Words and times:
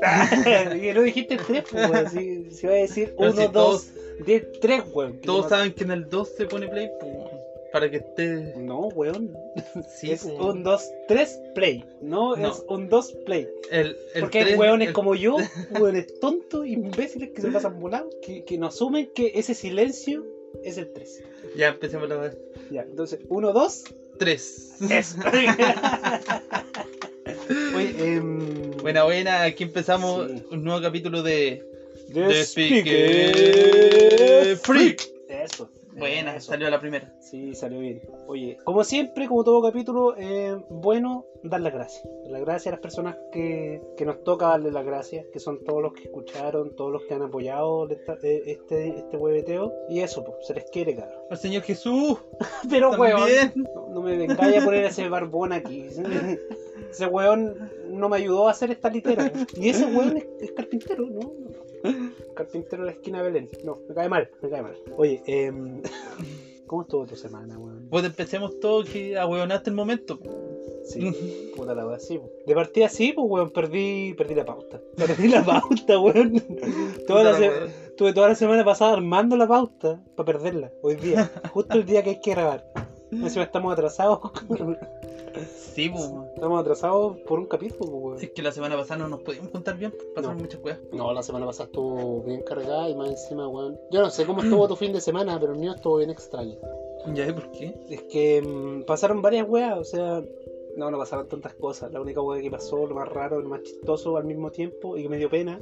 y 0.82 0.92
no 0.92 1.02
dijiste 1.02 1.36
3, 1.36 1.64
pues. 1.70 2.12
Si, 2.12 2.50
si 2.50 2.66
va 2.66 2.72
a 2.74 2.76
decir 2.76 3.14
Pero 3.18 3.30
1, 3.32 3.40
si 3.42 3.48
2, 3.52 3.86
10, 4.26 4.60
3, 4.60 4.82
weón. 4.92 5.20
Todos 5.20 5.44
no- 5.44 5.48
saben 5.48 5.72
que 5.72 5.84
en 5.84 5.90
el 5.90 6.08
2 6.08 6.28
se 6.36 6.46
pone 6.46 6.68
play, 6.68 6.90
pues, 7.00 7.12
para 7.72 7.90
que 7.90 7.96
esté. 7.98 8.54
No, 8.56 8.88
weón. 8.88 9.36
Sí, 9.96 10.10
es 10.12 10.22
pues, 10.22 10.34
un 10.38 10.62
2, 10.62 10.90
3, 11.08 11.40
play. 11.54 11.84
No, 12.00 12.36
No. 12.36 12.52
es 12.52 12.62
un 12.68 12.88
2, 12.88 13.12
play. 13.26 13.48
el, 13.70 13.96
el 14.14 14.20
Porque 14.22 14.38
hay 14.38 14.44
tres- 14.46 14.58
weones 14.58 14.88
el- 14.88 14.94
como 14.94 15.14
yo, 15.14 15.36
weones 15.80 16.18
tontos, 16.20 16.66
imbéciles 16.66 17.30
que 17.30 17.42
se 17.42 17.48
pasan 17.48 17.78
volados, 17.80 18.14
que, 18.22 18.44
que 18.44 18.56
no 18.58 18.66
asumen 18.68 19.10
que 19.14 19.32
ese 19.34 19.54
silencio 19.54 20.24
es 20.64 20.78
el 20.78 20.92
3. 20.92 21.24
Ya 21.56 21.68
empecemos 21.68 22.08
la 22.08 22.16
vez. 22.16 22.36
Ya, 22.70 22.82
entonces, 22.82 23.20
1, 23.28 23.52
2, 23.52 23.84
3. 24.18 24.76
eso. 24.90 25.18
Em, 27.98 28.70
Buena, 28.80 29.04
buena, 29.04 29.42
aquí 29.42 29.64
empezamos 29.64 30.28
Sí. 30.28 30.42
un 30.52 30.64
nuevo 30.64 30.80
capítulo 30.80 31.22
de. 31.22 31.62
The 32.12 32.44
Speaker 32.44 33.34
Speaker 33.34 34.56
Freak. 34.58 35.02
Eso. 35.28 35.68
Buena, 35.98 36.36
eso. 36.36 36.52
salió 36.52 36.70
la 36.70 36.80
primera. 36.80 37.12
Sí, 37.20 37.54
salió 37.54 37.80
bien. 37.80 38.02
Oye, 38.26 38.58
como 38.64 38.84
siempre, 38.84 39.26
como 39.26 39.44
todo 39.44 39.62
capítulo, 39.62 40.14
eh, 40.16 40.56
bueno, 40.70 41.24
dar 41.42 41.60
las 41.60 41.72
gracias. 41.72 42.04
Dar 42.22 42.32
las 42.32 42.40
gracias 42.42 42.66
a 42.68 42.70
las 42.72 42.80
personas 42.80 43.16
que, 43.32 43.80
que 43.96 44.04
nos 44.04 44.22
toca 44.22 44.48
darle 44.48 44.70
las 44.70 44.84
gracias, 44.84 45.26
que 45.32 45.40
son 45.40 45.64
todos 45.64 45.82
los 45.82 45.92
que 45.92 46.04
escucharon, 46.04 46.74
todos 46.76 46.92
los 46.92 47.02
que 47.04 47.14
han 47.14 47.22
apoyado 47.22 47.88
esta- 47.90 48.18
eh, 48.22 48.42
este, 48.46 48.88
este 48.98 49.16
hueveteo. 49.16 49.72
Y 49.88 50.00
eso, 50.00 50.24
pues, 50.24 50.46
se 50.46 50.54
les 50.54 50.64
quiere, 50.70 50.94
cabrón. 50.94 51.18
Al 51.30 51.38
Señor 51.38 51.62
Jesús. 51.62 52.18
Pero, 52.70 52.90
weón, 52.92 53.28
no, 53.56 53.88
no 53.90 54.02
me 54.02 54.16
vengáis 54.16 54.62
a 54.62 54.64
poner 54.64 54.84
ese 54.84 55.08
barbón 55.08 55.52
aquí. 55.52 55.86
Ese 56.90 57.04
weón 57.06 57.70
no 57.90 58.08
me 58.08 58.16
ayudó 58.16 58.48
a 58.48 58.52
hacer 58.52 58.70
esta 58.70 58.88
litera. 58.88 59.30
Y 59.54 59.68
ese 59.68 59.84
weón 59.84 60.16
es, 60.16 60.26
es 60.40 60.52
carpintero, 60.52 61.04
¿no? 61.06 61.34
No, 61.84 61.90
no. 61.92 62.10
Carpintero 62.34 62.82
de 62.82 62.90
la 62.90 62.92
esquina 62.92 63.18
de 63.22 63.30
Belén. 63.30 63.48
No, 63.64 63.78
me 63.88 63.94
cae 63.94 64.08
mal, 64.08 64.30
me 64.42 64.50
cae 64.50 64.62
mal. 64.62 64.76
Oye, 64.96 65.22
em, 65.26 65.82
¿cómo 66.66 66.82
estuvo 66.82 67.06
tu 67.06 67.16
semana, 67.16 67.58
weón? 67.58 67.88
Pues 67.90 68.04
empecemos 68.04 68.58
todo 68.60 68.84
que 68.84 69.18
ahueonaste 69.18 69.70
el 69.70 69.76
momento. 69.76 70.18
Sí, 70.84 71.52
puta 71.56 71.74
la 71.74 71.86
weá, 71.86 71.98
sí. 71.98 72.20
De 72.46 72.54
partida 72.54 72.88
sí, 72.88 73.12
pues 73.12 73.26
weón, 73.28 73.50
perdí, 73.50 74.14
perdí 74.14 74.34
la 74.34 74.44
pauta. 74.44 74.80
Perdí 74.96 75.28
la 75.28 75.44
pauta, 75.44 75.98
weón. 75.98 76.42
Toda 77.06 77.24
la 77.24 77.34
se-. 77.34 77.88
Tuve 77.96 78.12
toda 78.12 78.28
la 78.28 78.34
semana 78.34 78.64
pasada 78.64 78.92
armando 78.92 79.36
la 79.36 79.48
pauta 79.48 80.00
para 80.16 80.26
perderla. 80.26 80.70
Hoy 80.82 80.94
día, 80.96 81.30
justo 81.52 81.76
el 81.76 81.84
día 81.84 82.02
que 82.02 82.10
hay 82.10 82.20
que 82.20 82.30
grabar. 82.30 82.64
Encima 83.10 83.44
estamos 83.44 83.72
atrasados. 83.72 84.20
Sí, 85.56 85.88
pues. 85.88 86.10
Estamos 86.34 86.60
atrasados 86.60 87.18
por 87.20 87.38
un 87.38 87.46
capítulo, 87.46 87.90
pues, 87.90 88.02
weón. 88.02 88.22
Es 88.22 88.30
que 88.30 88.42
la 88.42 88.52
semana 88.52 88.76
pasada 88.76 89.02
no 89.02 89.08
nos 89.08 89.22
pudimos 89.22 89.48
contar 89.50 89.76
bien, 89.76 89.92
pasaron 90.14 90.36
No. 90.36 90.42
muchas 90.42 90.60
cosas. 90.60 90.78
No, 90.92 91.12
la 91.12 91.22
semana 91.22 91.46
pasada 91.46 91.66
estuvo 91.66 92.22
bien 92.22 92.42
cargada 92.42 92.88
y 92.88 92.94
más 92.94 93.08
encima, 93.10 93.48
weón. 93.48 93.78
Yo 93.90 94.00
no 94.00 94.10
sé 94.10 94.24
cómo 94.26 94.42
estuvo 94.42 94.66
tu 94.68 94.76
fin 94.76 94.92
de 94.92 95.00
semana, 95.00 95.38
pero 95.40 95.52
el 95.52 95.58
mío 95.58 95.72
estuvo 95.74 95.96
bien 95.96 96.10
extraño. 96.10 96.56
¿Ya 97.14 97.24
ves 97.26 97.34
por 97.34 97.50
qué? 97.52 97.74
Es 97.88 98.02
que 98.02 98.42
mm, 98.42 98.84
pasaron 98.84 99.22
varias 99.22 99.48
weas, 99.48 99.78
o 99.78 99.84
sea, 99.84 100.22
no, 100.76 100.90
no 100.90 100.98
pasaron 100.98 101.28
tantas 101.28 101.54
cosas. 101.54 101.92
La 101.92 102.00
única 102.00 102.20
wea 102.20 102.40
que 102.42 102.50
pasó, 102.50 102.86
lo 102.86 102.94
más 102.94 103.08
raro, 103.08 103.40
lo 103.40 103.48
más 103.48 103.62
chistoso 103.62 104.16
al 104.16 104.24
mismo 104.24 104.50
tiempo 104.50 104.96
y 104.96 105.02
que 105.02 105.08
me 105.08 105.16
dio 105.16 105.30
pena, 105.30 105.60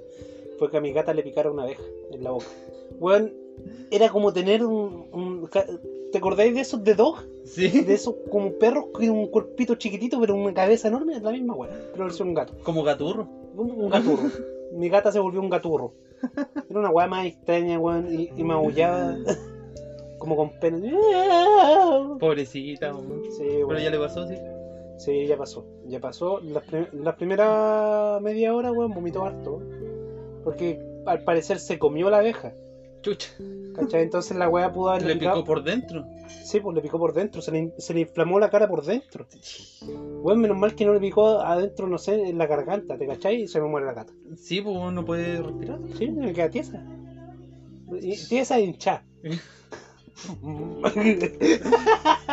fue 0.58 0.70
que 0.70 0.76
a 0.78 0.80
mi 0.80 0.92
gata 0.92 1.12
le 1.14 1.22
picara 1.22 1.50
una 1.50 1.62
abeja 1.64 1.82
en 2.10 2.24
la 2.24 2.30
boca. 2.30 2.46
Weón, 2.98 3.32
era 3.90 4.08
como 4.10 4.32
tener 4.32 4.64
un. 4.64 5.06
un- 5.12 5.48
¿Te 6.12 6.18
acordáis 6.18 6.54
de 6.54 6.60
esos 6.60 6.82
de 6.84 6.94
dog? 6.94 7.16
Sí. 7.44 7.68
De 7.82 7.94
esos 7.94 8.14
como 8.30 8.52
perros 8.52 8.86
con 8.92 9.08
un 9.10 9.26
cuerpito 9.26 9.74
chiquitito, 9.74 10.18
pero 10.20 10.34
una 10.34 10.54
cabeza 10.54 10.88
enorme, 10.88 11.14
es 11.16 11.22
la 11.22 11.32
misma 11.32 11.54
wea, 11.54 11.70
pero 11.92 12.04
versión 12.04 12.32
gato. 12.32 12.54
Como 12.62 12.82
gaturro. 12.84 13.28
Un, 13.56 13.70
un 13.72 13.90
gaturro. 13.90 14.30
Mi 14.72 14.88
gata 14.88 15.10
se 15.12 15.18
volvió 15.18 15.40
un 15.40 15.50
gaturro. 15.50 15.92
Era 16.70 16.80
una 16.80 16.90
weá 16.90 17.06
más 17.06 17.26
extraña, 17.26 17.78
weón, 17.78 18.12
y, 18.12 18.30
y 18.36 18.44
maullaba 18.44 19.16
como 20.18 20.36
con 20.36 20.58
pena. 20.58 20.78
Pobrecita, 22.18 22.94
weón. 22.94 23.22
Sí, 23.30 23.44
Pero 23.48 23.68
weón. 23.68 23.82
ya 23.82 23.90
le 23.90 23.98
pasó, 23.98 24.26
sí. 24.26 24.34
Sí, 24.98 25.26
ya 25.26 25.36
pasó. 25.36 25.66
Ya 25.86 26.00
pasó. 26.00 26.40
Las 26.40 26.62
prim- 26.64 26.88
la 27.02 27.16
primera 27.16 28.18
media 28.22 28.54
hora, 28.54 28.72
weón, 28.72 28.92
vomitó 28.94 29.24
harto. 29.24 29.60
Porque 30.44 30.80
al 31.04 31.22
parecer 31.24 31.58
se 31.58 31.78
comió 31.78 32.08
la 32.10 32.18
abeja. 32.18 32.54
Chucha. 33.06 33.28
¿Cachai? 33.76 34.02
Entonces 34.02 34.36
la 34.36 34.48
weá 34.48 34.72
pudo 34.72 34.98
Le 34.98 35.14
picó 35.14 35.44
por 35.44 35.62
dentro. 35.62 36.04
Sí, 36.42 36.58
pues 36.58 36.74
le 36.74 36.82
picó 36.82 36.98
por 36.98 37.12
dentro. 37.12 37.40
Se 37.40 37.52
le, 37.52 37.72
se 37.78 37.94
le 37.94 38.00
inflamó 38.00 38.40
la 38.40 38.50
cara 38.50 38.66
por 38.66 38.84
dentro. 38.84 39.28
Weón, 40.22 40.40
menos 40.40 40.58
mal 40.58 40.74
que 40.74 40.84
no 40.84 40.92
le 40.92 40.98
picó 40.98 41.38
adentro, 41.38 41.86
no 41.86 41.98
sé, 41.98 42.14
en 42.14 42.36
la 42.36 42.48
garganta, 42.48 42.98
¿te 42.98 43.06
cachai? 43.06 43.42
Y 43.42 43.46
se 43.46 43.60
me 43.60 43.68
muere 43.68 43.86
la 43.86 43.92
gata. 43.92 44.12
Sí, 44.36 44.60
pues 44.60 44.74
uno 44.74 44.90
no 44.90 45.04
puede 45.04 45.40
respirar. 45.40 45.78
Sí, 45.96 46.10
me 46.10 46.32
queda 46.32 46.50
tiesa. 46.50 46.84
Tiesa 48.28 48.58
hinchada. 48.58 49.04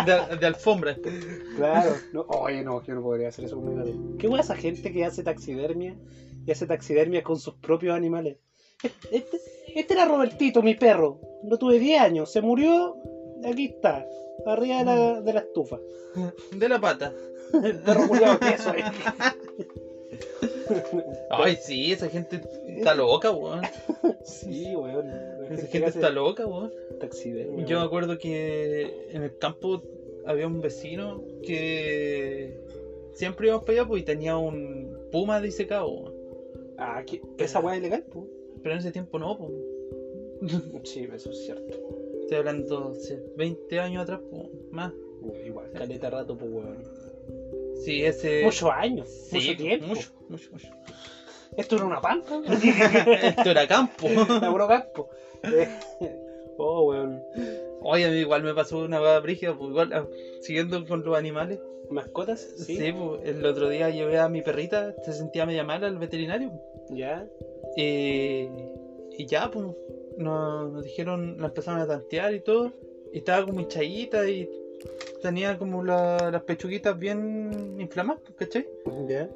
De, 0.06 0.38
de 0.40 0.46
alfombra. 0.48 0.98
Claro. 1.56 1.92
No, 2.14 2.22
oye, 2.22 2.64
no, 2.64 2.84
yo 2.84 2.96
no 2.96 3.04
podría 3.04 3.28
hacer 3.28 3.46
eso 3.46 3.58
con 3.58 3.70
mi 3.70 3.76
gato. 3.76 3.94
¿Qué 4.18 4.28
hueá 4.28 4.42
esa 4.42 4.56
gente 4.56 4.92
que 4.92 5.06
hace 5.06 5.22
taxidermia 5.22 5.96
y 6.48 6.52
hace 6.52 6.66
taxidermia 6.66 7.22
con 7.22 7.38
sus 7.38 7.54
propios 7.56 7.96
animales? 7.96 8.38
Este, 9.12 9.40
este- 9.76 9.94
era 9.94 10.06
Robertito, 10.06 10.62
mi 10.62 10.76
perro. 10.76 11.20
Lo 11.44 11.58
tuve 11.58 11.80
10 11.80 12.02
años. 12.02 12.32
Se 12.32 12.42
murió. 12.42 12.96
Aquí 13.46 13.66
está. 13.66 14.08
Arriba 14.46 14.80
de 14.80 14.86
la, 14.86 15.22
de 15.22 15.34
la 15.34 15.40
estufa. 15.42 15.80
De 16.56 16.70
la 16.70 16.80
pata. 16.80 17.14
El 17.54 17.80
perro 17.80 18.08
murió 18.08 18.40
queso. 18.40 18.72
Ay, 21.30 21.58
sí, 21.62 21.92
esa 21.92 22.10
gente 22.10 22.42
está 22.68 22.96
loca, 22.96 23.32
weón. 23.32 23.62
Sí, 24.24 24.76
weón. 24.76 25.10
Esa 25.50 25.68
gente 25.68 25.90
está 25.90 26.10
loca, 26.10 26.46
weón. 26.46 26.72
Taxidermia. 27.00 27.66
Yo 27.66 27.80
me 27.80 27.86
acuerdo 27.86 28.18
que 28.18 29.08
en 29.12 29.24
el 29.24 29.38
campo 29.38 29.84
había 30.26 30.48
un 30.48 30.62
vecino 30.62 31.24
que 31.46 32.60
siempre 33.14 33.48
íbamos 33.48 33.66
para 33.66 33.80
allá 33.80 33.88
pues, 33.88 34.02
y 34.02 34.06
tenía 34.06 34.38
un 34.38 34.98
puma 35.12 35.42
disecado. 35.42 36.14
Ah, 36.78 37.04
¿qué? 37.06 37.22
esa 37.38 37.60
weá 37.60 37.76
es 37.76 37.82
ilegal, 37.82 38.06
pues. 38.12 38.26
Pero 38.64 38.74
en 38.76 38.80
ese 38.80 38.92
tiempo 38.92 39.20
no, 39.20 39.38
pues. 39.38 39.52
Sí, 40.84 41.08
eso 41.14 41.30
es 41.30 41.46
cierto. 41.46 41.78
Estoy 42.22 42.38
hablando 42.38 42.90
hace 42.92 43.22
20 43.38 43.80
años 43.80 44.04
atrás, 44.04 44.20
pues, 44.30 44.48
más. 44.72 44.92
Igual, 45.46 45.72
caleta 45.72 46.10
rato, 46.10 46.38
pues, 46.38 46.52
weón. 46.52 46.84
Sí, 47.84 48.04
ese. 48.04 48.44
Muchos 48.44 48.70
años, 48.72 49.08
Sí, 49.10 49.36
mucho 49.36 49.58
tiempo. 49.58 49.88
Mucho, 49.88 50.10
mucho, 50.30 50.52
mucho. 50.52 50.68
Esto 51.56 51.76
era 51.76 51.86
una 51.86 52.02
pampa. 52.02 52.42
Esto 53.24 53.52
era 53.52 53.68
campo. 53.68 54.08
Puro 54.52 54.68
campo. 54.68 55.10
Oh, 56.58 56.90
weón. 56.90 57.22
Oye, 57.82 58.06
a 58.06 58.10
mí 58.10 58.18
igual 58.18 58.44
me 58.44 58.54
pasó 58.54 58.80
una 58.80 59.02
hueá 59.02 59.20
brígida, 59.20 59.56
pues 59.58 59.70
igual, 59.70 59.92
ah, 59.94 60.08
siguiendo 60.42 60.86
con 60.86 61.04
los 61.04 61.16
animales. 61.18 61.60
¿Mascotas? 61.90 62.40
Sí, 62.58 62.78
Sí. 62.78 62.92
pues, 62.94 63.22
el 63.26 63.46
otro 63.46 63.70
día 63.70 63.90
llevé 63.90 64.18
a 64.20 64.30
mi 64.30 64.42
perrita, 64.42 64.96
se 65.04 65.14
sentía 65.14 65.46
media 65.46 65.64
mala 65.64 65.88
al 65.88 65.98
veterinario. 66.00 66.52
Ya. 66.90 67.28
Eh, 67.78 68.50
y 69.18 69.26
ya, 69.26 69.50
pues, 69.52 69.66
nos, 70.18 70.72
nos 70.72 70.84
dijeron, 70.84 71.38
la 71.40 71.48
empezaron 71.48 71.80
a 71.82 71.88
tantear 71.88 72.34
y 72.34 72.40
todo. 72.42 72.72
Y 73.12 73.20
estaba 73.20 73.46
como 73.46 73.60
hinchadita 73.60 74.28
y 74.30 74.50
tenía 75.22 75.58
como 75.58 75.84
la- 75.84 76.30
las 76.32 76.44
pechuguitas 76.44 76.98
bien 76.98 77.76
inflamadas, 77.80 78.22
pues, 78.26 78.36
¿cachai? 78.38 78.68
Ya. 79.08 79.30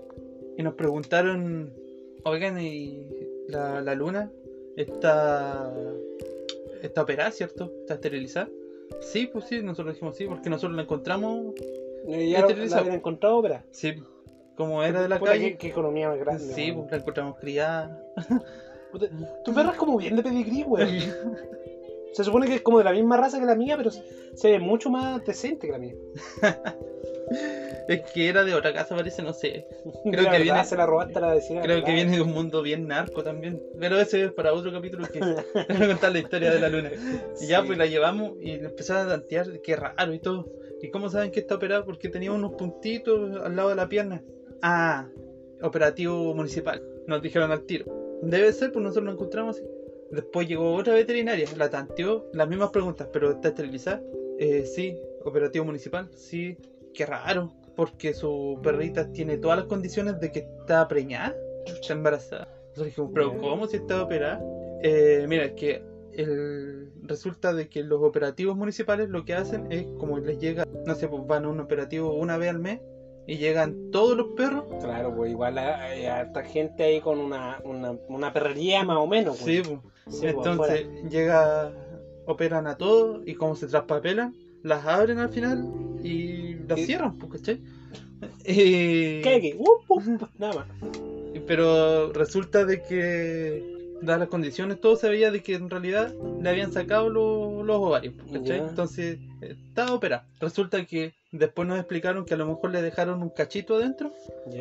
Y 0.58 0.64
nos 0.64 0.74
preguntaron, 0.74 1.72
oigan, 2.24 2.60
¿y 2.60 3.06
la, 3.48 3.82
la 3.82 3.94
luna 3.96 4.32
está, 4.76 5.72
está 6.82 7.04
operada, 7.04 7.32
cierto? 7.32 7.72
¿Está 7.82 7.94
esterilizada? 7.96 8.50
Sí, 9.02 9.28
pues 9.32 9.46
sí, 9.46 9.62
nosotros 9.62 9.94
dijimos 9.96 10.16
sí, 10.16 10.26
porque 10.26 10.50
nosotros 10.50 10.76
la 10.76 10.82
encontramos, 10.84 11.54
Ya 12.08 12.42
la 12.42 12.78
habían 12.80 12.96
encontrado, 12.96 13.42
pero. 13.42 13.62
sí, 13.70 13.94
como 14.58 14.84
era 14.84 15.02
de 15.02 15.08
la 15.08 15.20
Puta, 15.20 15.32
calle. 15.32 15.52
Qué, 15.52 15.58
qué 15.58 15.68
economía 15.70 16.10
más 16.10 16.20
grande. 16.20 16.44
Sí, 16.54 16.72
pues 16.74 16.92
la 16.92 16.98
encontramos 16.98 17.38
criada. 17.40 17.98
Puta, 18.92 19.06
Tu 19.46 19.54
perra 19.54 19.72
es 19.72 19.78
como 19.78 19.98
bien 19.98 20.16
de 20.18 20.24
pedigrí, 20.24 20.64
weón. 20.64 20.90
Se 22.14 22.24
supone 22.24 22.48
que 22.48 22.56
es 22.56 22.62
como 22.62 22.80
de 22.80 22.84
la 22.86 22.92
misma 22.94 23.16
raza 23.18 23.40
que 23.40 23.46
la 23.46 23.54
mía, 23.56 23.78
pero 23.78 23.92
se 23.92 24.50
ve 24.52 24.60
mucho 24.60 24.90
más 24.90 25.24
decente 25.24 25.68
que 25.68 25.74
la 25.74 25.80
mía. 25.80 25.94
Es 27.90 28.02
que 28.12 28.28
era 28.28 28.44
de 28.44 28.54
otra 28.54 28.74
casa, 28.74 28.96
parece, 28.96 29.22
no 29.22 29.32
sé. 29.34 29.66
La 30.06 30.12
que 30.12 30.18
verdad, 30.18 30.42
viene- 30.42 30.64
Se 30.66 30.76
la 30.76 30.86
robaste 30.86 31.18
a 31.18 31.22
la 31.22 31.34
vecina. 31.34 31.62
Creo 31.62 31.84
que 31.84 31.94
viene 31.94 32.16
de 32.16 32.22
un 32.22 32.34
mundo 32.34 32.62
bien 32.62 32.88
narco 32.88 33.24
también. 33.24 33.62
Pero 33.80 33.98
ese 34.00 34.26
es 34.26 34.32
para 34.34 34.54
otro 34.54 34.72
capítulo 34.74 35.08
que 35.08 35.20
voy 35.20 35.36
a 35.54 35.88
contar 35.88 36.12
la 36.12 36.20
historia 36.20 36.52
de 36.52 36.60
la 36.60 36.70
luna. 36.70 36.92
Y 37.42 37.48
ya 37.48 37.62
Sí. 37.62 37.68
pues 37.68 37.78
la 37.78 37.86
llevamos 37.86 38.34
y 38.42 38.52
empezaron 38.52 39.08
a 39.08 39.12
tantear, 39.12 39.48
qué 39.62 39.76
raro 39.76 40.14
y 40.14 40.20
todo. 40.20 40.48
¿Y 40.82 40.90
cómo 40.90 41.10
saben 41.10 41.32
que 41.32 41.40
está 41.40 41.56
operada? 41.56 41.86
Porque 41.86 42.10
tenía 42.10 42.32
unos 42.32 42.54
puntitos 42.54 43.42
al 43.42 43.56
lado 43.56 43.70
de 43.70 43.76
la 43.76 43.88
pierna. 43.88 44.22
Ah, 44.62 45.08
operativo 45.62 46.34
municipal. 46.34 46.82
Nos 47.08 47.22
dijeron 47.22 47.52
al 47.52 47.64
tiro. 47.64 47.86
Debe 48.22 48.52
ser, 48.52 48.72
pues 48.72 48.84
nosotros 48.84 49.06
lo 49.06 49.12
encontramos 49.12 49.58
así. 49.58 49.68
Después 50.12 50.48
llegó 50.48 50.74
otra 50.74 50.94
veterinaria, 50.94 51.48
la 51.58 51.70
tanteó, 51.70 52.30
las 52.34 52.48
mismas 52.48 52.72
preguntas, 52.72 53.10
pero 53.12 53.32
está 53.32 53.50
esterilizada. 53.50 54.02
Eh, 54.40 54.66
sí, 54.66 54.98
operativo 55.26 55.66
municipal, 55.66 56.10
sí, 56.16 56.58
qué 56.94 57.06
raro, 57.06 57.52
porque 57.76 58.14
su 58.14 58.60
perrita 58.64 59.12
tiene 59.12 59.38
todas 59.38 59.58
las 59.58 59.68
condiciones 59.68 60.20
de 60.20 60.32
que 60.32 60.40
está 60.40 60.88
preñada, 60.88 61.36
está 61.66 61.94
embarazada. 61.94 62.48
Nosotros 62.70 62.88
dijimos, 62.88 63.12
pero. 63.14 63.38
¿cómo 63.38 63.68
si 63.68 63.78
está 63.78 64.02
operada? 64.02 64.42
Eh, 64.82 65.26
mira, 65.28 65.46
es 65.46 65.54
que 65.54 65.84
el, 66.14 66.92
resulta 67.04 67.54
de 67.54 67.68
que 67.68 67.84
los 67.84 68.02
operativos 68.02 68.56
municipales 68.56 69.10
lo 69.10 69.26
que 69.26 69.34
hacen 69.34 69.72
es 69.72 69.88
como 70.00 70.20
les 70.20 70.40
llega, 70.40 70.66
no 70.86 70.96
sé, 70.96 71.08
pues 71.08 71.26
van 71.28 71.46
a 71.46 71.50
un 71.50 71.60
operativo 71.60 72.14
una 72.14 72.38
vez 72.38 72.50
al 72.50 72.60
mes 72.60 72.80
y 73.28 73.38
llegan 73.38 73.92
todos 73.92 74.16
los 74.18 74.28
perros. 74.38 74.64
Claro, 74.82 75.14
pues 75.16 75.30
igual 75.32 75.58
hay 75.58 76.06
harta 76.06 76.44
gente 76.44 76.84
ahí 76.84 77.02
con 77.02 77.20
una, 77.20 77.60
una, 77.66 77.92
una 78.08 78.32
perrería 78.34 78.84
más 78.84 78.98
o 78.98 79.08
menos. 79.08 79.38
Sí, 79.38 79.62
pues. 79.66 79.80
pues. 79.82 80.16
Sí, 80.16 80.22
pues, 80.22 80.34
Entonces 80.36 80.86
afuera. 80.86 81.10
llega, 81.10 81.72
operan 82.26 82.66
a 82.68 82.78
todos 82.78 83.22
y 83.28 83.34
como 83.36 83.56
se 83.56 83.68
traspapelan, 83.68 84.34
las 84.64 84.86
abren 84.86 85.20
al 85.20 85.30
final 85.30 85.66
y 86.04 86.56
las 86.68 86.80
Y- 86.80 86.86
cierran, 86.86 87.18
pues, 87.18 87.34
¿cachai? 87.34 87.62
Y- 88.48 89.22
¿Qué 89.22 89.36
aquí? 89.38 89.54
Uh, 89.58 89.94
uh, 89.94 90.02
nada 90.40 90.54
más. 90.56 90.68
Pero 91.46 92.12
resulta 92.14 92.66
de 92.66 92.82
que, 92.82 93.64
dadas 94.02 94.20
las 94.22 94.30
condiciones, 94.30 94.80
todo 94.82 94.96
se 94.96 95.10
veía 95.10 95.32
de 95.32 95.42
que 95.42 95.56
en 95.56 95.70
realidad 95.70 96.14
le 96.42 96.50
habían 96.50 96.72
sacado 96.72 97.10
lo- 97.10 97.64
los 97.64 97.78
ovarios, 97.78 98.16
¿cachai? 98.32 98.60
Ya. 98.60 98.68
Entonces, 98.68 99.20
estaba 99.42 99.94
operada. 99.94 100.26
Resulta 100.40 100.84
que 100.86 101.14
después 101.32 101.68
nos 101.68 101.78
explicaron 101.78 102.26
que 102.26 102.34
a 102.34 102.38
lo 102.38 102.46
mejor 102.46 102.72
le 102.72 102.82
dejaron 102.82 103.22
un 103.22 103.30
cachito 103.30 103.76
adentro 103.76 104.12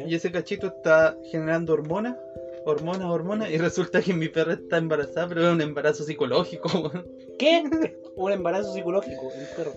y 0.06 0.14
ese 0.14 0.30
cachito 0.32 0.66
está 0.68 1.16
generando 1.30 1.72
hormonas, 1.72 2.16
hormonas, 2.64 3.04
hormonas, 3.10 3.50
y 3.50 3.58
resulta 3.58 4.00
que 4.02 4.12
mi 4.12 4.28
perra 4.28 4.54
está 4.54 4.76
embarazada, 4.78 5.28
pero 5.28 5.46
es 5.46 5.52
un 5.54 5.60
embarazo 5.60 6.04
psicológico. 6.04 6.90
¿Qué? 7.38 7.96
Un 8.16 8.32
embarazo 8.32 8.72
psicológico, 8.72 9.30
el 9.38 9.46
perro. 9.56 9.72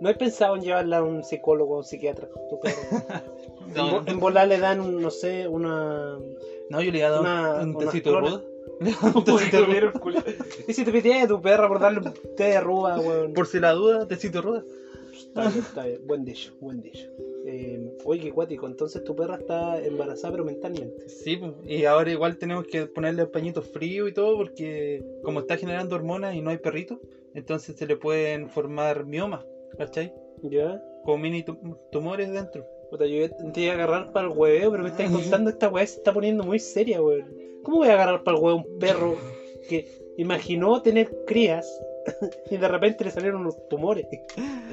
¿No 0.00 0.08
he 0.08 0.14
pensado 0.14 0.56
en 0.56 0.62
llevarla 0.62 0.98
a 0.98 1.02
un 1.02 1.22
psicólogo 1.24 1.74
o 1.74 1.78
un 1.78 1.84
psiquiatra? 1.84 2.28
Tu 2.48 2.60
perro? 2.60 2.80
No, 3.74 3.86
en, 3.86 3.92
vo- 3.94 4.10
en 4.10 4.18
volar 4.20 4.48
le 4.48 4.58
dan, 4.58 4.80
un, 4.80 5.00
no 5.00 5.10
sé, 5.12 5.46
una. 5.46 6.18
no, 6.70 6.82
yo 6.82 6.90
le 6.90 7.04
a 7.04 7.10
dar 7.10 7.20
Una- 7.20 7.54
un, 7.62 7.78
tecito 7.78 8.10
de 8.12 8.18
ruda. 8.20 8.42
ruda. 10.00 10.24
¿Y 10.66 10.72
si 10.72 10.84
te 10.84 10.90
piteas 10.90 11.24
a 11.24 11.28
tu 11.28 11.40
perra 11.40 11.68
por 11.68 11.78
darle 11.78 12.00
un 12.00 12.12
té 12.36 12.44
de 12.44 12.56
arruga, 12.56 12.98
weón? 12.98 13.32
Por 13.32 13.46
si 13.46 13.60
la 13.60 13.70
duda, 13.72 14.08
tecito 14.08 14.38
de 14.38 14.42
ruda. 14.42 14.64
Está 15.30 15.48
bien, 15.48 15.58
está 15.64 15.84
bien. 15.86 16.06
Buen 16.06 16.24
dicho, 16.24 16.52
buen 16.60 16.80
dicho. 16.82 17.08
Eh, 17.46 17.80
oye, 18.04 18.20
qué 18.20 18.32
cuático. 18.32 18.66
Entonces 18.66 19.02
tu 19.04 19.14
perra 19.16 19.36
está 19.36 19.82
embarazada, 19.82 20.32
pero 20.32 20.44
mentalmente. 20.44 21.08
Sí, 21.08 21.36
pues, 21.36 21.52
y 21.66 21.84
ahora 21.84 22.10
igual 22.10 22.36
tenemos 22.36 22.66
que 22.66 22.86
ponerle 22.86 23.26
pañitos 23.26 23.66
fríos 23.68 24.08
y 24.08 24.12
todo 24.12 24.36
porque 24.36 25.02
como 25.22 25.40
está 25.40 25.56
generando 25.56 25.94
hormonas 25.96 26.34
y 26.34 26.40
no 26.42 26.50
hay 26.50 26.58
perrito, 26.58 27.00
entonces 27.34 27.76
se 27.76 27.86
le 27.86 27.96
pueden 27.96 28.48
formar 28.48 29.04
miomas, 29.06 29.44
¿cachai? 29.78 30.12
¿Ya? 30.42 30.82
Como 31.04 31.18
mini 31.18 31.42
tu- 31.42 31.58
tumores 31.92 32.30
dentro. 32.32 32.66
Puta, 32.90 33.06
yo 33.06 33.30
te 33.52 33.60
iba 33.60 33.72
a 33.72 33.74
agarrar 33.76 34.12
para 34.12 34.26
el 34.26 34.36
hueveo, 34.36 34.70
pero 34.72 34.82
me 34.82 34.88
estás 34.90 35.10
contando 35.10 35.50
esta 35.50 35.68
weá 35.68 35.86
se 35.86 35.98
está 35.98 36.12
poniendo 36.12 36.42
muy 36.42 36.58
seria, 36.58 37.00
weón. 37.00 37.32
¿Cómo 37.62 37.78
voy 37.78 37.88
a 37.88 37.94
agarrar 37.94 38.24
para 38.24 38.36
el 38.36 38.42
huevo 38.42 38.58
un 38.66 38.78
perro 38.80 39.14
que 39.68 39.86
imaginó 40.18 40.82
tener 40.82 41.08
crías 41.26 41.66
y 42.50 42.56
de 42.56 42.68
repente 42.68 43.04
le 43.04 43.10
salieron 43.10 43.40
unos 43.42 43.56
tumores? 43.68 44.06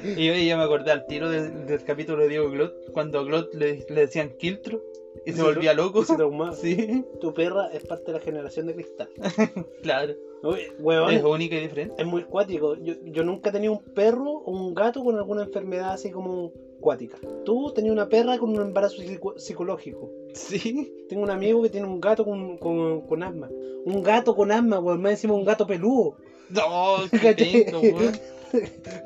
Y 0.04 0.26
yo 0.26 0.34
ya 0.34 0.56
me 0.56 0.62
acordé 0.64 0.90
al 0.92 1.06
tiro 1.06 1.28
del, 1.30 1.66
del 1.66 1.82
capítulo 1.84 2.22
de 2.22 2.28
Diego 2.28 2.50
Glot, 2.50 2.92
cuando 2.92 3.18
a 3.18 3.24
Glot 3.24 3.52
le, 3.54 3.84
le 3.88 4.00
decían 4.02 4.30
Kiltro 4.38 4.80
y 5.26 5.32
se 5.32 5.42
volvía 5.42 5.74
lo- 5.74 5.84
loco. 5.84 6.04
Se 6.04 6.16
traumaba. 6.16 6.52
Sí, 6.56 7.04
Tu 7.20 7.34
perra 7.34 7.68
es 7.72 7.84
parte 7.86 8.06
de 8.12 8.18
la 8.18 8.24
generación 8.24 8.66
de 8.66 8.74
cristal. 8.74 9.08
claro. 9.82 10.14
Oye, 10.42 10.72
weón, 10.78 11.10
Es 11.12 11.24
única 11.24 11.56
y 11.56 11.60
diferente. 11.62 11.94
es 12.00 12.06
muy 12.06 12.22
cuático. 12.24 12.76
Yo, 12.76 12.94
yo 13.04 13.24
nunca 13.24 13.50
he 13.50 13.52
tenido 13.52 13.72
un 13.72 13.82
perro 13.94 14.30
o 14.30 14.50
un 14.52 14.72
gato 14.74 15.02
con 15.02 15.16
alguna 15.16 15.42
enfermedad 15.42 15.92
así 15.92 16.12
como 16.12 16.52
cuática. 16.80 17.18
Tú 17.44 17.72
tenías 17.74 17.92
una 17.92 18.08
perra 18.08 18.38
con 18.38 18.50
un 18.50 18.60
embarazo 18.60 18.96
psico- 19.02 19.38
psicológico. 19.38 20.10
Sí. 20.34 20.92
Tengo 21.08 21.22
un 21.22 21.30
amigo 21.30 21.62
que 21.62 21.70
tiene 21.70 21.86
un 21.86 22.00
gato 22.00 22.24
con, 22.24 22.56
con, 22.58 23.02
con 23.02 23.22
asma. 23.22 23.48
Un 23.84 24.02
gato 24.02 24.34
con 24.36 24.52
asma, 24.52 24.78
weón. 24.78 25.00
Más 25.02 25.12
encima 25.12 25.34
un 25.34 25.44
gato 25.44 25.66
peludo. 25.66 26.16
No, 26.50 26.96
qué 27.20 27.34
penca, 27.34 27.78
weón. 27.78 28.12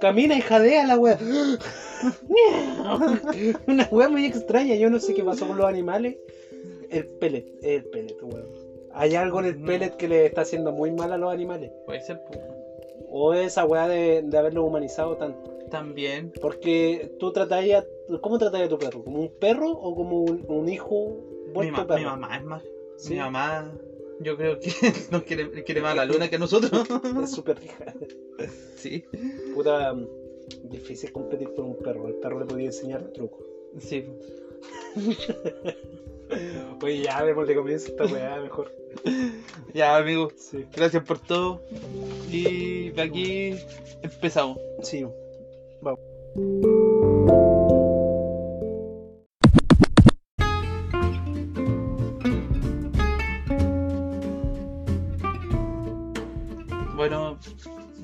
Camina 0.01 0.37
y 0.37 0.41
jadea 0.41 0.87
la 0.87 0.99
weá. 0.99 1.19
Una 3.67 3.89
weá 3.91 4.09
muy 4.09 4.27
extraña. 4.27 4.75
Yo 4.75 4.91
no 4.91 4.99
sé 5.01 5.15
qué 5.15 5.23
pasó 5.25 5.47
con 5.47 5.57
los 5.57 5.67
animales. 5.67 6.17
El 6.91 7.07
pellet, 7.07 7.47
el 7.63 7.85
pellet, 7.85 8.17
weón. 8.23 8.45
Hay 8.95 9.15
algo 9.15 9.41
en 9.41 9.47
el 9.47 9.63
pellet 9.63 9.97
que 9.97 10.09
le 10.09 10.27
está 10.27 10.43
haciendo 10.43 10.73
muy 10.73 10.91
mal 10.91 11.13
a 11.13 11.17
los 11.17 11.33
animales. 11.33 11.71
Puede 11.87 12.01
ser. 12.03 12.21
O 13.11 13.33
esa 13.35 13.65
weá 13.65 13.89
de, 13.89 14.23
de 14.23 14.39
haberlo 14.39 14.65
humanizado 14.65 15.17
tanto. 15.17 15.52
También. 15.73 16.33
Porque 16.41 17.13
tú 17.19 17.33
tratarías. 17.33 17.85
¿Cómo 18.21 18.39
tratarías 18.39 18.67
a 18.67 18.71
tu 18.71 18.79
perro? 18.79 19.03
¿Como 19.03 19.21
un 19.21 19.33
perro 19.41 19.71
o 19.71 19.95
como 19.97 20.21
un, 20.21 20.45
un 20.49 20.69
hijo 20.69 21.17
Mi, 21.49 21.53
vuelto 21.55 21.73
ma- 21.81 21.87
perro? 21.87 21.99
mi 22.01 22.05
mamá 22.07 22.37
es 22.37 22.45
más. 22.45 22.63
Sí. 22.99 23.15
Mi 23.15 23.19
mamá, 23.19 23.73
yo 24.21 24.37
creo 24.37 24.59
que 24.61 24.71
nos 25.11 25.23
quiere, 25.23 25.65
quiere 25.65 25.81
más 25.81 25.93
a 25.93 25.97
la 25.97 26.05
luna 26.05 26.29
que 26.29 26.37
a 26.37 26.39
nosotros. 26.39 26.71
Es 27.25 27.31
súper 27.33 27.57
hija. 27.65 27.93
sí. 28.77 29.05
Puta. 29.55 29.97
Difícil 30.65 31.11
competir 31.13 31.53
con 31.55 31.65
un 31.67 31.77
perro. 31.77 32.07
Al 32.07 32.15
perro 32.15 32.41
le 32.41 32.47
podía 32.47 32.67
enseñar 32.67 33.05
trucos. 33.13 33.45
Sí. 33.79 34.05
Oye, 36.83 37.03
ya 37.03 37.25
démosle 37.25 37.55
comienzo 37.55 37.89
esta 37.89 38.05
weá 38.07 38.41
mejor. 38.41 38.73
Ya, 39.75 39.97
amigos. 39.97 40.33
Sí. 40.37 40.65
Gracias 40.75 41.05
por 41.05 41.19
todo. 41.19 41.63
Y 42.31 42.91
de 42.91 43.03
aquí 43.03 43.55
empezamos. 44.03 44.59
Sí. 44.83 45.07
Vamos. 45.83 45.99
Bueno, 56.95 57.39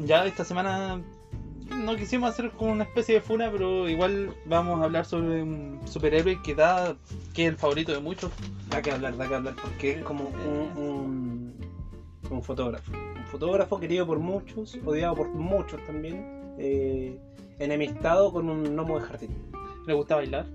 ya 0.00 0.26
esta 0.26 0.44
semana 0.44 1.00
no 1.70 1.94
quisimos 1.96 2.30
hacer 2.30 2.50
como 2.50 2.72
una 2.72 2.84
especie 2.84 3.16
de 3.16 3.20
funa, 3.20 3.48
pero 3.50 3.88
igual 3.88 4.34
vamos 4.46 4.80
a 4.80 4.84
hablar 4.84 5.04
sobre 5.04 5.42
un 5.42 5.80
superhéroe 5.84 6.42
que 6.42 6.54
da, 6.54 6.96
que 7.32 7.44
es 7.44 7.48
el 7.50 7.56
favorito 7.56 7.92
de 7.92 8.00
muchos. 8.00 8.32
Da 8.70 8.82
que 8.82 8.90
hablar, 8.90 9.16
da 9.16 9.28
que 9.28 9.34
hablar, 9.34 9.54
porque 9.62 9.92
es 9.92 10.02
como 10.02 10.24
un, 10.24 10.82
un, 10.82 11.54
un 12.30 12.42
fotógrafo. 12.42 12.90
Un 12.92 13.26
fotógrafo 13.26 13.78
querido 13.78 14.06
por 14.06 14.18
muchos, 14.18 14.78
odiado 14.84 15.14
por 15.14 15.28
muchos 15.28 15.84
también. 15.84 16.54
eh, 16.58 17.18
enemistado 17.58 18.32
con 18.32 18.48
un 18.48 18.62
gnomo 18.64 18.98
de 18.98 19.06
jardín. 19.06 19.36
Le 19.86 19.94
gusta 19.94 20.16
bailar. 20.16 20.46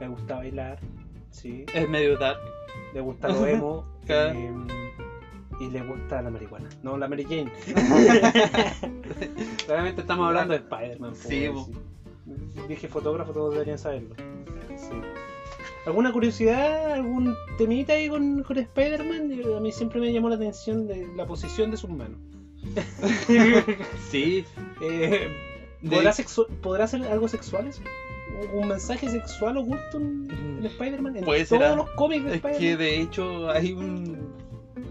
Le 0.00 0.08
gusta 0.08 0.36
bailar, 0.36 0.78
sí. 1.30 1.64
Es 1.72 1.88
medio 1.88 2.18
dark. 2.18 2.40
Le 2.92 3.00
gusta 3.00 3.28
lo 3.28 3.46
emo. 3.46 3.84
Eh, 4.08 4.52
y 5.60 5.70
le 5.70 5.82
gusta 5.82 6.20
la 6.20 6.30
marihuana. 6.30 6.68
No, 6.82 6.96
la 6.96 7.08
Mary 7.08 7.24
Jane. 7.24 7.52
Realmente 9.68 10.00
estamos 10.00 10.26
hablando 10.26 10.52
de 10.52 10.60
Spider-Man. 10.60 11.14
Sí. 11.14 11.48
Dije 12.68 12.88
fotógrafo, 12.88 13.32
todos 13.32 13.52
deberían 13.52 13.78
saberlo. 13.78 14.14
Sí. 14.76 15.00
¿Alguna 15.86 16.12
curiosidad, 16.12 16.92
algún 16.92 17.34
temita 17.58 17.92
ahí 17.92 18.08
con, 18.08 18.42
con 18.42 18.56
Spider-Man? 18.56 19.32
A 19.56 19.60
mí 19.60 19.70
siempre 19.70 20.00
me 20.00 20.12
llamó 20.12 20.28
la 20.28 20.36
atención 20.36 20.86
de 20.86 21.06
la 21.14 21.26
posición 21.26 21.70
de 21.70 21.76
sus 21.76 21.90
manos. 21.90 22.18
Sí. 24.10 24.44
Eh, 24.80 25.28
¿podrá, 25.90 26.10
sexu- 26.12 26.46
¿Podrá 26.60 26.86
ser 26.86 27.04
algo 27.06 27.28
sexual 27.28 27.66
eso? 27.66 27.82
¿Un 28.52 28.66
mensaje 28.68 29.08
sexual 29.08 29.56
oculto 29.58 29.96
en, 29.98 30.28
en 30.58 30.66
Spider-Man? 30.66 31.16
¿En 31.16 31.24
Puede 31.24 31.44
todos 31.44 31.62
ser, 31.62 31.76
los 31.76 31.90
cómics 31.90 32.24
de 32.24 32.30
Es 32.30 32.36
Spider-Man? 32.36 32.60
que 32.60 32.76
de 32.76 33.00
hecho 33.00 33.50
hay 33.50 33.72
un. 33.72 34.28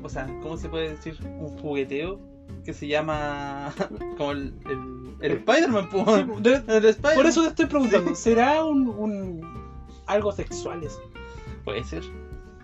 O 0.01 0.09
sea, 0.09 0.27
¿cómo 0.41 0.57
se 0.57 0.69
puede 0.69 0.89
decir? 0.91 1.15
Un 1.39 1.57
jugueteo 1.59 2.19
que 2.63 2.73
se 2.73 2.88
llama. 2.88 3.73
Como 4.17 4.31
el. 4.31 4.53
El, 4.65 5.15
el 5.21 5.31
Spider-Man. 5.39 5.89
Sí, 5.91 5.97
Spider-Man. 6.00 7.15
Por 7.15 7.25
eso 7.25 7.41
te 7.43 7.47
estoy 7.50 7.65
preguntando, 7.65 8.15
¿será 8.15 8.63
un, 8.63 8.88
un 8.88 9.41
algo 10.05 10.31
sexual 10.31 10.83
eso? 10.83 11.01
Puede 11.65 11.83
ser. 11.83 12.03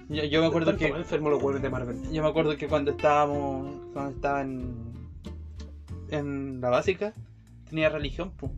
Yo, 0.09 0.24
yo 0.24 0.41
me 0.41 0.48
acuerdo 0.48 0.75
que. 0.77 0.88
enfermo 0.88 1.29
los 1.29 1.41
huevos 1.43 1.62
de 1.62 1.69
Marvel. 1.69 2.09
Yo 2.12 2.21
me 2.24 2.29
acuerdo 2.29 2.55
que 2.55 2.67
cuando 2.67 2.91
estábamos. 2.91 3.67
Cuando 3.93 4.12
estaba 4.12 4.41
en. 4.41 4.74
En 6.12 6.59
la 6.62 6.69
básica, 6.69 7.13
tenía 7.69 7.89
religión, 7.89 8.31
po. 8.31 8.51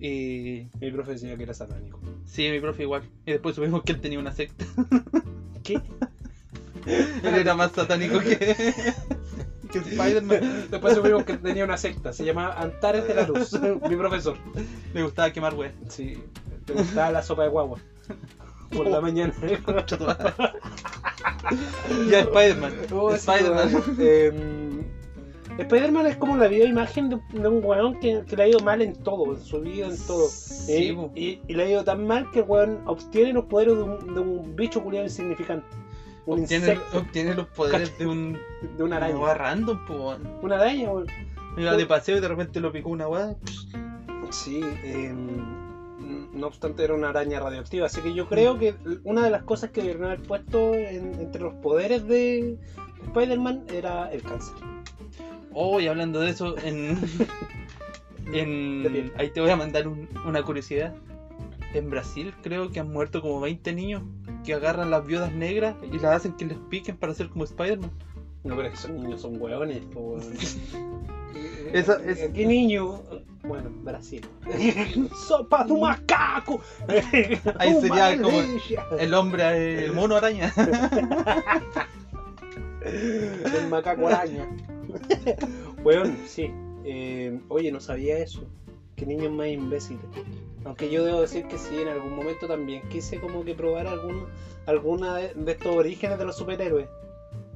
Y. 0.00 0.68
Mi 0.80 0.90
profe 0.92 1.12
decía 1.12 1.36
que 1.36 1.42
era 1.42 1.54
satánico. 1.54 2.00
Sí, 2.24 2.48
mi 2.50 2.60
profe 2.60 2.82
igual. 2.84 3.02
Y 3.26 3.32
después 3.32 3.56
supimos 3.56 3.82
que 3.82 3.92
él 3.92 4.00
tenía 4.00 4.18
una 4.18 4.32
secta. 4.32 4.64
¿Qué? 5.62 5.80
Él 6.86 7.34
era 7.34 7.54
más 7.54 7.72
satánico 7.72 8.20
que. 8.20 8.38
que 9.72 9.78
Spider-Man. 9.78 10.68
Después 10.70 10.94
supimos 10.94 11.24
que 11.24 11.36
tenía 11.36 11.64
una 11.64 11.76
secta, 11.76 12.12
se 12.12 12.24
llamaba 12.24 12.60
Antares 12.60 13.06
de 13.06 13.14
la 13.14 13.26
Luz, 13.26 13.52
mi 13.88 13.96
profesor. 13.96 14.36
Le 14.94 15.02
gustaba 15.02 15.30
quemar 15.32 15.54
weas. 15.54 15.74
Sí, 15.88 16.22
le 16.66 16.74
gustaba 16.74 17.10
la 17.10 17.22
sopa 17.22 17.42
de 17.42 17.48
guagua. 17.48 17.78
Por 18.70 18.86
la 18.86 19.00
mañana. 19.00 19.34
ya 22.10 22.20
Spider-Man. 22.20 22.72
Oh, 22.92 23.10
sí, 23.10 23.16
Spider-Man. 23.16 23.96
Eh, 23.98 24.84
Spider-Man 25.58 26.06
es 26.06 26.16
como 26.16 26.36
la 26.36 26.48
videoimagen 26.48 27.08
de, 27.10 27.18
de 27.32 27.48
un 27.48 27.64
weón 27.64 27.98
que, 28.00 28.22
que 28.26 28.36
le 28.36 28.42
ha 28.44 28.48
ido 28.48 28.60
mal 28.60 28.80
en 28.80 28.94
todo, 28.94 29.34
en 29.34 29.40
su 29.40 29.60
vida, 29.60 29.86
en 29.86 29.96
todo. 30.06 30.28
Sí, 30.28 30.88
Eh, 30.90 31.10
y, 31.14 31.40
y 31.48 31.54
le 31.54 31.64
ha 31.64 31.68
ido 31.70 31.84
tan 31.84 32.06
mal 32.06 32.30
que 32.30 32.40
el 32.40 32.44
weón 32.46 32.80
obtiene 32.86 33.32
los 33.32 33.44
poderes 33.46 33.76
de 33.76 33.82
un, 33.82 34.14
de 34.14 34.20
un 34.20 34.56
bicho 34.56 34.82
culiado 34.82 35.04
insignificante. 35.06 35.66
Un 36.26 36.42
obtiene, 36.42 36.66
insecto. 36.72 36.98
obtiene 36.98 37.34
los 37.34 37.46
poderes 37.48 37.98
de 37.98 38.06
un. 38.06 38.38
De 38.76 38.82
una 38.84 38.96
araña. 38.98 39.18
weá 39.18 39.34
random, 39.34 39.86
po. 39.86 40.14
Una 40.42 40.56
araña, 40.56 40.90
weón. 40.92 41.06
Iba 41.56 41.74
de 41.76 41.86
paseo 41.86 42.18
y 42.18 42.20
de 42.20 42.28
repente 42.28 42.60
lo 42.60 42.70
picó 42.70 42.90
una 42.90 43.08
weá. 43.08 43.34
Sí, 44.30 44.60
eh, 44.84 45.12
no 46.32 46.46
obstante 46.46 46.84
era 46.84 46.94
una 46.94 47.08
araña 47.08 47.40
radioactiva, 47.40 47.86
así 47.86 48.00
que 48.02 48.14
yo 48.14 48.28
creo 48.28 48.58
que 48.58 48.74
una 49.04 49.24
de 49.24 49.30
las 49.30 49.42
cosas 49.42 49.70
que 49.70 49.80
deberían 49.80 50.04
haber 50.06 50.22
puesto 50.22 50.74
en- 50.74 51.14
entre 51.20 51.40
los 51.42 51.54
poderes 51.54 52.06
de 52.06 52.58
Spider-Man 53.06 53.64
era 53.72 54.12
el 54.12 54.22
cáncer. 54.22 54.54
Oh, 55.60 55.80
y 55.80 55.88
hablando 55.88 56.20
de 56.20 56.30
eso, 56.30 56.56
en. 56.58 56.96
Ahí 59.16 59.30
te 59.30 59.40
voy 59.40 59.50
a 59.50 59.56
mandar 59.56 59.88
un- 59.88 60.08
una 60.24 60.42
curiosidad. 60.42 60.94
En 61.74 61.90
Brasil 61.90 62.32
creo 62.42 62.70
que 62.70 62.78
han 62.78 62.92
muerto 62.92 63.20
como 63.20 63.40
20 63.40 63.72
niños 63.72 64.02
que 64.44 64.54
agarran 64.54 64.90
las 64.90 65.04
viudas 65.04 65.32
negras 65.32 65.74
y 65.82 65.98
las 65.98 66.16
hacen 66.16 66.32
que 66.34 66.46
les 66.46 66.58
piquen 66.70 66.96
para 66.96 67.12
ser 67.12 67.28
como 67.28 67.42
Spider-Man. 67.44 67.90
No, 68.44 68.54
pero 68.54 68.68
es 68.68 68.74
que 68.74 68.78
esos 68.78 68.90
niños 68.92 69.20
son 69.20 69.40
hueones, 69.42 69.80
po, 69.92 70.00
weón. 70.00 70.32
Esa- 71.72 72.00
es- 72.06 72.30
¿Qué 72.32 72.46
niño? 72.46 73.02
Bueno, 73.42 73.70
Brasil. 73.82 74.24
¡Sopa 75.26 75.64
de 75.64 75.74
macaco! 75.74 76.60
Ahí 77.58 77.74
¡Tu 77.74 77.80
sería 77.80 78.16
como-! 78.20 78.96
El 78.98 79.12
hombre, 79.14 79.84
el 79.86 79.92
mono 79.92 80.14
araña. 80.16 80.52
El 82.84 83.68
macaco 83.68 84.06
araña. 84.06 84.46
Weón, 85.84 86.16
sí. 86.26 86.50
Eh, 86.84 87.38
oye, 87.48 87.70
no 87.70 87.80
sabía 87.80 88.18
eso. 88.18 88.42
Qué 88.96 89.06
niños 89.06 89.30
más 89.32 89.48
imbéciles. 89.48 90.04
Aunque 90.64 90.90
yo 90.90 91.04
debo 91.04 91.20
decir 91.20 91.46
que 91.46 91.56
sí, 91.58 91.80
en 91.80 91.88
algún 91.88 92.14
momento 92.14 92.46
también 92.46 92.82
quise 92.88 93.20
como 93.20 93.44
que 93.44 93.54
probar 93.54 93.86
algún, 93.86 94.26
alguna 94.66 95.16
de, 95.16 95.32
estos 95.46 95.74
orígenes 95.74 96.18
de 96.18 96.24
los 96.24 96.36
superhéroes. 96.36 96.88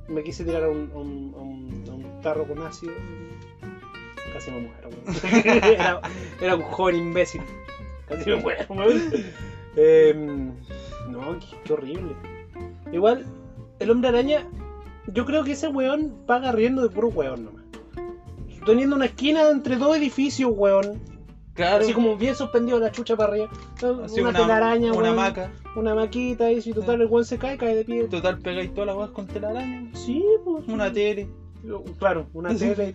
Me 0.09 0.23
quise 0.23 0.45
tirar 0.45 0.65
a 0.65 0.69
un, 0.69 0.91
un, 0.95 1.35
un- 1.35 2.21
tarro 2.23 2.47
con 2.47 2.63
ácido. 2.63 2.93
Casi 4.33 4.51
me 4.51 4.61
muero. 4.61 4.89
era, 5.69 6.01
era 6.41 6.55
un 6.55 6.63
joven 6.63 6.97
imbécil. 6.97 7.43
Casi 8.09 8.31
me 8.31 8.37
muero. 8.37 8.65
Em, 9.77 10.53
no, 11.09 11.39
qué 11.65 11.73
horrible. 11.73 12.15
Igual, 12.93 13.27
el 13.81 13.91
hombre 13.91 14.11
araña, 14.11 14.47
yo 15.07 15.25
creo 15.25 15.45
que 15.45 15.53
ese 15.53 15.69
weón 15.69 16.25
paga 16.27 16.53
riendo 16.53 16.83
de 16.83 16.89
puro 16.89 17.09
weón 17.09 17.45
nomás. 17.45 17.65
Teniendo 18.65 18.97
una 18.97 19.07
esquina 19.07 19.49
entre 19.51 19.77
dos 19.77 19.97
edificios, 19.97 20.51
weón. 20.55 21.01
Claro. 21.55 21.85
Así 21.85 21.93
como 21.93 22.17
bien 22.17 22.35
suspendido 22.35 22.79
la 22.79 22.93
chucha 22.93 23.17
para 23.17 23.33
arriba. 23.33 23.51
Así 24.05 24.21
una, 24.21 24.31
una, 24.31 24.39
telaraña, 24.39 24.93
una 24.93 25.13
maca. 25.13 25.51
Una 25.77 25.95
maquita 25.95 26.51
y 26.51 26.63
si 26.63 26.73
total 26.73 27.01
el 27.01 27.09
weón 27.09 27.25
se 27.25 27.39
cae, 27.39 27.59
cae 27.59 27.75
de 27.75 27.85
pie. 27.85 28.05
Total, 28.05 28.39
pegáis 28.39 28.73
todas 28.73 28.87
las 28.87 28.97
weas 28.97 29.11
con 29.11 29.27
telaraña. 29.27 29.91
Sí, 29.95 30.25
pues. 30.45 30.67
Una 30.69 30.93
tele. 30.93 31.29
Claro, 31.99 32.29
una 32.33 32.55
tele. 32.57 32.95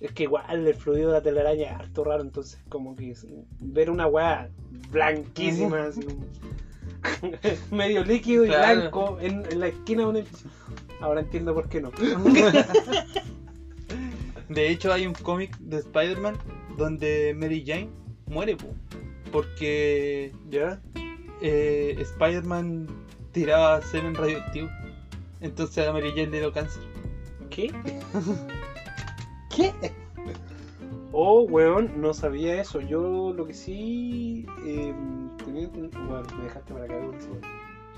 Es 0.00 0.12
que 0.12 0.24
igual 0.24 0.66
el 0.66 0.74
fluido 0.74 1.08
de 1.08 1.14
la 1.14 1.22
telaraña 1.22 1.64
es 1.64 1.72
harto 1.72 2.04
raro, 2.04 2.22
entonces 2.22 2.60
como 2.68 2.94
que 2.94 3.14
ver 3.58 3.90
una 3.90 4.06
weá 4.06 4.50
blanquísima, 4.90 5.84
así, 5.84 6.02
medio 7.70 8.04
líquido 8.04 8.44
y 8.44 8.48
blanco 8.48 9.18
en, 9.20 9.44
en 9.50 9.60
la 9.60 9.68
esquina 9.68 10.02
de 10.02 10.08
un 10.08 10.16
edificio. 10.16 10.50
Ahora 11.00 11.20
entiendo 11.20 11.54
por 11.54 11.68
qué 11.68 11.80
no. 11.80 11.90
De 14.48 14.68
hecho, 14.70 14.92
hay 14.92 15.06
un 15.06 15.14
cómic 15.14 15.56
de 15.58 15.78
Spider-Man 15.78 16.36
donde 16.76 17.34
Mary 17.36 17.64
Jane 17.66 17.88
muere, 18.26 18.56
po, 18.56 18.68
porque 19.32 20.32
¿Ya? 20.50 20.80
eh, 21.40 21.96
Spider-Man 21.98 22.86
tiraba 23.32 23.80
semen 23.82 24.14
radioactivo. 24.14 24.68
Entonces 25.40 25.86
a 25.86 25.92
Mary 25.92 26.10
Jane 26.10 26.28
le 26.28 26.38
dio 26.40 26.52
cáncer. 26.52 26.82
¿Qué? 27.50 27.72
¿Qué? 29.54 29.72
Oh, 31.12 31.42
weón, 31.42 32.00
no 32.00 32.12
sabía 32.12 32.60
eso. 32.60 32.80
Yo 32.80 33.32
lo 33.36 33.46
que 33.46 33.54
sí. 33.54 34.46
eh, 34.66 34.92
Bueno, 35.52 36.22
me 36.36 36.44
dejaste 36.44 36.72
para 36.72 36.84
acá, 36.84 36.94
weón. 36.96 37.16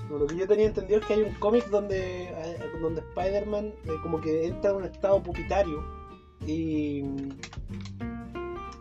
No, 0.09 0.17
Lo 0.19 0.27
que 0.27 0.35
yo 0.37 0.47
tenía 0.47 0.67
entendido 0.67 0.99
es 0.99 1.05
que 1.05 1.13
hay 1.13 1.21
un 1.23 1.33
cómic 1.35 1.65
donde, 1.69 2.23
eh, 2.23 2.59
donde 2.81 3.01
Spider-Man 3.01 3.73
eh, 3.85 3.91
como 4.01 4.21
que 4.21 4.47
entra 4.47 4.71
en 4.71 4.77
un 4.77 4.83
estado 4.85 5.21
pupitario 5.21 5.83
y. 6.45 7.01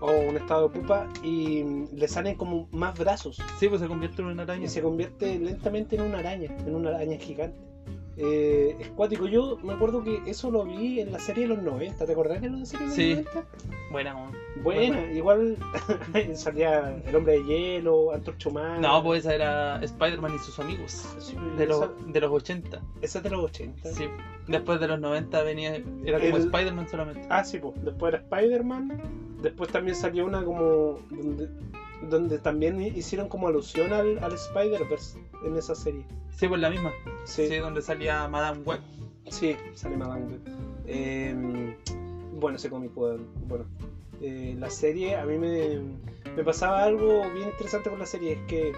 o 0.00 0.10
un 0.28 0.36
estado 0.36 0.68
de 0.68 0.78
pupa 0.78 1.08
y 1.22 1.64
le 1.92 2.06
salen 2.06 2.36
como 2.36 2.68
más 2.70 2.98
brazos 2.98 3.38
Sí, 3.58 3.66
pues 3.68 3.80
se 3.80 3.88
convierte 3.88 4.20
en 4.20 4.28
una 4.28 4.42
araña. 4.42 4.66
y 4.66 4.68
se 4.68 4.82
convierte 4.82 5.38
lentamente 5.38 5.96
en 5.96 6.02
una 6.02 6.18
araña, 6.18 6.54
en 6.66 6.74
una 6.74 6.90
araña 6.90 7.16
gigante. 7.18 7.58
Eh, 8.18 8.76
es 8.80 8.88
cuático. 8.90 9.26
Yo 9.26 9.58
me 9.62 9.74
acuerdo 9.74 10.02
que 10.02 10.22
eso 10.26 10.50
lo 10.50 10.64
vi 10.64 11.00
en 11.00 11.12
la 11.12 11.18
serie 11.18 11.46
de 11.46 11.54
los 11.54 11.62
90. 11.62 12.06
¿Te 12.06 12.12
acordás 12.12 12.40
de 12.40 12.48
la 12.50 12.64
serie 12.64 12.86
de 12.86 12.86
los 12.86 12.94
Sí. 12.96 13.10
90? 13.14 13.44
Buena. 13.90 14.30
Buena, 14.62 15.12
igual 15.12 15.56
salía 16.34 16.96
el 17.06 17.14
hombre 17.14 17.34
de 17.34 17.44
hielo, 17.44 18.12
Antorcho 18.12 18.48
Humana. 18.48 18.78
No, 18.80 19.02
pues 19.02 19.20
esa 19.20 19.34
era 19.34 19.82
Spider-Man 19.82 20.34
y 20.34 20.38
sus 20.38 20.58
amigos. 20.58 21.14
Sí, 21.18 21.36
De 21.58 21.66
los, 21.66 21.90
de 22.06 22.20
los 22.20 22.32
80. 22.32 22.80
esa 23.02 23.18
es 23.18 23.24
de 23.24 23.30
los 23.30 23.44
80. 23.44 23.92
Sí. 23.92 24.08
Después 24.48 24.80
de 24.80 24.88
los 24.88 24.98
90 24.98 25.42
venía. 25.42 25.74
Era 26.04 26.18
como 26.18 26.36
El- 26.36 26.42
Spider-Man 26.44 26.88
solamente. 26.88 27.26
Ah, 27.28 27.44
sí, 27.44 27.58
pues. 27.58 27.74
Después 27.84 28.14
era 28.14 28.22
Spider-Man. 28.22 29.02
Después 29.42 29.70
también 29.70 29.94
salió 29.94 30.24
una 30.24 30.42
como. 30.42 30.98
donde, 31.10 31.48
donde 32.02 32.38
también 32.38 32.80
hicieron 32.80 33.28
como 33.28 33.48
alusión 33.48 33.92
al, 33.92 34.18
al 34.22 34.32
Spider-Verse 34.32 35.18
en 35.44 35.56
esa 35.56 35.74
serie. 35.74 36.04
Sí, 36.30 36.46
pues 36.48 36.60
la 36.60 36.68
misma. 36.70 36.92
Sí, 37.24 37.46
Sí, 37.48 37.56
donde 37.56 37.80
salía 37.80 38.26
Madame 38.28 38.58
Web. 38.64 38.80
Sí, 39.28 39.56
sale 39.74 39.96
Madame 39.96 40.26
Web. 40.26 40.40
Eh, 40.86 41.34
bueno, 42.34 42.56
ese 42.56 42.68
cómic, 42.70 42.92
bueno. 42.94 43.64
Eh, 44.20 44.54
la 44.58 44.70
serie, 44.70 45.16
a 45.16 45.24
mí 45.26 45.36
me, 45.36 45.80
me 46.36 46.44
pasaba 46.44 46.84
algo 46.84 47.22
bien 47.34 47.48
interesante 47.48 47.90
con 47.90 47.98
la 47.98 48.06
serie, 48.06 48.32
es 48.32 48.38
que 48.46 48.72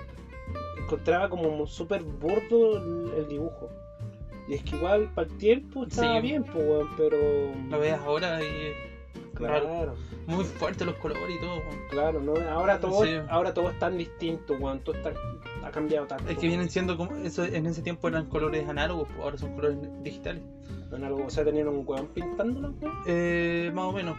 encontraba 0.83 1.29
como 1.29 1.67
súper 1.67 2.03
burdo 2.03 2.79
el, 2.79 3.13
el 3.19 3.29
dibujo. 3.29 3.69
Y 4.49 4.55
es 4.55 4.63
que 4.63 4.77
igual 4.77 5.11
para 5.15 5.29
el 5.29 5.37
tiempo 5.37 5.85
estaba 5.85 6.17
Sí. 6.17 6.23
bien, 6.23 6.43
pues, 6.45 6.87
pero... 6.97 7.17
Lo 7.69 7.79
ves 7.79 7.93
ahora 8.05 8.41
y 8.43 8.73
Claro, 9.35 9.95
muy 10.27 10.45
fuerte 10.45 10.85
los 10.85 10.95
colores 10.97 11.37
y 11.37 11.41
todo. 11.41 11.59
weón. 11.59 11.79
claro, 11.91 12.21
¿no? 12.21 12.35
Ahora 12.51 12.81
todo, 12.81 13.05
Sí. 13.05 13.11
ahora 13.29 13.55
todo 13.55 13.71
es 13.71 13.79
tan 13.79 13.97
distinto, 13.97 14.55
weón, 14.55 14.81
todo 14.81 14.97
está, 14.97 15.13
ha 15.65 15.71
cambiado 15.71 16.07
tanto. 16.07 16.29
Es 16.31 16.39
que 16.39 16.47
vienen 16.49 16.69
siendo 16.71 16.97
como. 16.97 17.15
Eso, 17.17 17.45
en 17.45 17.67
ese 17.67 17.83
tiempo 17.83 18.09
eran 18.09 18.27
colores 18.27 18.69
análogos, 18.69 19.09
ahora 19.23 19.39
son 19.39 19.55
colores 19.55 19.79
digitales. 20.03 20.43
En 20.93 21.05
algo, 21.05 21.25
o 21.27 21.31
sea, 21.31 21.45
tenían 21.45 21.69
un 21.69 21.83
weón 21.87 22.09
pintándolo, 22.09 22.75
weón. 22.81 22.95
Eh, 23.07 23.71
más 23.75 23.85
o 23.85 23.93
menos. 23.93 24.17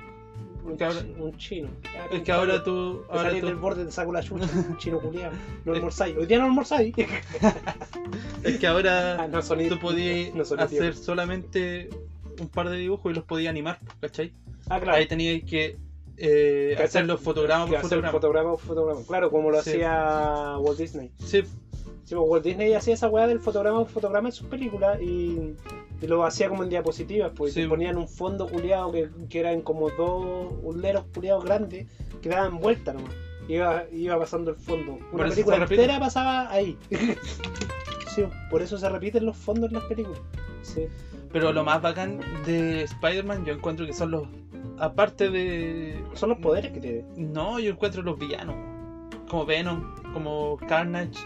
Un, 0.63 0.82
ahora- 0.84 1.03
un 1.18 1.38
chino. 1.38 1.70
Ya, 1.84 2.06
Es 2.18 2.22
que 2.22 2.32
ahora 2.32 2.63
tú. 2.63 3.01
Te 3.08 3.12
Ahora 3.18 3.29
salís 3.29 3.44
del 3.44 3.53
tú 3.56 3.60
borde, 3.60 3.86
te 3.86 3.91
saco 3.91 4.12
la 4.12 4.22
chucha, 4.22 4.46
chino 4.77 5.00
culiado. 5.00 5.34
No 5.65 5.74
almorzáis. 5.74 6.15
Hoy 6.18 6.25
día 6.27 6.38
no 6.39 6.46
almorzáis. 6.46 6.94
es 8.44 8.60
que 8.60 8.68
ahora 8.68 9.18
Ah, 9.24 9.27
no 9.27 9.39
tú 9.41 9.79
podías 9.79 10.34
no 10.36 10.44
hacer 10.44 10.96
solamente 10.96 11.89
un 12.39 12.48
par 12.50 12.70
de 12.70 12.77
dibujos 12.77 13.12
y 13.12 13.15
los 13.15 13.24
podías 13.25 13.50
animar, 13.50 13.79
¿cachai? 14.00 14.34
Ah, 14.70 14.80
claro. 14.80 14.98
Ahí 14.98 15.08
tenías 15.08 15.44
que 15.44 15.78
eh, 16.22 16.74
Que 16.78 16.84
hacer 16.84 17.06
los 17.06 17.20
fotogramas 17.22 17.68
que 17.70 17.76
por 17.76 17.84
fotograma. 17.84 18.12
fotograma 18.12 18.50
por 18.52 18.60
fotograma. 18.60 19.02
Claro, 19.08 19.32
como 19.32 19.52
lo 19.52 19.62
Sí. 19.62 19.70
hacía 19.72 20.58
Walt 20.60 20.78
Disney. 20.80 21.12
Sí, 21.20 21.44
Sí, 22.04 22.16
pues, 22.16 22.28
Walt 22.30 22.44
Disney 22.44 22.74
hacía 22.74 22.94
esa 22.96 23.08
weá 23.08 23.28
del 23.28 23.40
fotograma 23.40 23.80
por 23.80 23.90
fotograma 23.90 24.30
en 24.30 24.34
sus 24.34 24.48
películas 24.48 25.00
y, 25.02 25.56
y 26.02 26.08
lo 26.08 26.24
hacía 26.26 26.50
como 26.50 26.64
en 26.64 26.70
diapositivas, 26.70 27.32
pues 27.36 27.54
Sí. 27.54 27.66
ponían 27.68 27.98
un 27.98 28.08
fondo 28.08 28.48
culiado 28.48 28.92
que, 28.92 29.10
que 29.30 29.40
eran 29.40 29.62
como 29.62 29.90
dos 29.92 30.52
huleros 30.64 31.06
culiados 31.14 31.46
grandes 31.46 31.86
que 32.22 32.30
daban 32.30 32.60
vuelta 32.60 32.94
nomás. 32.94 33.14
Iba, 33.48 33.86
iba 33.92 34.18
pasando 34.20 34.52
el 34.52 34.58
fondo. 34.58 34.98
Una 35.12 35.30
película 35.30 35.56
entera 35.58 36.00
pasaba 36.00 36.52
ahí. 36.52 36.78
sí, 38.10 38.24
por 38.50 38.62
eso 38.62 38.78
se 38.78 38.89
repiten 38.89 39.25
los 39.25 39.38
fondos 39.38 39.70
en 39.70 39.75
las 39.75 39.86
películas. 39.86 40.20
Sí. 40.62 40.88
pero 41.32 41.54
lo 41.54 41.63
más 41.63 41.82
bacán 41.82 42.20
de 42.46 42.84
Spider-Man 42.84 43.46
yo 43.46 43.54
encuentro 43.54 43.86
que 43.86 43.94
son 43.94 44.12
los. 44.12 44.28
Aparte 44.80 45.30
de. 45.30 46.01
Son 46.13 46.30
los 46.30 46.38
poderes 46.39 46.72
que 46.72 46.80
tiene. 46.80 47.06
No, 47.18 47.60
yo 47.60 47.72
encuentro 47.72 48.01
los 48.01 48.18
villanos. 48.18 48.56
Como 49.30 49.46
Venom, 49.46 49.84
como 50.13 50.58
Carnage. 50.68 51.20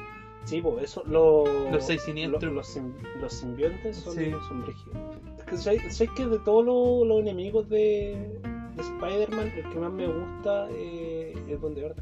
Sí, 0.46 0.62
pues 0.62 0.84
eso, 0.84 1.04
lo- 1.08 1.46
Los 1.72 1.86
seis 1.86 2.02
siniestros. 2.02 2.44
lo- 2.44 2.52
los, 2.52 2.68
sim- 2.68 2.94
los 3.22 3.32
simbiontes 3.34 3.96
son, 3.96 4.13
Sí. 4.16 4.32
son 4.48 4.62
brígidos. 4.63 4.98
Es 5.38 5.44
que 5.46 5.58
sé, 5.58 5.90
sé 5.92 6.08
que 6.10 6.25
de 6.25 6.38
todos 6.40 6.66
los, 6.66 7.08
los 7.08 7.20
enemigos 7.22 7.70
de, 7.70 8.18
de 8.75 8.82
Spider-Man, 8.82 9.54
el 9.56 9.70
que 9.70 9.80
más 9.80 9.92
me 9.94 10.08
gusta 10.08 10.68
eh, 10.72 11.34
es 11.48 11.62
Duende 11.62 11.82
Verde. 11.84 12.02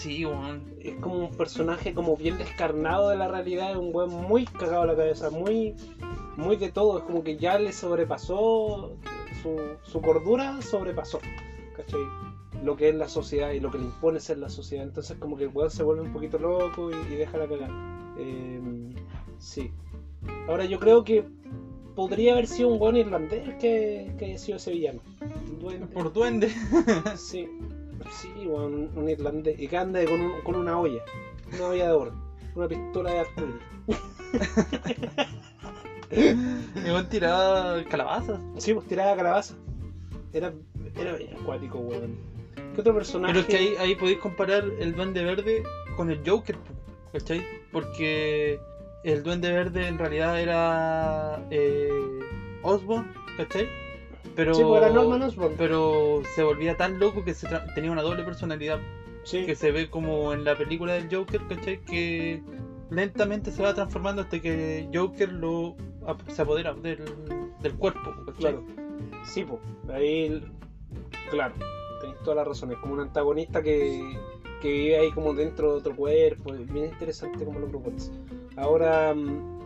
Sí, 0.00 0.24
weón. 0.24 0.62
Es 0.80 0.94
como 0.96 1.16
un 1.16 1.30
personaje 1.30 1.92
como 1.92 2.16
bien 2.16 2.38
descarnado 2.38 3.10
de 3.10 3.16
la 3.16 3.28
realidad, 3.28 3.72
es 3.72 3.76
un 3.76 3.94
weón 3.94 4.08
muy 4.08 4.46
cagado 4.46 4.84
a 4.84 4.86
la 4.86 4.96
cabeza, 4.96 5.28
muy, 5.28 5.74
muy 6.38 6.56
de 6.56 6.70
todo, 6.70 6.96
es 6.96 7.04
como 7.04 7.22
que 7.22 7.36
ya 7.36 7.58
le 7.58 7.70
sobrepasó, 7.70 8.96
su, 9.42 9.60
su 9.82 10.00
cordura 10.00 10.62
sobrepasó, 10.62 11.18
¿cachai? 11.76 12.00
Lo 12.64 12.76
que 12.76 12.88
es 12.88 12.94
la 12.94 13.08
sociedad 13.08 13.50
y 13.50 13.60
lo 13.60 13.70
que 13.70 13.76
le 13.76 13.84
impone 13.84 14.20
ser 14.20 14.38
la 14.38 14.48
sociedad, 14.48 14.86
entonces 14.86 15.18
como 15.18 15.36
que 15.36 15.44
el 15.44 15.50
weón 15.52 15.70
se 15.70 15.82
vuelve 15.82 16.00
un 16.00 16.14
poquito 16.14 16.38
loco 16.38 16.90
y, 16.90 17.12
y 17.12 17.16
deja 17.16 17.36
la 17.36 17.46
cagada. 17.46 18.14
Eh, 18.18 18.58
sí. 19.38 19.70
Ahora 20.48 20.64
yo 20.64 20.80
creo 20.80 21.04
que 21.04 21.26
podría 21.94 22.32
haber 22.32 22.46
sido 22.46 22.70
un 22.70 22.78
buen 22.78 22.96
irlandés 22.96 23.54
que, 23.56 24.14
que 24.18 24.24
haya 24.24 24.38
sido 24.38 24.56
ese 24.56 24.70
villano. 24.70 25.00
Un 25.46 25.58
duende. 25.58 25.86
Por 25.88 26.10
duende. 26.10 26.50
Sí, 27.18 27.46
sí, 28.10 28.32
weón, 28.46 28.90
un 28.94 29.08
irlandés. 29.08 29.58
Y 29.58 29.68
que 29.68 29.76
anda 29.76 30.04
con, 30.04 30.20
un- 30.20 30.40
con 30.42 30.54
una 30.56 30.78
olla. 30.78 31.02
Una 31.54 31.66
olla 31.68 31.86
de 31.86 31.92
oro. 31.92 32.12
Una 32.54 32.68
pistola 32.68 33.10
de 33.12 33.18
arcoíris. 33.20 33.56
Igual 36.86 37.08
tiraba 37.08 37.82
calabazas. 37.84 38.40
Sí, 38.58 38.74
pues 38.74 38.86
tiraba 38.86 39.16
calabaza. 39.16 39.54
Era, 40.32 40.52
era 40.96 41.16
acuático, 41.40 41.78
weón. 41.78 42.16
¿Qué 42.74 42.80
otro 42.80 42.94
personaje? 42.94 43.32
Pero 43.34 43.40
es 43.42 43.46
que 43.48 43.56
ahí, 43.56 43.74
ahí 43.78 43.94
podéis 43.96 44.18
comparar 44.18 44.64
el 44.78 44.94
Duende 44.94 45.24
Verde 45.24 45.62
con 45.96 46.10
el 46.10 46.20
Joker, 46.28 46.56
¿cachai? 47.12 47.44
Porque 47.72 48.58
el 49.04 49.22
Duende 49.22 49.50
Verde 49.52 49.86
en 49.88 49.98
realidad 49.98 50.40
era 50.40 51.44
eh, 51.50 51.90
Osborn, 52.62 53.12
¿cachai? 53.36 53.68
Pero, 54.36 54.54
Sí, 54.54 54.62
era 54.62 54.90
Norman 54.90 55.22
Osborn. 55.22 55.54
pero 55.58 56.22
se 56.34 56.42
volvía 56.42 56.76
tan 56.76 56.98
loco 56.98 57.24
que 57.24 57.34
se 57.34 57.48
tenía 57.74 57.90
una 57.90 58.02
doble 58.02 58.22
personalidad 58.22 58.78
Sí. 59.24 59.44
que 59.44 59.54
se 59.54 59.70
ve 59.72 59.90
como 59.90 60.32
en 60.32 60.44
la 60.44 60.56
película 60.56 60.94
del 60.94 61.14
Joker, 61.14 61.40
¿cachai? 61.48 61.80
Que 61.84 62.42
lentamente 62.90 63.50
se 63.50 63.62
va 63.62 63.74
transformando 63.74 64.22
hasta 64.22 64.40
que 64.40 64.88
Joker 64.94 65.32
lo 65.32 65.76
se 66.28 66.42
apodera 66.42 66.72
del, 66.74 67.04
del 67.62 67.74
cuerpo, 67.74 68.12
¿cachai? 68.26 68.38
Claro. 68.38 68.64
Sí, 69.24 69.44
pues. 69.44 69.60
Ahí, 69.94 70.42
claro, 71.30 71.54
tenéis 72.00 72.18
toda 72.24 72.36
la 72.36 72.44
razón. 72.44 72.72
Es 72.72 72.78
como 72.78 72.94
un 72.94 73.00
antagonista 73.00 73.62
que, 73.62 74.16
que 74.62 74.68
vive 74.72 74.98
ahí 74.98 75.10
como 75.12 75.34
dentro 75.34 75.72
de 75.72 75.78
otro 75.78 75.94
cuerpo. 75.94 76.54
Es 76.54 76.72
bien 76.72 76.86
interesante 76.86 77.44
como 77.44 77.58
lo 77.60 77.68
propones. 77.68 78.10
Ahora, 78.56 79.14
mm, 79.14 79.59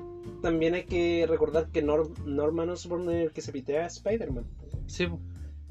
también 0.45 0.75
hay 0.75 0.85
que 0.85 1.27
recordar 1.29 1.69
que 1.71 1.83
Nor- 1.85 2.17
Norman 2.25 2.71
Osborn 2.71 3.11
es 3.11 3.27
el 3.27 3.33
que 3.33 3.41
se 3.41 3.51
pitea 3.51 3.85
a 3.85 3.87
Spider-Man. 3.87 4.45
Sí. 4.87 5.09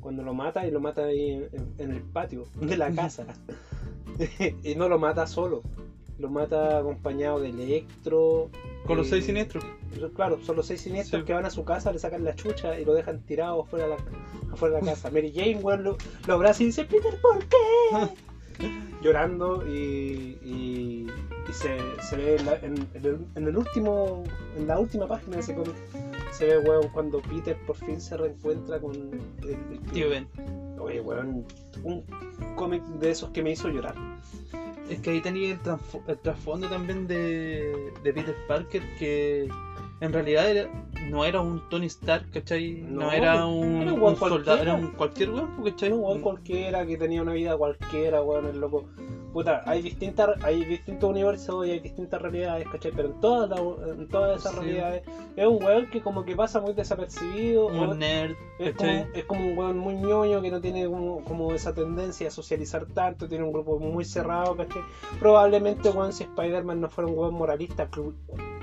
Cuando 0.01 0.24
lo 0.24 0.34
mata 0.34 0.68
y 0.68 0.72
lo 0.72 0.82
mata 0.82 1.06
ahí 1.06 1.32
en, 1.32 1.74
en 1.77 1.92
el 1.92 2.01
patio 2.01 2.48
de 2.60 2.75
la 2.75 2.92
casa. 2.92 3.25
y 4.63 4.75
no 4.75 4.89
lo 4.89 5.00
mata 5.00 5.25
solo. 5.27 5.62
Lo 6.20 6.30
mata 6.30 6.77
acompañado 6.80 7.39
de 7.39 7.50
Electro. 7.50 8.50
con 8.86 8.98
los 8.98 9.08
eh, 9.08 9.12
seis 9.12 9.25
siniestros. 9.25 9.63
Claro, 10.15 10.39
son 10.44 10.56
los 10.58 10.65
seis 10.68 10.82
siniestros 10.82 11.22
Sí. 11.22 11.25
que 11.25 11.34
van 11.34 11.46
a 11.46 11.50
su 11.50 11.63
casa, 11.63 11.92
le 11.92 12.00
sacan 12.00 12.24
la 12.24 12.36
chucha 12.36 12.80
y 12.80 12.86
lo 12.86 12.94
dejan 12.94 13.22
tirado 13.22 13.62
afuera 13.62 13.86
de 13.88 13.92
la, 13.96 13.98
afuera 14.53 14.75
de 14.75 14.82
la 14.86 14.92
casa. 14.92 15.10
Mary 15.10 15.32
Jane, 15.34 15.58
weón, 15.58 15.84
lo, 15.84 15.98
lo 16.27 16.34
abraza 16.34 16.63
y 16.63 16.68
dice, 16.68 16.86
Peter, 16.86 17.15
¿por 17.22 17.39
qué? 17.46 17.58
Llorando 19.01 19.67
y, 19.67 20.38
y, 20.43 21.07
y 21.50 21.53
se, 21.53 21.77
se 22.01 22.15
ve 22.15 22.36
en, 22.38 22.45
la- 22.45 22.60
en- 22.60 22.88
en 23.36 23.48
el, 23.48 23.57
último, 23.57 24.24
en 24.57 24.67
la 24.67 24.79
última 24.79 25.07
página 25.07 25.36
de 25.38 25.41
ese 25.41 25.53
cómic, 25.55 25.74
se 26.31 26.45
ve, 26.45 26.57
weón, 26.60 26.88
cuando 26.93 27.22
Peter 27.22 27.57
por 27.67 27.75
fin 27.75 28.00
se 28.00 28.15
reencuentra 28.17 28.79
con 28.79 28.93
el, 28.95 29.50
el 29.50 29.79
Tío 29.91 30.10
Ben. 30.10 30.27
Oye, 30.79 31.00
weón, 31.01 31.45
un 31.83 32.03
cómic 32.55 32.81
de 33.00 33.12
esos 33.12 33.29
que 33.31 33.43
me 33.43 33.51
hizo 33.51 33.69
llorar. 33.69 33.95
Es 34.89 35.00
que 35.00 35.12
ahí 35.12 35.22
tenía 35.22 35.51
el, 35.51 35.60
el 36.07 36.17
trasfondo 36.19 36.67
también 36.69 37.07
de, 37.07 37.91
de 38.03 38.13
Peter 38.13 38.36
Parker 38.48 38.81
que 39.00 39.48
en 40.03 40.12
realidad 40.13 40.50
era- 40.50 40.69
no 41.10 41.25
era 41.25 41.41
un 41.41 41.62
Tony 41.69 41.86
Stark, 41.88 42.29
¿cachai? 42.31 42.74
No, 42.88 43.01
No, 43.03 43.12
era 43.12 43.45
un, 43.45 43.81
era 43.81 43.93
un 43.93 44.01
un 44.01 44.15
soldado, 44.15 44.62
era 44.62 44.74
un 44.74 44.88
cualquier 44.91 45.29
weón, 45.31 45.63
¿cachai? 45.63 45.91
un 45.91 46.00
weón 46.03 46.22
cualquiera 46.22 46.86
que 46.86 46.98
tenía 46.98 47.22
una 47.22 47.33
vida 47.33 47.55
cualquiera, 47.57 48.22
weón, 48.22 48.45
el 48.48 48.60
loco. 48.60 48.86
Puta, 49.33 49.63
hay 49.65 49.81
distintas, 49.81 50.29
hay 50.43 50.63
distintos 50.63 51.10
universos 51.10 51.65
y 51.65 51.72
hay 51.72 51.79
distintas 51.79 52.22
realidades, 52.22 52.67
¿cachai? 52.72 52.91
Pero 52.95 53.07
en 53.10 53.19
todas, 53.19 53.50
las- 53.50 53.89
en 53.98 54.07
todas 54.07 54.39
esas 54.39 54.51
Sí. 54.53 54.60
realidades 54.60 55.03
es 55.36 55.45
un 55.48 55.63
weón 55.63 55.89
que 55.89 56.01
como 56.01 56.24
que 56.24 56.36
pasa 56.36 56.59
muy 56.61 56.74
desapercibido. 56.74 57.66
Un 57.68 57.98
nerd, 58.00 58.35
es, 58.59 58.75
como, 58.75 58.92
es 59.16 59.25
como 59.25 59.46
un 59.48 59.57
weón 59.57 59.77
muy 59.79 59.96
ñoño 59.96 60.39
que 60.42 60.51
no 60.51 60.61
tiene 60.61 60.85
como, 60.85 61.24
como 61.24 61.51
esa 61.53 61.74
tendencia 61.74 62.27
a 62.27 62.31
socializar 62.31 62.85
tanto, 62.85 63.27
tiene 63.27 63.44
un 63.44 63.51
grupo 63.51 63.79
muy 63.79 64.05
cerrado, 64.05 64.55
¿cachai? 64.55 64.83
Probablemente, 65.20 65.89
weón, 65.89 66.13
si 66.13 66.24
Spider-Man 66.25 66.79
no 66.81 66.89
fuera 66.89 67.09
un 67.09 67.18
weón 67.18 67.33
moralista, 67.33 67.87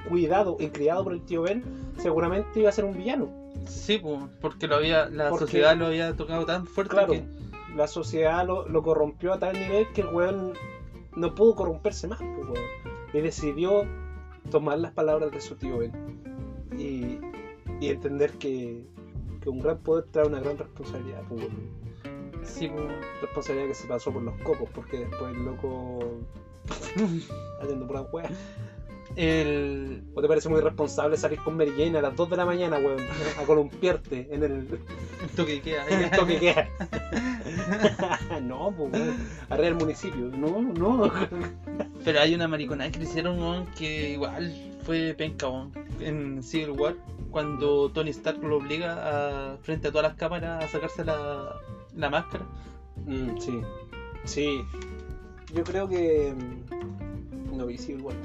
cuidado 0.08 0.56
y 0.60 0.68
criado 0.68 1.04
por 1.04 1.12
el 1.12 1.22
tío 1.22 1.42
Ben, 1.42 1.62
seguramente 1.98 2.60
iba 2.60 2.68
a 2.68 2.72
ser 2.72 2.84
un 2.84 2.96
villano. 2.96 3.28
Sí, 3.66 3.98
po, 3.98 4.28
porque 4.40 4.66
lo 4.66 4.76
había, 4.76 5.08
la 5.08 5.28
Porque- 5.30 5.44
sociedad 5.46 5.76
lo 5.76 5.86
había 5.86 6.14
tocado 6.16 6.46
tan 6.46 6.66
fuerte 6.66 6.94
Claro, 6.94 7.12
que 7.12 7.24
la 7.76 7.86
sociedad 7.86 8.46
lo, 8.46 8.66
lo 8.68 8.82
corrompió 8.82 9.32
a 9.32 9.38
tal 9.38 9.52
nivel 9.58 9.86
que 9.92 10.00
el 10.02 10.08
weón 10.08 10.52
no 11.16 11.34
pudo 11.34 11.54
corromperse 11.56 12.08
más, 12.08 12.18
pues, 12.18 12.48
weón. 12.48 12.64
Y 13.12 13.20
decidió 13.20 13.84
tomar 14.50 14.78
las 14.78 14.92
palabras 14.92 15.30
de 15.32 15.40
su 15.40 15.56
tío 15.56 15.78
Ben. 15.78 15.92
Y, 16.78 17.18
y 17.84 17.88
entender 17.90 18.32
que, 18.32 18.84
que 19.40 19.48
un 19.50 19.60
gran 19.60 19.78
poder 19.78 20.04
trae 20.10 20.26
una 20.26 20.40
gran 20.40 20.56
responsabilidad, 20.56 21.22
pues, 21.28 21.42
weón. 21.42 22.44
sí, 22.44 22.68
po. 22.68 22.76
Responsabilidad 23.20 23.68
que 23.68 23.74
se 23.74 23.86
pasó 23.88 24.12
por 24.12 24.22
los 24.22 24.34
cocos, 24.42 24.68
porque 24.74 25.00
después 25.00 25.34
el 25.34 25.44
loco 25.44 25.98
haciendo 27.62 27.86
pura 27.86 28.02
weá. 28.12 28.30
El 29.16 30.03
¿O 30.14 30.20
te 30.23 30.29
parece 30.29 30.49
muy 30.49 30.61
responsable 30.61 31.16
salir 31.16 31.38
con 31.40 31.57
Mary 31.57 31.73
Jane 31.77 31.99
a 31.99 32.03
las 32.03 32.16
2 32.16 32.31
de 32.31 32.37
la 32.37 32.44
mañana, 32.44 32.79
weón? 32.79 33.01
A 33.40 33.44
columpiarte 33.44 34.29
en 34.31 34.42
el, 34.42 34.66
toque 35.37 35.61
que 35.61 35.70
queda. 35.70 35.88
en 35.88 36.03
el 36.05 36.11
toque 36.11 36.38
queda. 36.38 36.68
no, 38.42 38.75
pues, 38.77 38.92
weón. 38.92 39.16
Arriba 39.49 39.68
del 39.68 39.75
municipio. 39.77 40.31
No, 40.37 40.61
no. 40.61 41.11
Pero 42.05 42.20
hay 42.20 42.35
una 42.35 42.49
mariconada 42.49 42.90
que 42.90 42.99
le 42.99 43.05
hicieron 43.05 43.38
weón, 43.38 43.66
que 43.77 44.11
igual 44.11 44.53
fue 44.85 45.14
penca 45.16 45.49
weón, 45.49 45.73
en 46.01 46.42
Civil 46.42 46.70
War 46.70 46.96
cuando 47.31 47.90
Tony 47.90 48.11
Stark 48.11 48.42
lo 48.42 48.57
obliga 48.57 49.53
a, 49.53 49.57
frente 49.59 49.88
a 49.88 49.90
todas 49.92 50.09
las 50.09 50.16
cámaras 50.16 50.64
a 50.64 50.68
sacarse 50.68 51.05
la, 51.05 51.57
la 51.96 52.11
máscara. 52.11 52.44
Mm, 53.07 53.38
sí. 53.38 53.61
Sí. 54.25 54.64
Yo 55.55 55.64
creo 55.64 55.88
que. 55.88 56.35
Mm, 57.61 57.66
No 57.66 57.66
vi 57.66 57.79
Civil 57.79 58.03
War. 58.03 58.16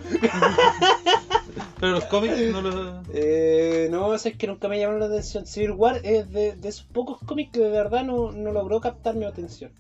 Pero 1.80 1.92
los 1.92 2.06
cómics 2.06 2.38
no 2.52 2.62
lo. 2.62 3.02
Eh, 3.14 3.88
no, 3.92 4.14
es 4.14 4.24
que 4.38 4.48
nunca 4.48 4.68
me 4.68 4.80
llamaron 4.80 5.00
la 5.02 5.08
atención. 5.08 5.46
Civil 5.46 5.72
War 5.72 6.00
es 6.04 6.32
de, 6.32 6.56
de 6.56 6.70
esos 6.70 6.86
pocos 6.86 7.20
cómics 7.26 7.52
que 7.52 7.60
de 7.60 7.70
verdad 7.70 8.04
no, 8.04 8.32
no 8.32 8.52
logró 8.52 8.80
captar 8.82 9.16
mi 9.16 9.26
atención. 9.26 9.72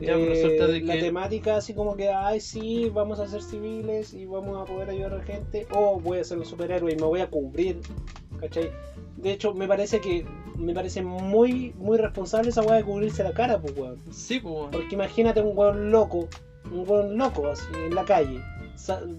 Ya, 0.00 0.14
Eh, 0.14 0.80
La 0.84 0.94
temática 0.94 1.56
así 1.56 1.74
como 1.74 1.96
que, 1.96 2.08
ay 2.08 2.40
sí, 2.40 2.88
vamos 2.88 3.18
a 3.18 3.26
ser 3.26 3.42
civiles 3.42 4.14
y 4.14 4.26
vamos 4.26 4.56
a 4.60 4.64
poder 4.64 4.90
ayudar 4.90 5.14
a 5.14 5.16
la 5.18 5.24
gente, 5.24 5.66
o 5.72 5.98
voy 5.98 6.18
a 6.18 6.24
ser 6.24 6.38
un 6.38 6.44
superhéroe 6.44 6.92
y 6.92 6.96
me 6.96 7.02
voy 7.02 7.20
a 7.20 7.28
cubrir, 7.28 7.80
¿cachai? 8.40 8.70
De 9.16 9.32
hecho, 9.32 9.54
me 9.54 9.66
parece 9.66 10.00
que 10.00 10.24
me 10.56 10.72
parece 10.72 11.02
muy 11.02 11.74
muy 11.78 11.98
responsable 11.98 12.50
esa 12.50 12.62
weá 12.62 12.76
de 12.76 12.84
cubrirse 12.84 13.24
la 13.24 13.32
cara, 13.32 13.60
pues 13.60 13.76
weón. 13.76 13.98
Sí, 14.12 14.38
pues. 14.38 14.54
weón. 14.54 14.70
Porque 14.70 14.94
imagínate 14.94 15.40
un 15.40 15.58
weón 15.58 15.90
loco, 15.90 16.28
un 16.70 16.88
weón 16.88 17.18
loco 17.18 17.48
así 17.48 17.64
en 17.74 17.94
la 17.94 18.04
calle. 18.04 18.40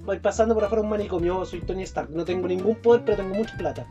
Voy 0.06 0.20
pasando 0.20 0.54
por 0.56 0.64
afuera 0.64 0.82
un 0.82 0.90
manicomio, 0.90 1.46
soy 1.46 1.60
Tony 1.62 1.84
Stark, 1.84 2.10
no 2.12 2.24
tengo 2.26 2.48
ningún 2.48 2.76
poder, 2.76 3.04
pero 3.06 3.18
tengo 3.18 3.36
mucha 3.36 3.56
plata. 3.58 3.86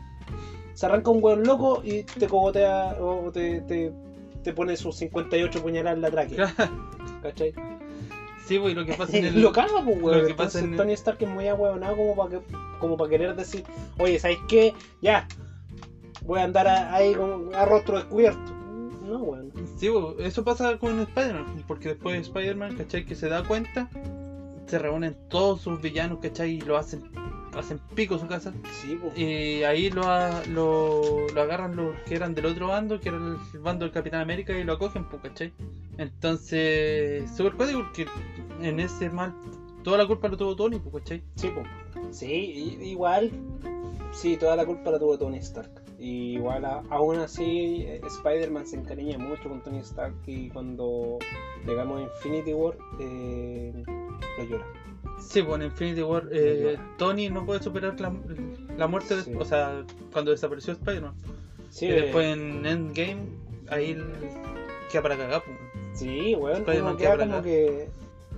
Se 0.73 0.85
arranca 0.85 1.11
un 1.11 1.23
weón 1.23 1.43
loco 1.43 1.81
y 1.83 2.03
te 2.03 2.27
cogotea 2.27 2.95
o 2.99 3.31
te, 3.31 3.61
te, 3.61 3.91
te 4.43 4.53
pone 4.53 4.75
sus 4.77 4.95
58 4.95 5.61
puñaladas 5.61 5.97
en 5.97 6.01
la 6.01 6.11
tráquea, 6.11 6.53
¿cachai? 7.21 7.53
Sí, 8.45 8.57
pues, 8.57 8.73
lo 8.75 8.83
que 8.85 8.93
pasa 8.93 9.17
en 9.17 9.25
el. 9.25 9.41
Lo 9.41 9.51
caga, 9.51 9.83
pues, 9.83 10.01
weón. 10.01 10.21
lo 10.21 10.27
que 10.27 10.33
pasa 10.33 10.59
en 10.59 10.71
el- 10.71 10.77
Tony 10.77 10.93
Stark 10.93 11.17
es 11.21 11.29
muy 11.29 11.47
ahueonado 11.47 11.95
como 11.95 12.15
para 12.15 12.29
que, 12.31 12.41
como 12.79 12.97
para 12.97 13.09
querer 13.09 13.35
decir, 13.35 13.63
oye, 13.99 14.17
¿sabes 14.17 14.37
qué? 14.47 14.73
Ya, 15.01 15.27
voy 16.25 16.39
a 16.39 16.43
andar 16.45 16.67
a- 16.67 16.93
ahí 16.95 17.13
con, 17.13 17.53
a 17.53 17.65
rostro 17.65 17.97
descubierto. 17.97 18.51
No, 19.05 19.19
weón. 19.19 19.51
Sí, 19.77 19.89
pues, 19.89 20.27
eso 20.27 20.43
pasa 20.43 20.77
con 20.77 20.99
Spider-Man, 20.99 21.63
porque 21.67 21.89
después 21.89 22.15
de 22.15 22.21
Spider-Man, 22.21 22.75
¿cachai? 22.77 23.05
Que 23.05 23.15
se 23.15 23.27
da 23.27 23.43
cuenta, 23.43 23.87
se 24.69 24.79
reúnen 24.79 25.17
todos 25.29 25.61
sus 25.61 25.81
villanos, 25.81 26.19
¿cachai? 26.19 26.51
Y 26.51 26.61
lo 26.61 26.77
hacen, 26.77 27.03
hacen 27.57 27.79
pico 27.95 28.17
su 28.17 28.27
casa. 28.27 28.53
Sí, 28.81 28.97
pues. 29.01 29.17
Y 29.17 29.63
ahí 29.63 29.89
lo, 29.89 30.03
lo, 30.49 31.27
lo 31.33 31.41
agarran 31.41 31.75
los 31.75 31.95
que 32.05 32.15
eran 32.15 32.35
del 32.35 32.45
otro 32.45 32.67
bando, 32.67 32.99
que 32.99 33.09
era 33.09 33.17
el 33.17 33.59
bando 33.59 33.85
del 33.85 33.93
Capitán 33.93 34.21
América, 34.21 34.57
y 34.57 34.63
lo 34.63 34.73
acogen, 34.73 35.05
pues, 35.05 35.23
¿cachai? 35.23 35.53
Entonces, 35.97 37.29
súper 37.35 37.53
cuático 37.53 37.83
porque 37.83 38.07
en 38.61 38.79
ese 38.79 39.09
mal, 39.09 39.33
toda 39.83 39.97
la 39.97 40.07
culpa 40.07 40.27
lo 40.27 40.37
tuvo 40.37 40.55
Tony, 40.55 40.79
pues, 40.79 41.03
¿cachai? 41.03 41.23
Sí, 41.35 41.51
sí, 42.11 42.77
igual, 42.81 43.31
sí, 44.11 44.37
toda 44.37 44.55
la 44.55 44.65
culpa 44.65 44.91
la 44.91 44.99
tuvo 44.99 45.17
Tony 45.17 45.37
Stark. 45.37 45.69
Y 45.97 46.35
igual, 46.35 46.63
a- 46.65 46.83
aún 46.89 47.17
así, 47.19 47.83
eh, 47.85 48.01
Spider-Man 48.05 48.65
se 48.65 48.77
encariña 48.77 49.17
mucho 49.17 49.49
con 49.49 49.61
Tony 49.61 49.79
Stark 49.79 50.15
y 50.25 50.49
cuando 50.49 51.19
llegamos 51.65 51.99
a 51.99 52.03
Infinity 52.03 52.53
War, 52.53 52.77
eh, 52.99 53.83
lo 54.37 54.43
llora. 54.45 54.65
Sí, 55.19 55.39
en 55.39 55.61
Infinity 55.63 56.01
War, 56.01 56.27
eh. 56.31 56.77
Tony 56.97 57.29
no 57.29 57.45
puede 57.45 57.61
superar 57.61 57.99
la, 57.99 58.13
la 58.77 58.87
muerte, 58.87 59.15
de- 59.17 59.23
Sí. 59.23 59.33
o 59.37 59.43
sea, 59.43 59.83
cuando 60.13 60.31
desapareció 60.31 60.73
Spider-Man. 60.73 61.13
Sí, 61.69 61.85
y 61.87 61.89
eh, 61.89 62.01
después 62.01 62.25
en 62.27 62.65
Endgame, 62.65 63.27
ahí 63.69 63.97
queda 64.91 65.01
para 65.01 65.17
cagar, 65.17 65.43
pues. 65.43 65.57
sí, 65.93 66.33
uno 66.35 66.53
queda 66.65 66.97
queda 66.97 67.17
como 67.17 67.31
para 67.31 67.41
que 67.43 67.89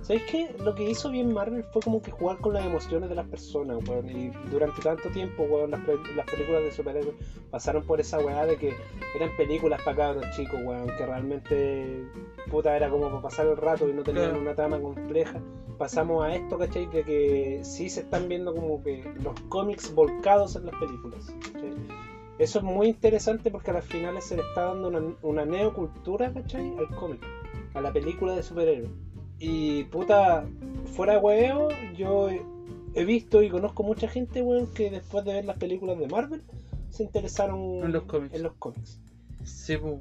¿Sabéis 0.02 0.24
qué? 0.30 0.54
Lo 0.58 0.74
que 0.74 0.90
hizo 0.90 1.10
bien 1.10 1.32
Marvel 1.32 1.62
fue 1.72 1.80
como 1.80 2.02
que 2.02 2.10
jugar 2.10 2.38
con 2.38 2.54
las 2.54 2.66
emociones 2.66 3.08
de 3.08 3.14
las 3.14 3.26
personas, 3.28 3.78
weón. 3.88 4.10
Y 4.10 4.30
durante 4.50 4.82
tanto 4.82 5.08
tiempo, 5.10 5.44
weón, 5.44 5.70
las, 5.70 5.80
pe- 5.80 5.96
las 6.16 6.26
películas 6.26 6.62
de 6.64 6.72
superhéroes 6.72 7.14
pasaron 7.52 7.84
por 7.84 8.00
esa 8.00 8.18
weá 8.18 8.44
de 8.44 8.56
que 8.56 8.74
eran 9.14 9.30
películas 9.36 9.80
para 9.84 9.96
cabros 9.96 10.24
chicos, 10.34 10.58
weón. 10.64 10.88
Que 10.98 11.06
realmente, 11.06 12.04
puta, 12.50 12.76
era 12.76 12.90
como 12.90 13.08
para 13.10 13.22
pasar 13.22 13.46
el 13.46 13.56
rato 13.56 13.88
y 13.88 13.92
no 13.92 14.02
tenían 14.02 14.34
una 14.36 14.54
trama 14.56 14.80
compleja. 14.80 15.40
Pasamos 15.78 16.24
a 16.24 16.34
esto, 16.34 16.58
¿cachai? 16.58 16.86
De 16.86 17.04
que 17.04 17.60
sí 17.62 17.88
se 17.88 18.00
están 18.00 18.28
viendo 18.28 18.52
como 18.54 18.82
que 18.82 19.04
los 19.22 19.38
cómics 19.48 19.94
volcados 19.94 20.56
en 20.56 20.66
las 20.66 20.74
películas. 20.76 21.32
¿cachai? 21.52 21.70
Eso 22.38 22.58
es 22.58 22.64
muy 22.64 22.88
interesante 22.88 23.50
porque 23.52 23.70
a 23.70 23.74
las 23.74 23.84
finales 23.84 24.24
se 24.24 24.36
le 24.36 24.42
está 24.42 24.64
dando 24.64 24.88
una, 24.88 25.14
una 25.22 25.44
neocultura, 25.44 26.32
¿cachai? 26.32 26.76
Al 26.76 26.88
cómic, 26.96 27.20
a 27.74 27.80
la 27.80 27.92
película 27.92 28.34
de 28.34 28.42
superhéroes. 28.42 28.90
Y 29.44 29.82
puta, 29.84 30.44
fuera 30.94 31.14
de 31.14 31.18
huevo, 31.18 31.68
yo 31.96 32.28
he, 32.94 33.04
visto 33.04 33.42
y 33.42 33.50
conozco 33.50 33.82
mucha 33.82 34.06
gente, 34.06 34.40
weón, 34.40 34.68
que 34.72 34.88
después 34.88 35.24
de 35.24 35.32
ver 35.34 35.44
las 35.44 35.56
películas 35.56 35.98
de 35.98 36.06
Marvel 36.06 36.42
se 36.90 37.02
interesaron 37.02 37.82
En 37.82 37.90
los 37.90 38.04
cómics. 38.04 38.34
en 38.36 38.42
los 38.44 38.52
cómics. 38.60 39.00
Sí, 39.42 39.76
po. 39.76 39.98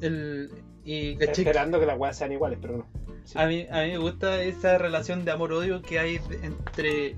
El, 0.00 0.50
y 0.84 1.22
Esperando 1.22 1.78
que 1.78 1.86
las 1.86 1.96
weas 1.98 2.16
sean 2.18 2.32
iguales, 2.32 2.58
pero 2.60 2.78
no. 2.78 2.86
Sí. 3.24 3.38
a, 3.38 3.46
mí, 3.46 3.64
a 3.70 3.82
mí 3.84 3.90
me 3.92 3.98
gusta 3.98 4.42
esa 4.42 4.76
relación 4.76 5.24
de 5.24 5.30
amor-odio 5.30 5.80
que 5.80 6.00
hay 6.00 6.18
entre 6.42 7.14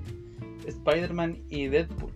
Spider-Man 0.67 1.39
y 1.49 1.69
Deadpool. 1.69 2.11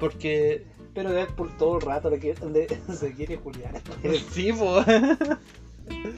Porque. 0.00 0.64
Pero 0.94 1.12
Deadpool 1.12 1.56
todo 1.58 1.76
el 1.76 1.82
rato 1.82 2.10
le 2.10 2.18
quiere- 2.18 2.40
le- 2.50 2.66
se 2.96 3.12
quiere 3.12 3.36
juliar. 3.36 3.80
sí, 4.32 4.52
po. 4.52 4.82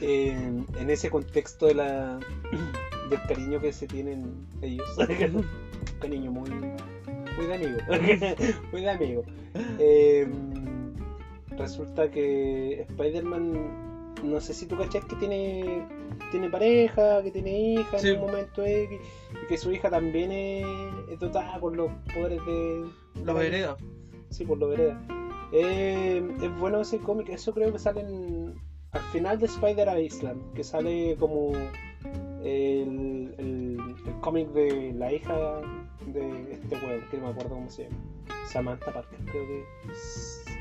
en, 0.01 0.65
en 0.77 0.89
ese 0.89 1.09
contexto 1.09 1.67
de 1.67 1.75
la 1.75 2.19
del 3.09 3.21
cariño 3.27 3.59
que 3.59 3.73
se 3.73 3.87
tienen 3.87 4.33
ellos. 4.61 4.87
Un 4.97 5.45
cariño 5.99 6.31
muy, 6.31 6.49
muy 6.49 7.45
de 7.47 7.53
amigo. 7.55 7.77
muy 8.71 8.81
de 8.81 8.89
amigo. 8.89 9.23
Eh, 9.79 10.27
resulta 11.57 12.09
que 12.09 12.81
Spider-Man, 12.89 14.13
no 14.23 14.39
sé 14.39 14.53
si 14.53 14.65
tú 14.65 14.77
cachas 14.77 15.03
que 15.05 15.15
tiene, 15.17 15.85
tiene 16.31 16.49
pareja, 16.49 17.21
que 17.23 17.31
tiene 17.31 17.73
hija 17.73 17.99
Sí. 17.99 18.09
en 18.09 18.19
un 18.21 18.27
momento 18.27 18.63
X, 18.65 18.99
y 19.43 19.47
que 19.47 19.57
su 19.57 19.71
hija 19.71 19.89
también 19.89 20.31
es, 20.31 20.65
es 21.11 21.19
dotada 21.19 21.59
con 21.59 21.75
los 21.75 21.91
poderes 22.13 22.39
de... 22.45 22.85
Los 23.25 23.41
hereda. 23.43 23.75
Sí, 24.29 24.45
por 24.45 24.57
lo 24.57 24.69
vereda. 24.69 25.01
Eh, 25.51 26.23
es 26.41 26.59
bueno 26.59 26.79
ese 26.79 26.99
cómic, 26.99 27.27
eso 27.29 27.53
creo 27.53 27.73
que 27.73 27.79
sale 27.79 27.99
en- 28.01 28.40
al 28.91 29.01
final 29.11 29.39
de 29.39 29.45
Spider 29.45 29.99
Island, 29.99 30.53
que 30.53 30.63
sale 30.63 31.15
como 31.19 31.51
el, 32.43 33.33
el, 33.37 33.77
el 34.05 34.13
cómic 34.21 34.49
de 34.49 34.93
la 34.93 35.11
hija 35.13 35.61
de 36.07 36.53
este 36.53 36.75
weón, 36.75 37.01
que 37.09 37.17
no 37.17 37.23
me 37.25 37.29
acuerdo 37.31 37.49
cómo 37.55 37.69
se 37.69 37.83
llama. 37.83 37.95
Samantha 38.47 38.91
Parker, 38.93 39.19
creo 39.25 39.47
que. 39.47 39.63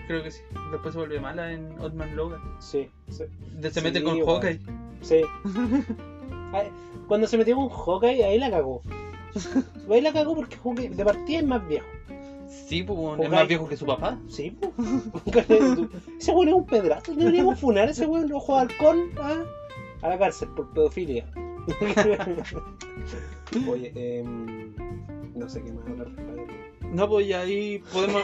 Creo 0.07 0.23
que 0.23 0.31
sí. 0.31 0.43
Después 0.71 0.93
se 0.93 0.99
vuelve 0.99 1.21
mala 1.21 1.53
en 1.53 1.79
Old 1.81 1.95
Man 1.95 2.15
Logan. 2.15 2.41
Sí, 2.61 2.89
sí. 3.09 3.25
Se 3.61 3.71
Sí, 3.71 3.81
mete 3.81 4.03
con. 4.03 4.21
Hawkeye. 4.21 4.61
sí. 5.03 5.23
Cuando 7.09 7.27
se 7.27 7.37
metió 7.39 7.57
con 7.57 7.69
Hawkeye, 7.69 8.25
ahí 8.25 8.39
la 8.39 8.51
cagó. 8.51 8.83
Ahí 9.91 10.01
la 10.01 10.13
cagó 10.13 10.35
porque 10.37 10.57
Hawkeye 10.57 10.91
de 10.91 11.05
partida 11.05 11.39
es 11.41 11.47
más 11.47 11.67
viejo. 11.67 11.87
Sí, 12.51 12.83
pues 12.83 12.99
es 13.21 13.31
más 13.31 13.47
viejo 13.47 13.69
que 13.69 13.77
su 13.77 13.87
papá. 13.87 14.19
Sí, 14.29 14.51
po. 14.51 14.73
ese 16.19 16.33
weón 16.33 16.49
es 16.49 16.55
un 16.55 16.67
pedrazo. 16.67 17.15
Deberíamos 17.15 17.61
funar 17.61 17.89
a 17.89 17.93
ese 17.93 18.07
weón, 18.07 18.29
lo 18.29 18.39
ojo 18.39 18.57
de 18.57 18.63
halcón 18.63 19.11
¿ah? 19.21 19.45
a 20.03 20.09
la 20.09 20.19
cárcel 20.19 20.49
por 20.57 20.73
pedofilia. 20.73 21.25
Oye, 23.69 23.93
em, 23.95 24.75
no 25.35 25.49
sé 25.49 25.63
qué 25.63 25.73
más 25.73 25.87
hablar. 25.87 26.09
padre. 26.17 26.47
No, 26.93 27.09
pues 27.09 27.29
y 27.29 27.33
ahí 27.33 27.83
podemos. 27.93 28.23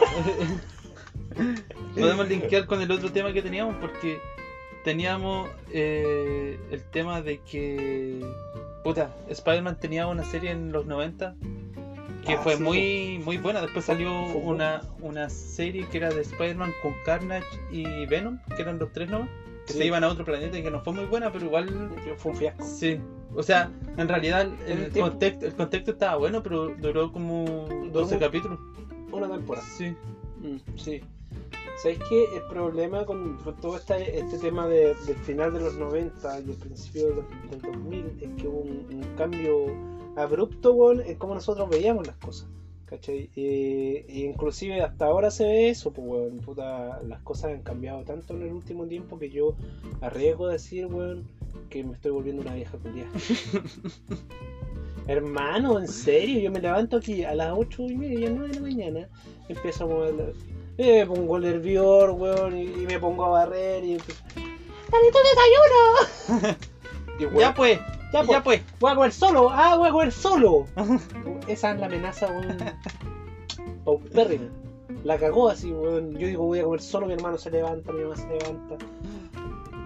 podemos 1.95 2.27
linkear 2.27 2.65
con 2.65 2.81
el 2.81 2.91
otro 2.91 3.11
tema 3.11 3.31
que 3.31 3.41
teníamos 3.41 3.75
porque 3.77 4.19
teníamos 4.83 5.49
eh, 5.71 6.59
el 6.71 6.83
tema 6.83 7.21
de 7.21 7.39
que. 7.39 8.25
Puta, 8.83 9.15
Spider-Man 9.29 9.79
tenía 9.79 10.07
una 10.07 10.23
serie 10.23 10.51
en 10.51 10.71
los 10.71 10.85
90 10.85 11.35
que 12.27 12.33
Ah, 12.33 12.41
fue 12.43 12.57
sí, 12.57 12.63
muy 12.63 13.21
muy 13.23 13.37
buena. 13.37 13.61
Después 13.61 13.85
salió 13.85 14.23
una, 14.35 14.81
una 15.01 15.29
serie 15.29 15.87
que 15.89 15.97
era 15.97 16.09
de 16.09 16.21
Spider-Man 16.21 16.73
con 16.83 16.93
Carnage 17.05 17.47
y 17.71 18.05
Venom, 18.05 18.39
que 18.55 18.61
eran 18.61 18.77
los 18.79 18.91
tres 18.91 19.09
nomás, 19.09 19.29
que 19.65 19.73
Sí. 19.73 19.79
se 19.79 19.85
iban 19.85 20.03
a 20.03 20.09
otro 20.09 20.23
planeta 20.25 20.57
y 20.57 20.63
que 20.63 20.69
no 20.71 20.81
fue 20.81 20.93
muy 20.93 21.05
buena, 21.05 21.31
pero 21.31 21.45
igual 21.45 21.91
Fue 22.17 22.31
un 22.31 22.37
fiasco. 22.37 22.63
Sí, 22.63 22.99
o 23.35 23.41
sea, 23.43 23.71
en 23.97 24.07
realidad 24.07 24.47
el 24.67 24.91
contexto, 24.91 25.45
el 25.45 25.53
contexto 25.55 25.91
estaba 25.91 26.17
bueno, 26.17 26.41
pero 26.43 26.67
duró 26.77 27.11
como 27.11 27.45
12 27.91 28.15
mu- 28.15 28.19
capítulos. 28.21 28.59
Una 29.11 29.27
temporada. 29.29 29.65
Sí, 29.67 29.95
Mm, 30.41 30.57
sí. 30.77 31.01
¿Sabéis 31.81 31.99
qué? 32.09 32.25
El 32.35 32.41
problema 32.49 33.05
con, 33.05 33.37
todo 33.61 33.75
este, 33.77 34.19
este 34.19 34.37
tema 34.39 34.67
de- 34.67 34.95
del 35.05 35.15
final 35.25 35.53
de 35.53 35.59
los 35.61 35.75
90 35.75 36.39
y 36.41 36.49
el 36.51 36.55
principio 36.57 37.07
del, 37.09 37.15
del 37.51 37.61
2000 37.61 38.05
es 38.21 38.29
que 38.41 38.47
hubo 38.47 38.59
un, 38.61 38.85
un 38.91 39.03
cambio 39.15 39.65
abrupto 40.17 40.73
weón, 40.73 41.01
en 41.01 41.15
cómo 41.15 41.33
nosotros 41.35 41.69
veíamos 41.69 42.05
las 42.07 42.17
cosas. 42.17 42.47
¿Cachai? 42.85 43.29
Eh, 43.35 44.05
inclusive 44.07 44.81
hasta 44.81 45.07
ahora 45.07 45.29
se 45.29 45.43
ve 45.43 45.69
eso, 45.69 45.91
pues 45.91 46.07
weón, 46.07 46.37
puta, 46.37 47.01
las 47.03 47.19
cosas 47.21 47.51
han 47.51 47.61
cambiado 47.61 48.03
tanto 48.03 48.33
en 48.33 48.43
el 48.43 48.53
último 48.53 48.85
tiempo 48.85 49.19
que 49.19 49.29
yo 49.29 49.55
arriesgo 49.99 50.47
a 50.47 50.53
decir, 50.53 50.85
weón, 50.85 51.27
que 51.69 51.83
me 51.83 51.93
estoy 51.95 52.11
volviendo 52.11 52.41
una 52.43 52.53
vieja 52.55 52.77
culiada. 52.77 53.11
Hermano, 55.07 55.79
en 55.79 55.87
serio, 55.87 56.39
yo 56.39 56.51
me 56.51 56.61
levanto 56.61 56.97
aquí 56.97 57.23
a 57.23 57.33
las 57.35 57.53
8 57.57 57.83
y 57.83 57.95
media, 57.95 58.29
9 58.29 58.47
de 58.47 58.55
la 58.55 58.61
mañana, 58.61 59.09
empiezo 59.49 59.83
a 59.83 59.87
mover 59.87 60.13
la... 60.15 60.23
eh, 60.77 60.99
Me 60.99 61.05
pongo 61.05 61.37
el 61.37 61.45
hervidor, 61.45 62.11
weón, 62.11 62.57
y, 62.57 62.63
y 62.63 62.85
me 62.87 62.99
pongo 62.99 63.25
a 63.25 63.29
barrer 63.29 63.83
y 63.83 63.93
empiezo... 63.93 64.21
¡Dale 64.35 65.11
tu 65.11 65.17
desayuno! 66.39 66.57
Y, 67.19 67.25
weón, 67.25 67.39
ya 67.39 67.53
pues, 67.53 67.79
ya, 68.13 68.23
ya, 68.23 68.25
pues, 68.25 68.41
pues. 68.43 68.61
voy 68.79 68.91
a 68.91 68.95
comer 68.95 69.11
solo, 69.11 69.49
ah, 69.49 69.75
voy 69.77 69.89
a 69.89 69.91
comer 69.91 70.11
solo. 70.11 70.67
Esa 71.47 71.71
es 71.71 71.79
la 71.79 71.85
amenaza, 71.85 72.27
weón. 72.27 72.57
Paupérrima. 73.83 74.49
La 75.03 75.17
cagó 75.17 75.49
así, 75.49 75.71
weón. 75.71 76.13
Yo 76.17 76.27
digo, 76.27 76.45
voy 76.45 76.59
a 76.59 76.63
comer 76.63 76.81
solo, 76.81 77.07
mi 77.07 77.13
hermano 77.13 77.37
se 77.37 77.51
levanta, 77.51 77.91
mi 77.91 78.03
mamá 78.03 78.15
se 78.15 78.27
levanta. 78.27 78.75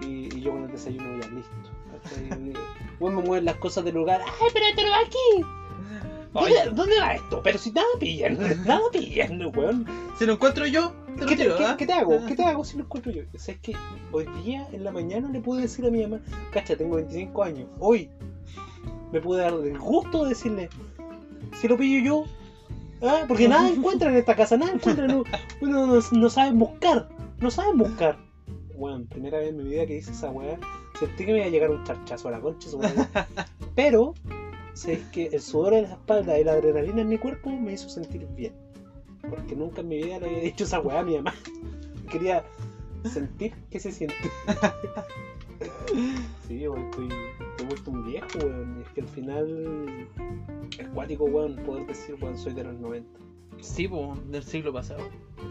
Y, 0.02 0.36
y 0.36 0.40
yo 0.40 0.52
con 0.52 0.64
el 0.64 0.72
desayuno 0.72 1.20
ya 1.20 1.28
listo. 1.28 1.72
Weón, 3.00 3.16
me 3.16 3.22
mueven 3.22 3.44
las 3.44 3.56
cosas 3.56 3.84
del 3.84 3.94
lugar. 3.94 4.20
¡Ay, 4.24 4.48
pero 4.52 4.66
esto 4.66 4.82
no 4.82 4.90
va 4.90 5.00
aquí! 5.00 5.46
¿Dónde, 6.32 6.70
dónde 6.72 7.00
va 7.00 7.14
esto? 7.14 7.42
Pero 7.42 7.58
si 7.58 7.70
nada 7.72 7.86
pillan, 8.00 8.38
nada 8.66 8.82
pillan, 8.90 9.52
weón. 9.54 9.86
si 10.18 10.26
lo 10.26 10.34
encuentro 10.34 10.66
yo, 10.66 10.92
te 11.16 11.22
lo 11.22 11.28
¿Qué 11.28 11.36
te, 11.36 11.44
qué- 11.44 11.64
¿ah? 11.64 11.74
qué 11.76 11.86
te 11.86 11.92
hago? 11.92 12.24
¿Qué 12.26 12.34
te 12.34 12.42
hago 12.44 12.64
si 12.64 12.76
lo 12.76 12.84
encuentro 12.84 13.12
yo? 13.12 13.22
¿Sabes 13.36 13.60
que 13.60 13.74
Hoy 14.12 14.26
día, 14.42 14.66
en 14.72 14.84
la 14.84 14.90
mañana, 14.90 15.28
le 15.30 15.40
pude 15.40 15.62
decir 15.62 15.84
a 15.86 15.90
mi 15.90 16.02
mamá, 16.02 16.20
cacha, 16.52 16.76
tengo 16.76 16.96
25 16.96 17.42
años, 17.42 17.68
hoy 17.78 18.08
me 19.12 19.20
pude 19.20 19.40
dar 19.42 19.52
el 19.52 19.78
gusto 19.78 20.22
de 20.22 20.30
decirle, 20.30 20.68
si 21.60 21.68
lo 21.68 21.76
pillo 21.76 22.02
yo, 22.02 22.24
¿ah? 23.02 23.24
porque 23.28 23.48
nada 23.48 23.68
encuentran 23.74 24.12
en 24.12 24.18
esta 24.18 24.34
casa, 24.34 24.56
nada 24.56 24.72
encuentran, 24.72 25.08
no, 25.08 25.24
no, 25.60 25.86
no, 25.86 26.00
no 26.12 26.28
saben 26.30 26.58
buscar, 26.58 27.08
no 27.40 27.50
saben 27.50 27.76
buscar. 27.78 28.16
Bueno, 28.76 29.04
primera 29.08 29.38
vez 29.38 29.50
en 29.50 29.56
mi 29.58 29.64
vida 29.64 29.86
que 29.86 29.96
hice 29.96 30.10
esa 30.10 30.30
weá, 30.30 30.58
sentí 30.98 31.24
que 31.24 31.32
me 31.32 31.38
iba 31.38 31.46
a 31.46 31.50
llegar 31.50 31.70
un 31.70 31.84
charchazo 31.84 32.28
a 32.28 32.30
la 32.32 32.40
concha, 32.40 32.68
pero 33.74 34.14
sé 34.72 35.04
que 35.12 35.26
el 35.26 35.40
sudor 35.40 35.74
en 35.74 35.82
la 35.84 35.90
espalda 35.90 36.38
y 36.38 36.44
la 36.44 36.52
adrenalina 36.52 37.02
en 37.02 37.08
mi 37.08 37.18
cuerpo 37.18 37.50
me 37.50 37.72
hizo 37.74 37.88
sentir 37.88 38.26
bien. 38.34 38.52
Porque 39.28 39.56
nunca 39.56 39.80
en 39.80 39.88
mi 39.88 40.02
vida 40.02 40.18
le 40.18 40.26
había 40.26 40.40
dicho 40.40 40.64
esa 40.64 40.80
weá 40.80 41.00
a 41.00 41.04
mi 41.04 41.16
mamá. 41.16 41.34
Quería 42.10 42.44
sentir 43.04 43.54
que 43.70 43.80
se 43.80 43.92
siente. 43.92 44.16
sí, 46.48 46.66
weón, 46.66 46.86
estoy, 46.86 47.08
estoy 47.50 47.66
vuelto 47.66 47.90
un 47.90 48.06
viejo, 48.06 48.26
weón. 48.42 48.82
Es 48.82 48.88
que 48.92 49.00
al 49.00 49.08
final 49.08 50.08
es 50.78 50.88
cuático, 50.88 51.24
weón, 51.24 51.56
poder 51.64 51.86
decir, 51.86 52.16
weón, 52.20 52.36
soy 52.36 52.54
de 52.54 52.64
los 52.64 52.78
90. 52.78 53.08
Sí, 53.60 53.86
pues, 53.86 54.30
del 54.30 54.42
siglo 54.42 54.72
pasado. 54.72 55.02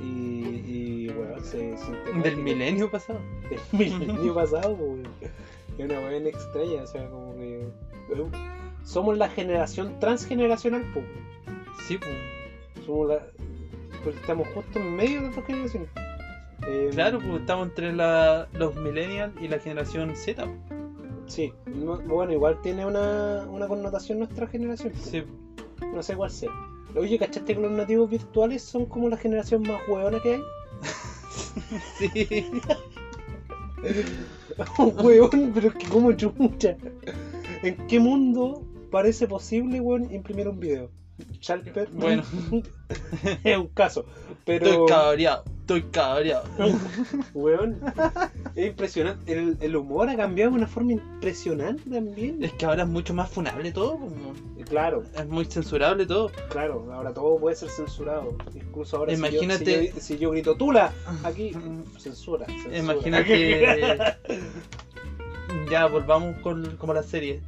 Y, 0.01 0.05
y 0.05 1.09
weón, 1.09 1.43
se 1.43 1.77
siente. 1.77 2.13
Del 2.23 2.37
milenio 2.37 2.91
pasado. 2.91 3.19
Del 3.49 3.59
milenio 3.99 4.33
pasado, 4.33 4.75
weón. 4.75 5.03
Es 5.77 5.85
una 5.85 5.99
weón 5.99 6.27
extraña, 6.27 6.83
o 6.83 6.87
sea, 6.87 7.09
como 7.09 7.33
que. 7.35 7.67
weón, 8.09 8.31
Somos 8.83 9.17
la 9.17 9.29
generación 9.29 9.99
transgeneracional, 9.99 10.83
po. 10.93 11.01
Sí, 11.87 11.97
pues. 11.97 12.85
Somos 12.85 13.09
la. 13.09 13.27
Porque 14.03 14.19
estamos 14.19 14.47
justo 14.53 14.79
en 14.79 14.95
medio 14.95 15.19
de 15.21 15.27
las 15.27 15.35
dos 15.35 15.45
generaciones. 15.45 15.89
Eh, 16.67 16.89
Claro, 16.93 17.19
pues 17.19 17.41
estamos 17.41 17.67
entre 17.67 17.91
la, 17.93 18.47
los 18.53 18.75
millennials 18.75 19.33
y 19.41 19.47
la 19.47 19.59
generación 19.59 20.15
Z. 20.15 20.47
Sí, 21.27 21.53
no- 21.65 21.99
bueno, 21.99 22.33
igual 22.33 22.59
tiene 22.61 22.85
una, 22.85 23.45
una 23.49 23.67
connotación 23.67 24.19
nuestra 24.19 24.47
generación. 24.47 24.93
Sí. 24.95 25.23
No 25.93 26.03
sé 26.03 26.15
cuál 26.15 26.29
sea. 26.29 26.49
Oye, 26.95 27.17
¿cachaste 27.17 27.55
que 27.55 27.61
los 27.61 27.71
nativos 27.71 28.09
virtuales 28.09 28.61
son 28.61 28.85
como 28.85 29.07
la 29.09 29.17
generación 29.17 29.61
más 29.63 29.81
hueona 29.87 30.19
que 30.21 30.35
hay? 30.35 30.41
Sí. 31.97 32.51
Un 34.77 34.93
hueón, 35.05 35.51
pero 35.53 35.69
es 35.69 35.75
que 35.75 35.87
como 35.87 36.11
chucha. 36.13 36.75
¿En 37.63 37.87
qué 37.87 37.99
mundo 37.99 38.63
parece 38.91 39.27
posible, 39.27 39.79
weón, 39.79 40.11
imprimir 40.13 40.47
un 40.47 40.59
video. 40.59 40.89
Chalper, 41.39 41.89
Bueno. 41.91 42.23
es 43.43 43.57
un 43.57 43.67
caso. 43.67 44.05
Pero, 44.45 44.65
Estoy 44.65 44.87
cabreado, 44.87 45.43
estoy 45.61 45.81
cabreado. 45.83 46.43
weón, 47.33 47.79
es 48.55 48.67
impresionante. 48.67 49.31
El, 49.31 49.57
el 49.61 49.75
humor 49.75 50.09
ha 50.09 50.15
cambiado 50.17 50.51
de 50.51 50.57
una 50.57 50.67
forma 50.67 50.93
impresionante 50.93 51.89
también. 51.89 52.43
Es 52.43 52.53
que 52.53 52.65
ahora 52.65 52.83
es 52.83 52.89
mucho 52.89 53.13
más 53.13 53.29
funable 53.29 53.71
todo, 53.71 53.97
como- 53.97 54.33
Claro, 54.67 55.03
es 55.17 55.27
muy 55.27 55.45
censurable 55.45 56.05
todo. 56.05 56.31
claro, 56.49 56.87
ahora 56.93 57.13
todo 57.13 57.37
puede 57.37 57.55
ser 57.57 57.69
censurado. 57.69 58.35
Incluso 58.55 58.97
ahora, 58.97 59.13
si 59.13 59.21
yo- 59.21 59.27
Imagínate- 59.27 59.81
si 59.81 59.93
yo, 59.93 59.99
si 60.01 60.17
yo 60.17 60.31
grito 60.31 60.55
Tula, 60.55 60.93
aquí, 61.23 61.51
censura. 61.99 62.45
censura. 62.47 62.77
Imagínate. 62.77 64.17
ya, 65.69 65.85
volvamos 65.87 66.37
con 66.39 66.77
como 66.77 66.93
la 66.93 67.03
serie. 67.03 67.41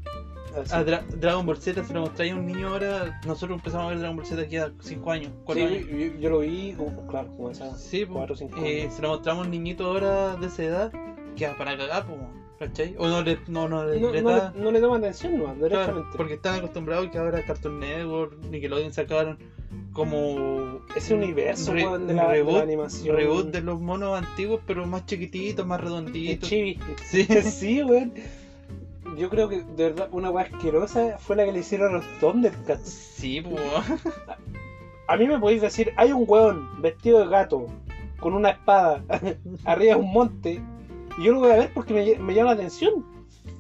Así. 0.55 0.73
A 0.73 0.83
Dra- 0.85 1.05
Dragon 1.07 1.45
Ball 1.45 1.57
Z, 1.57 1.83
si 1.83 1.93
lo 1.93 2.01
mostráis 2.01 2.33
a 2.33 2.35
un 2.35 2.45
niño 2.45 2.67
ahora, 2.69 3.19
nosotros 3.25 3.57
empezamos 3.57 3.85
a 3.85 3.89
ver 3.89 3.99
Dragon 3.99 4.15
Ball 4.17 4.25
Z 4.25 4.41
aquí 4.41 4.57
a 4.57 4.71
5 4.79 5.11
años, 5.11 5.31
4 5.45 5.67
Sí, 5.67 5.73
años. 5.75 5.87
yo, 5.89 6.19
yo 6.19 6.29
lo 6.29 6.39
vi, 6.39 6.73
como- 6.77 7.07
claro, 7.07 7.27
como 7.35 7.49
esa. 7.49 7.75
Sí, 7.77 8.05
pues, 8.05 8.17
cuatro 8.17 8.33
o 8.35 8.37
cinco 8.37 8.57
eh, 8.63 8.81
años. 8.83 8.93
si 8.95 9.01
lo 9.01 9.09
mostramos 9.09 9.43
a 9.43 9.45
un 9.45 9.51
niñito 9.51 9.85
ahora 9.85 10.35
de 10.35 10.47
esa 10.47 10.63
edad, 10.63 10.91
queda 11.35 11.57
para 11.57 11.75
cagar, 11.77 12.05
pues, 12.05 12.19
¿cachai? 12.59 12.95
O 12.99 13.07
no 13.07 13.21
le, 13.23 13.39
no, 13.47 13.67
no 13.67 13.85
le, 13.85 13.99
No, 13.99 14.11
le 14.11 14.21
no 14.21 14.29
da. 14.29 14.51
le, 14.55 14.61
no 14.61 14.71
le 14.71 14.79
toman 14.79 14.99
atención, 15.01 15.37
no, 15.37 15.45
Claro, 15.45 15.59
derechamente. 15.59 16.09
porque 16.17 16.33
están 16.35 16.55
acostumbrados 16.59 17.09
que 17.09 17.17
ahora 17.17 17.43
Cartoon 17.43 17.79
Network, 17.79 18.37
Nickelodeon 18.49 18.93
sacaron 18.93 19.39
como 19.91 20.81
Ese 20.95 21.13
universo, 21.13 21.73
re- 21.73 21.81
de, 21.99 22.13
la, 22.13 22.27
de 22.27 22.33
reboot, 22.33 22.57
la 22.57 22.63
animación. 22.63 23.15
reboot 23.15 23.47
de 23.51 23.61
los 23.61 23.79
monos 23.81 24.17
antiguos, 24.17 24.59
pero 24.65 24.85
más 24.85 25.05
chiquititos, 25.05 25.65
más 25.65 25.79
El 25.79 25.85
redonditos. 25.85 26.49
chibi. 26.49 26.79
Sí. 27.05 27.23
sí, 27.43 27.83
weón. 27.83 28.13
Yo 29.17 29.29
creo 29.29 29.47
que, 29.49 29.63
de 29.63 29.89
verdad, 29.91 30.09
una 30.11 30.29
weá 30.29 30.45
asquerosa 30.45 31.17
fue 31.19 31.35
la 31.35 31.45
que 31.45 31.51
le 31.51 31.59
hicieron 31.59 31.91
a 31.93 31.97
los 31.97 32.05
Thundercats. 32.19 32.89
Sí, 32.89 33.41
pues. 33.41 33.61
A 35.07 35.17
mí 35.17 35.27
me 35.27 35.37
podéis 35.39 35.61
decir, 35.61 35.91
hay 35.97 36.11
un 36.13 36.23
weón 36.27 36.81
vestido 36.81 37.19
de 37.19 37.27
gato, 37.27 37.67
con 38.19 38.33
una 38.33 38.51
espada, 38.51 39.03
arriba 39.65 39.95
de 39.95 39.99
un 40.01 40.11
monte, 40.13 40.61
y 41.17 41.23
yo 41.23 41.33
lo 41.33 41.39
voy 41.41 41.51
a 41.51 41.55
ver 41.57 41.71
porque 41.73 41.93
me, 41.93 42.05
ll- 42.05 42.19
me 42.19 42.33
llama 42.33 42.51
la 42.51 42.55
atención. 42.55 43.05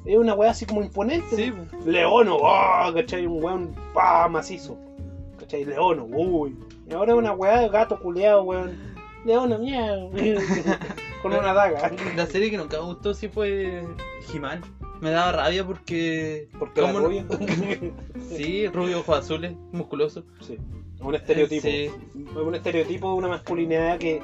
Es 0.05 0.17
una 0.17 0.33
weá 0.33 0.51
así 0.51 0.65
como 0.65 0.81
imponente. 0.81 1.35
Sí. 1.35 1.53
Leono, 1.85 2.37
oh, 2.37 2.93
¿cachai? 2.93 3.25
Un 3.27 3.43
weón 3.43 3.75
pa, 3.93 4.27
macizo. 4.29 4.77
¿Cachai? 5.37 5.65
Leono, 5.65 6.05
uy. 6.05 6.57
Y 6.89 6.93
ahora 6.93 7.11
es 7.11 7.17
una 7.17 7.33
weá 7.33 7.59
de 7.59 7.69
gato 7.69 7.99
culeado, 7.99 8.43
weón. 8.43 8.77
Leono, 9.25 9.59
miau. 9.59 10.11
Con 11.21 11.33
una 11.33 11.53
daga. 11.53 11.91
La 12.15 12.25
serie 12.25 12.49
que 12.51 12.57
nunca 12.57 12.77
me 12.79 12.85
gustó 12.85 13.13
sí 13.13 13.27
fue 13.29 13.85
He-Man. 14.33 14.61
Me 15.03 15.11
daba 15.11 15.33
rabia 15.33 15.65
porque. 15.65 16.47
Porque 16.57 16.79
¿Cómo 16.79 17.01
no? 17.01 17.07
rubia. 17.07 17.25
Sí, 18.29 18.67
rubio, 18.67 19.01
ojos 19.01 19.19
azules, 19.19 19.51
musculoso. 19.73 20.23
Sí. 20.39 20.57
Un 21.01 21.13
estereotipo. 21.13 21.67
Sí. 21.67 21.91
Un 22.13 22.55
estereotipo 22.55 23.09
de 23.09 23.15
una 23.15 23.27
masculinidad 23.27 23.99
que 23.99 24.21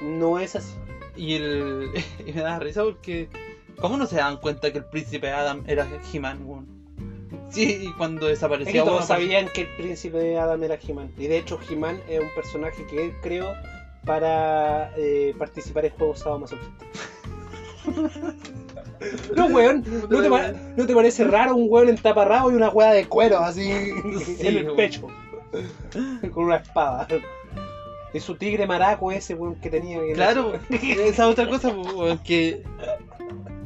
no 0.00 0.38
es 0.38 0.56
así. 0.56 0.74
Y, 1.14 1.34
el... 1.34 1.90
y 2.26 2.32
me 2.32 2.40
daba 2.40 2.58
risa 2.58 2.84
porque. 2.84 3.28
¿Cómo 3.78 3.98
no 3.98 4.06
se 4.06 4.16
daban 4.16 4.38
cuenta 4.38 4.72
que 4.72 4.78
el 4.78 4.86
príncipe 4.86 5.30
Adam 5.30 5.62
era 5.66 5.86
He-Man? 6.10 6.66
Sí, 7.50 7.78
y 7.82 7.92
cuando 7.92 8.28
Es 8.28 8.36
desaparecía 8.36 8.72
que 8.72 8.88
todos 8.88 9.06
sabían 9.06 9.48
que 9.50 9.62
el 9.62 9.68
príncipe 9.76 10.38
Adam 10.38 10.64
era 10.64 10.78
He-Man. 10.82 11.12
Y 11.18 11.26
de 11.26 11.36
hecho, 11.36 11.60
He-Man 11.68 12.00
es 12.08 12.18
un 12.18 12.34
personaje 12.34 12.86
que 12.86 13.04
él 13.04 13.12
creó 13.22 13.52
para 14.06 14.90
eh, 14.96 15.34
participar 15.38 15.84
en 15.84 15.92
juegos 15.92 16.20
sadomasoquistas. 16.20 16.88
No, 19.36 19.46
weón, 19.46 19.84
¿no 20.08 20.22
te, 20.22 20.28
pa- 20.30 20.52
¿no 20.76 20.86
te 20.86 20.94
parece 20.94 21.24
raro 21.24 21.54
un 21.54 21.66
weón 21.70 21.88
en 21.88 21.96
taparrabo 21.98 22.50
y 22.50 22.54
una 22.54 22.68
weá 22.70 22.92
de 22.92 23.06
cuero 23.06 23.38
así 23.38 23.70
en 23.70 24.46
el 24.46 24.64
weón. 24.64 24.76
pecho? 24.76 25.06
Con 26.32 26.44
una 26.44 26.56
espada. 26.56 27.06
Y 28.12 28.20
su 28.20 28.34
tigre 28.36 28.66
maraco 28.66 29.12
ese 29.12 29.34
weón 29.34 29.56
que 29.56 29.70
tenía. 29.70 29.98
en 29.98 30.14
Claro, 30.14 30.52
esa 30.70 31.28
otra 31.28 31.48
cosa, 31.48 31.74
pues, 31.74 31.92
weón, 31.94 32.18
que 32.18 32.62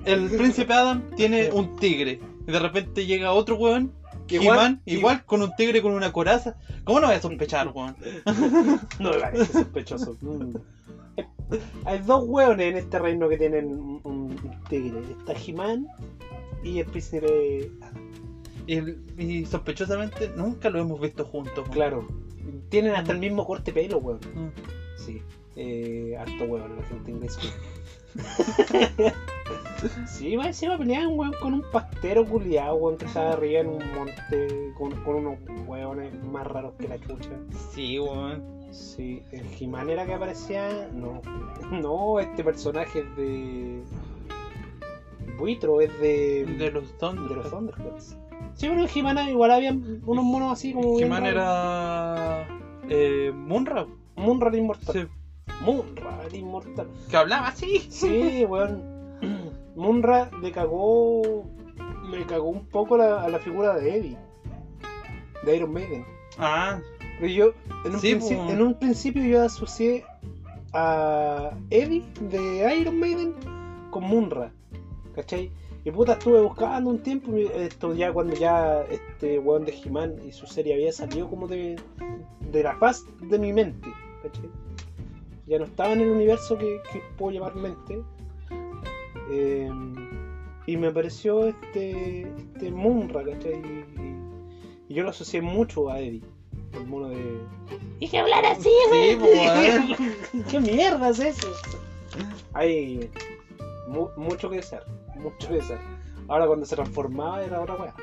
el 0.04 0.28
príncipe 0.30 0.72
Adam 0.72 1.02
tiene 1.16 1.50
un 1.52 1.76
tigre. 1.76 2.20
Y 2.46 2.50
de 2.52 2.58
repente 2.58 3.06
llega 3.06 3.32
otro 3.32 3.56
weón, 3.56 3.92
Igual- 4.28 4.80
igual, 4.86 5.24
con 5.26 5.42
un 5.42 5.54
tigre 5.56 5.82
con 5.82 5.92
una 5.92 6.10
coraza. 6.12 6.56
¿Cómo 6.84 7.00
no 7.00 7.06
voy 7.06 7.16
a 7.16 7.20
sospechar, 7.20 7.68
weón? 7.68 7.96
No 8.98 9.10
me 9.10 9.18
parece 9.18 9.44
sospechoso. 9.52 10.16
Hay 11.84 11.98
dos 11.98 12.24
hueones 12.26 12.70
en 12.72 12.78
este 12.78 12.98
reino 12.98 13.28
que 13.28 13.36
tienen 13.36 13.66
un, 13.66 14.00
un 14.04 14.21
tigre. 14.80 15.00
Está 15.18 15.34
He-Man 15.34 15.86
y 16.62 16.78
el 16.80 16.86
príncipe. 16.86 17.70
Y, 18.66 18.78
y 19.18 19.44
sospechosamente 19.46 20.30
nunca 20.36 20.70
lo 20.70 20.80
hemos 20.80 21.00
visto 21.00 21.24
juntos. 21.24 21.58
weón. 21.58 21.70
Claro. 21.70 22.08
Tienen 22.70 22.94
hasta 22.94 23.12
el 23.12 23.18
mismo 23.18 23.46
corte 23.46 23.72
pelo, 23.72 23.98
weón. 23.98 24.20
Mm. 24.34 24.50
Sí. 24.96 25.22
Eh, 25.54 26.16
harto 26.18 26.44
hueón 26.44 26.76
la 26.76 26.82
gente 26.84 27.10
inglesa. 27.10 27.40
sí, 30.06 30.36
va 30.36 30.46
encima 30.46 30.78
pelear 30.78 31.06
un 31.06 31.18
weón 31.18 31.34
con 31.40 31.52
un 31.54 31.62
pastero 31.70 32.24
culiado, 32.24 32.76
weón, 32.76 32.96
que 32.96 33.04
estaba 33.04 33.32
arriba 33.32 33.60
en 33.60 33.68
un 33.68 33.94
monte 33.94 34.72
con, 34.78 34.92
con 35.04 35.16
unos 35.16 35.38
hueones 35.66 36.14
más 36.24 36.46
raros 36.46 36.72
que 36.78 36.88
la 36.88 36.98
chucha. 36.98 37.30
Sí, 37.72 37.98
weón. 37.98 38.62
Sí, 38.72 39.22
el 39.32 39.44
He-Man 39.60 39.90
era 39.90 40.06
que 40.06 40.14
aparecía. 40.14 40.88
No, 40.94 41.20
no, 41.70 42.18
este 42.20 42.42
personaje 42.42 43.00
es 43.00 43.16
de. 43.16 43.82
Buitro, 45.36 45.80
es 45.80 45.98
de. 46.00 46.44
De 46.58 46.70
los 46.70 46.96
Thunder. 46.98 47.28
de 47.28 47.34
los 47.36 47.50
Thundercats. 47.50 48.16
Sí, 48.54 48.68
pero 48.68 48.82
en 48.82 48.88
He-Man 48.94 49.28
igual 49.28 49.50
había 49.50 49.72
unos 49.72 50.24
monos 50.24 50.52
así 50.52 50.72
como. 50.72 50.98
raros. 50.98 51.28
era. 51.28 52.46
Eh, 52.88 53.32
Munra. 53.34 53.86
Munra 54.16 54.50
el 54.50 54.56
inmortal. 54.56 54.94
Sí. 54.94 55.54
Munra 55.64 56.18
el 56.26 56.34
inmortal. 56.36 56.88
Que 57.10 57.16
hablaba 57.16 57.48
así. 57.48 57.78
Sí, 57.88 58.44
weón. 58.44 58.82
Munra 59.76 60.30
le 60.42 60.52
cagó. 60.52 61.44
Le 62.10 62.26
cagó 62.26 62.48
un 62.48 62.66
poco 62.66 62.96
la- 62.98 63.22
a 63.22 63.28
la 63.28 63.38
figura 63.38 63.74
de 63.76 63.96
Eddie. 63.96 64.18
De 65.44 65.56
Iron 65.56 65.72
Maiden. 65.72 66.04
Ah, 66.38 66.78
Pero 67.20 67.32
yo, 67.32 67.52
en 67.84 67.94
un, 67.94 68.00
Sí, 68.00 68.18
en 68.30 68.62
un 68.62 68.74
principio 68.78 69.22
yo 69.24 69.42
asocié 69.42 70.04
a 70.72 71.50
Eddie 71.70 72.04
de 72.20 72.76
Iron 72.78 72.98
Maiden 72.98 73.34
con 73.90 74.04
Munra, 74.04 74.52
¿cachai? 75.14 75.50
Y 75.84 75.90
puta, 75.90 76.12
estuve 76.12 76.40
buscando 76.40 76.90
un 76.90 77.00
tiempo, 77.02 77.32
esto 77.36 77.92
ya 77.94 78.12
cuando 78.12 78.34
ya 78.34 78.82
este 78.90 79.38
weón 79.40 79.64
de 79.64 79.72
He-Man 79.84 80.16
y 80.26 80.30
su 80.32 80.46
serie 80.46 80.74
había 80.74 80.92
salido 80.92 81.28
como 81.28 81.48
de, 81.48 81.76
de 82.52 82.62
la 82.62 82.76
faz 82.76 83.04
de 83.20 83.38
mi 83.38 83.52
mente, 83.52 83.88
¿cachai? 84.22 84.48
Ya 85.46 85.58
no 85.58 85.64
estaba 85.64 85.92
en 85.92 86.02
el 86.02 86.10
universo 86.10 86.56
que, 86.56 86.80
que 86.92 87.02
puedo 87.18 87.32
llamar 87.32 87.56
mente. 87.56 88.00
Eh, 89.30 89.68
y 90.66 90.76
me 90.76 90.86
apareció 90.88 91.46
este, 91.48 92.22
este 92.22 92.70
Munra, 92.70 93.24
¿cachai? 93.24 93.54
Y, 93.54 94.00
y- 94.00 94.12
y 94.88 94.94
yo 94.94 95.02
lo 95.04 95.10
asocié 95.10 95.40
mucho 95.40 95.88
a 95.90 95.98
Eddie, 96.00 96.22
el 96.74 96.86
mono 96.86 97.08
de... 97.08 97.40
Y 97.98 98.08
que 98.08 98.18
hablar 98.18 98.44
así, 98.44 98.68
Sí, 98.90 99.16
weón. 99.20 100.44
¿Qué 100.50 100.60
mierda 100.60 101.08
es 101.08 101.18
eso? 101.20 101.48
Hay 102.52 103.08
mu- 103.88 104.10
mucho 104.16 104.50
que 104.50 104.56
desear, 104.56 104.84
mucho 105.22 105.48
que 105.48 105.54
desear. 105.54 105.80
Ahora 106.28 106.46
cuando 106.46 106.66
se 106.66 106.74
transformaba 106.76 107.42
era 107.44 107.60
otra 107.60 107.74
wea. 107.76 107.94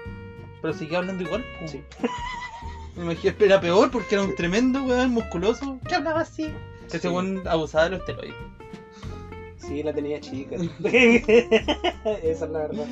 pero 0.61 0.73
sigue 0.73 0.95
hablando 0.95 1.23
igual. 1.23 1.43
Sí. 1.65 1.81
Me 2.95 3.03
imagino 3.03 3.37
que 3.37 3.45
era 3.45 3.61
peor 3.61 3.91
porque 3.91 4.15
era 4.15 4.23
un 4.23 4.35
tremendo 4.35 4.83
weón 4.83 5.11
musculoso. 5.11 5.79
Que 5.87 5.95
hablaba 5.95 6.21
así. 6.21 6.51
Ese 6.87 6.99
Sí. 6.99 7.07
weón 7.07 7.47
abusaba 7.47 7.85
de 7.85 7.89
los 7.91 7.99
esteroides. 8.01 8.35
Sí, 9.57 9.83
la 9.83 9.93
tenía 9.93 10.19
chica. 10.19 10.55
Esa 10.83 12.45
es 12.45 12.51
la 12.51 12.59
verdad. 12.59 12.85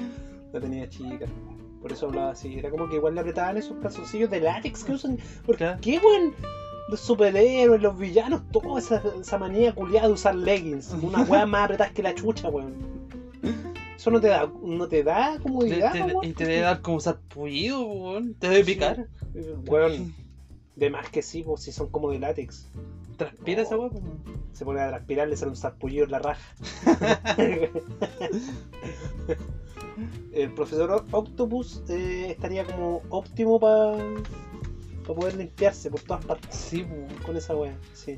La 0.54 0.60
tenía 0.62 0.88
chica. 0.90 1.26
Por 1.82 1.92
eso 1.92 2.08
hablaba 2.08 2.32
así. 2.32 2.58
Era 2.58 2.70
como 2.70 2.88
que 2.90 2.96
igual 2.96 3.16
le 3.16 3.22
apretaban 3.22 3.58
esos 3.58 3.78
calzoncillos 3.82 4.30
de 4.30 4.40
látex 4.42 4.84
que 4.84 4.94
usan. 4.94 5.18
¿Por 5.46 5.58
Claro. 5.58 5.80
qué, 5.82 6.00
weón? 6.00 6.34
Los 6.90 7.02
superhéroes, 7.02 7.82
los 7.82 7.98
villanos, 7.98 8.42
toda 8.52 8.80
esa, 8.80 9.04
esa 9.20 9.38
manía 9.38 9.74
culiada 9.76 10.08
de 10.08 10.13
usar 10.13 10.36
leggings. 10.36 10.92
Una 11.02 11.22
weá 11.24 11.46
más 11.46 11.66
apretada 11.66 11.90
que 11.92 12.02
la 12.02 12.16
chucha, 12.16 12.48
weón. 12.50 12.76
Eso 13.97 14.12
no 14.12 14.21
te 14.21 14.27
da, 14.27 14.47
no 14.63 14.88
te 14.88 15.03
da 15.03 15.33
Te- 15.38 15.43
comodidad, 15.43 15.91
te- 15.91 16.03
weón. 16.03 16.23
y 16.23 16.31
te 16.33 16.45
debe 16.45 16.62
dar 16.62 16.81
como 16.81 16.99
sarpullido, 16.99 17.81
weón. 17.86 18.36
Te 18.36 18.47
debe 18.47 18.63
picar. 18.63 19.07
Weón, 19.65 20.13
de 20.75 20.89
más 20.91 21.10
que 21.10 21.21
sí, 21.23 21.41
pues 21.43 21.63
si 21.63 21.71
son 21.71 21.89
como 21.89 22.12
de 22.12 22.19
látex. 22.19 22.67
Transpira 23.17 23.63
esa 23.63 23.75
weón. 23.77 24.21
Se 24.53 24.63
pone 24.65 24.79
a 24.81 24.89
transpirar, 24.89 25.27
le 25.27 25.36
sale 25.36 25.49
un 25.51 25.57
sarpullido 25.57 26.05
en 26.05 26.12
la 26.12 26.19
raja. 26.19 26.55
El 30.31 30.51
profesor 30.53 31.03
Octopus 31.12 31.81
eh, 31.89 32.29
estaría 32.31 32.63
como 32.65 33.01
óptimo 33.10 33.60
para 33.60 33.97
poder 35.07 35.36
limpiarse 35.36 35.89
por 35.89 36.01
todas 36.01 36.23
partes 36.25 36.55
Sí, 36.55 36.83
weón. 36.83 37.07
con 37.25 37.36
esa 37.36 37.55
wea. 37.55 37.75
Sí. 37.93 38.17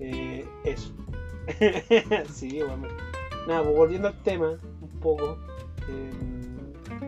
Eh, 0.00 0.44
eso. 0.64 0.92
sí, 2.34 2.58
bueno. 2.60 2.88
Nada, 3.46 3.62
pues 3.62 3.76
volviendo 3.76 4.08
al 4.08 4.20
tema, 4.22 4.58
poco. 5.00 5.38
eh, 5.88 6.10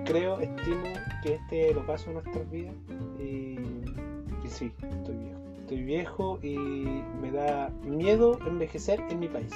creo, 0.05 0.41
estimo 0.41 0.83
que 1.23 1.35
este 1.35 1.65
es 1.67 1.71
el 1.73 1.79
ocaso 1.79 2.07
de 2.07 2.15
nuestras 2.15 2.51
vidas. 2.51 2.75
Y, 3.19 3.59
y 4.45 4.49
sí, 4.49 4.73
estoy 4.83 5.17
viejo. 5.17 5.41
Estoy 5.61 5.83
viejo 5.85 6.39
y 6.43 6.57
me 7.21 7.31
da 7.31 7.71
miedo 7.85 8.39
envejecer 8.47 9.01
en 9.11 9.21
mi 9.21 9.29
país. 9.29 9.53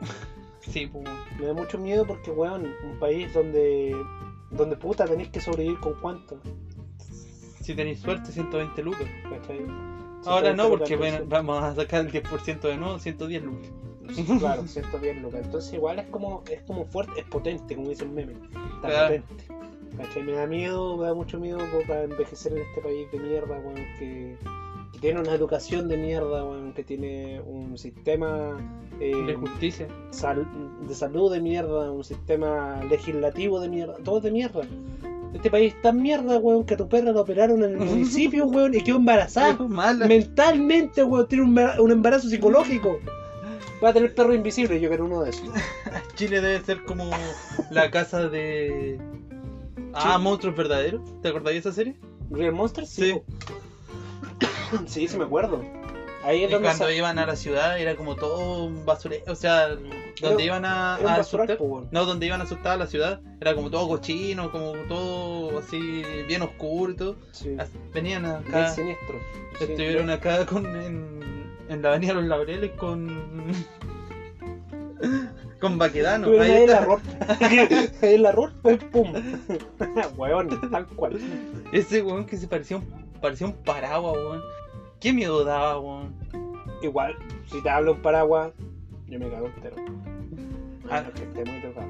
Sí, 0.60 0.86
pues. 0.86 1.04
Me 1.38 1.46
da 1.46 1.54
mucho 1.54 1.78
miedo 1.78 2.06
porque, 2.06 2.30
weón, 2.30 2.66
un 2.84 2.98
país 2.98 3.32
donde, 3.32 3.96
donde 4.50 4.76
puta 4.76 5.06
tenéis 5.06 5.30
que 5.30 5.40
sobrevivir 5.40 5.80
con 5.80 5.94
cuánto. 5.94 6.38
Si 7.62 7.74
tenéis 7.74 8.00
suerte, 8.00 8.30
120 8.30 8.82
lucas. 8.82 9.08
¿Cachai? 9.28 9.64
Ahora 10.26 10.52
no, 10.52 10.66
120 10.66 10.78
porque 10.78 10.96
bueno, 10.96 11.24
vamos 11.26 11.62
a 11.62 11.74
sacar 11.74 12.04
el 12.04 12.12
10% 12.12 12.60
de 12.60 12.76
nuevo, 12.76 12.98
110 12.98 13.42
lucas. 13.42 13.70
Claro, 14.38 14.66
110 14.66 15.22
lucas. 15.22 15.40
Entonces 15.44 15.72
igual 15.74 15.98
es 15.98 16.06
como, 16.06 16.42
es 16.50 16.60
como 16.62 16.84
fuerte, 16.84 17.12
es 17.20 17.24
potente, 17.26 17.74
como 17.74 17.88
dice 17.88 18.04
el 18.04 18.10
meme. 18.10 18.32
Está 18.76 18.88
Claro. 18.88 19.06
potente. 19.22 19.44
¿Cachai? 19.96 20.22
Me 20.22 20.32
da 20.32 20.46
miedo, 20.46 20.96
me 20.96 21.06
da 21.06 21.14
mucho 21.14 21.38
miedo 21.38 21.58
para 21.86 22.04
envejecer 22.04 22.52
en 22.52 22.58
este 22.62 22.80
país 22.80 23.10
de 23.10 23.18
mierda, 23.18 23.58
weón, 23.58 23.74
que, 23.98 24.36
que 24.92 24.98
tiene 25.00 25.20
una 25.20 25.34
educación 25.34 25.88
de 25.88 25.96
mierda, 25.96 26.44
weón, 26.44 26.72
que 26.72 26.84
tiene 26.84 27.40
un 27.44 27.76
sistema 27.76 28.56
eh, 29.00 29.14
De 29.26 29.34
justicia. 29.34 29.88
sal- 30.10 30.46
de 30.86 30.94
salud 30.94 31.32
de 31.32 31.40
mierda, 31.40 31.90
un 31.90 32.04
sistema 32.04 32.80
legislativo 32.88 33.60
de 33.60 33.68
mierda, 33.68 33.94
todo 34.04 34.20
de 34.20 34.30
mierda. 34.30 34.62
Este 35.34 35.50
país 35.50 35.74
es 35.74 35.82
tan 35.82 36.00
mierda, 36.00 36.38
weón, 36.38 36.64
que 36.64 36.74
a 36.74 36.76
tu 36.76 36.88
perra 36.88 37.12
la 37.12 37.20
operaron 37.20 37.62
en 37.64 37.72
el 37.72 37.78
municipio, 37.78 38.46
weón, 38.46 38.74
y 38.74 38.80
quedó 38.82 38.96
embarazada. 38.96 39.56
Mentalmente, 40.06 41.02
weón, 41.02 41.26
tiene 41.28 41.44
un 41.44 41.90
embarazo 41.90 42.28
psicológico. 42.28 42.98
Va 43.82 43.88
a 43.90 43.92
tener 43.92 44.14
perro 44.14 44.34
invisible, 44.34 44.78
yo 44.80 44.88
quiero 44.88 45.06
uno 45.06 45.22
de 45.22 45.30
esos. 45.30 45.48
Chile 46.14 46.40
debe 46.40 46.62
ser 46.64 46.84
como 46.84 47.10
la 47.70 47.90
casa 47.90 48.28
de. 48.28 48.98
Ah, 49.94 50.18
monstruos 50.18 50.54
verdaderos. 50.56 51.00
¿Te 51.22 51.28
acordás 51.28 51.52
de 51.52 51.58
esa 51.58 51.72
serie? 51.72 51.96
¿Real 52.30 52.52
Monsters? 52.52 52.88
Sí. 52.90 53.12
Sí. 53.12 53.22
Sí, 54.86 55.08
sí 55.08 55.16
me 55.18 55.24
acuerdo. 55.24 55.64
Ahí 56.22 56.44
es 56.44 56.50
Y 56.50 56.52
donde 56.52 56.68
cuando 56.68 56.84
sa- 56.84 56.92
iban 56.92 57.18
a 57.18 57.26
la 57.26 57.34
ciudad 57.34 57.80
era 57.80 57.96
como 57.96 58.14
todo 58.14 58.66
un 58.66 58.84
basurero. 58.86 59.24
O 59.32 59.34
sea, 59.34 59.68
donde 60.20 60.44
iban 60.44 60.64
a, 60.64 60.96
era 61.00 61.06
un 61.08 61.14
a 61.14 61.16
basural, 61.18 61.46
asustar. 61.46 61.56
po, 61.58 61.64
weón. 61.64 61.88
No, 61.90 62.04
donde 62.04 62.26
iban 62.26 62.40
a 62.40 62.44
asustar 62.44 62.72
a 62.72 62.76
la 62.76 62.86
ciudad 62.86 63.20
era 63.40 63.54
como 63.54 63.70
todo 63.70 63.88
cochino, 63.88 64.52
como 64.52 64.72
todo 64.86 65.58
así 65.58 66.02
bien 66.28 66.42
oscuro 66.42 66.92
y 66.92 66.96
todo. 66.96 67.16
Sí. 67.32 67.56
Venían 67.92 68.22
Bien 68.22 68.34
acá, 68.36 68.68
siniestro. 68.68 69.18
Sí, 69.58 69.64
estuvieron 69.64 70.10
acá 70.10 70.46
con, 70.46 70.66
en, 70.66 71.39
en 71.70 71.82
la 71.82 71.88
avenida 71.90 72.12
Los 72.14 72.24
Laureles 72.24 72.72
con. 72.72 73.08
con 75.60 75.78
Baquedano. 75.78 76.26
Estuvieron 76.26 76.56
Ahí 76.56 76.64
está. 76.64 76.80
la 78.18 78.32
rol, 78.32 78.52
pues, 78.62 78.78
pum. 78.84 79.12
weón, 80.16 80.70
tal 80.70 80.86
cual. 80.88 81.18
Ese 81.72 82.02
weón 82.02 82.26
que 82.26 82.36
se 82.36 82.48
parecía 82.48 82.78
un, 82.78 82.84
parecía 83.20 83.46
un 83.46 83.54
paraguas, 83.54 84.14
weón. 84.14 84.42
Qué 85.00 85.12
miedo 85.12 85.44
daba, 85.44 85.78
weón. 85.78 86.14
Igual, 86.82 87.14
si 87.46 87.62
te 87.62 87.70
hablo 87.70 87.92
un 87.92 88.02
paraguas, 88.02 88.52
yo 89.06 89.18
me 89.18 89.30
cago 89.30 89.46
entero. 89.46 89.76
Ah. 90.90 91.04
Ah, 91.06 91.10
que 91.14 91.22
esté 91.22 91.44
muy 91.50 91.60
tocado. 91.62 91.86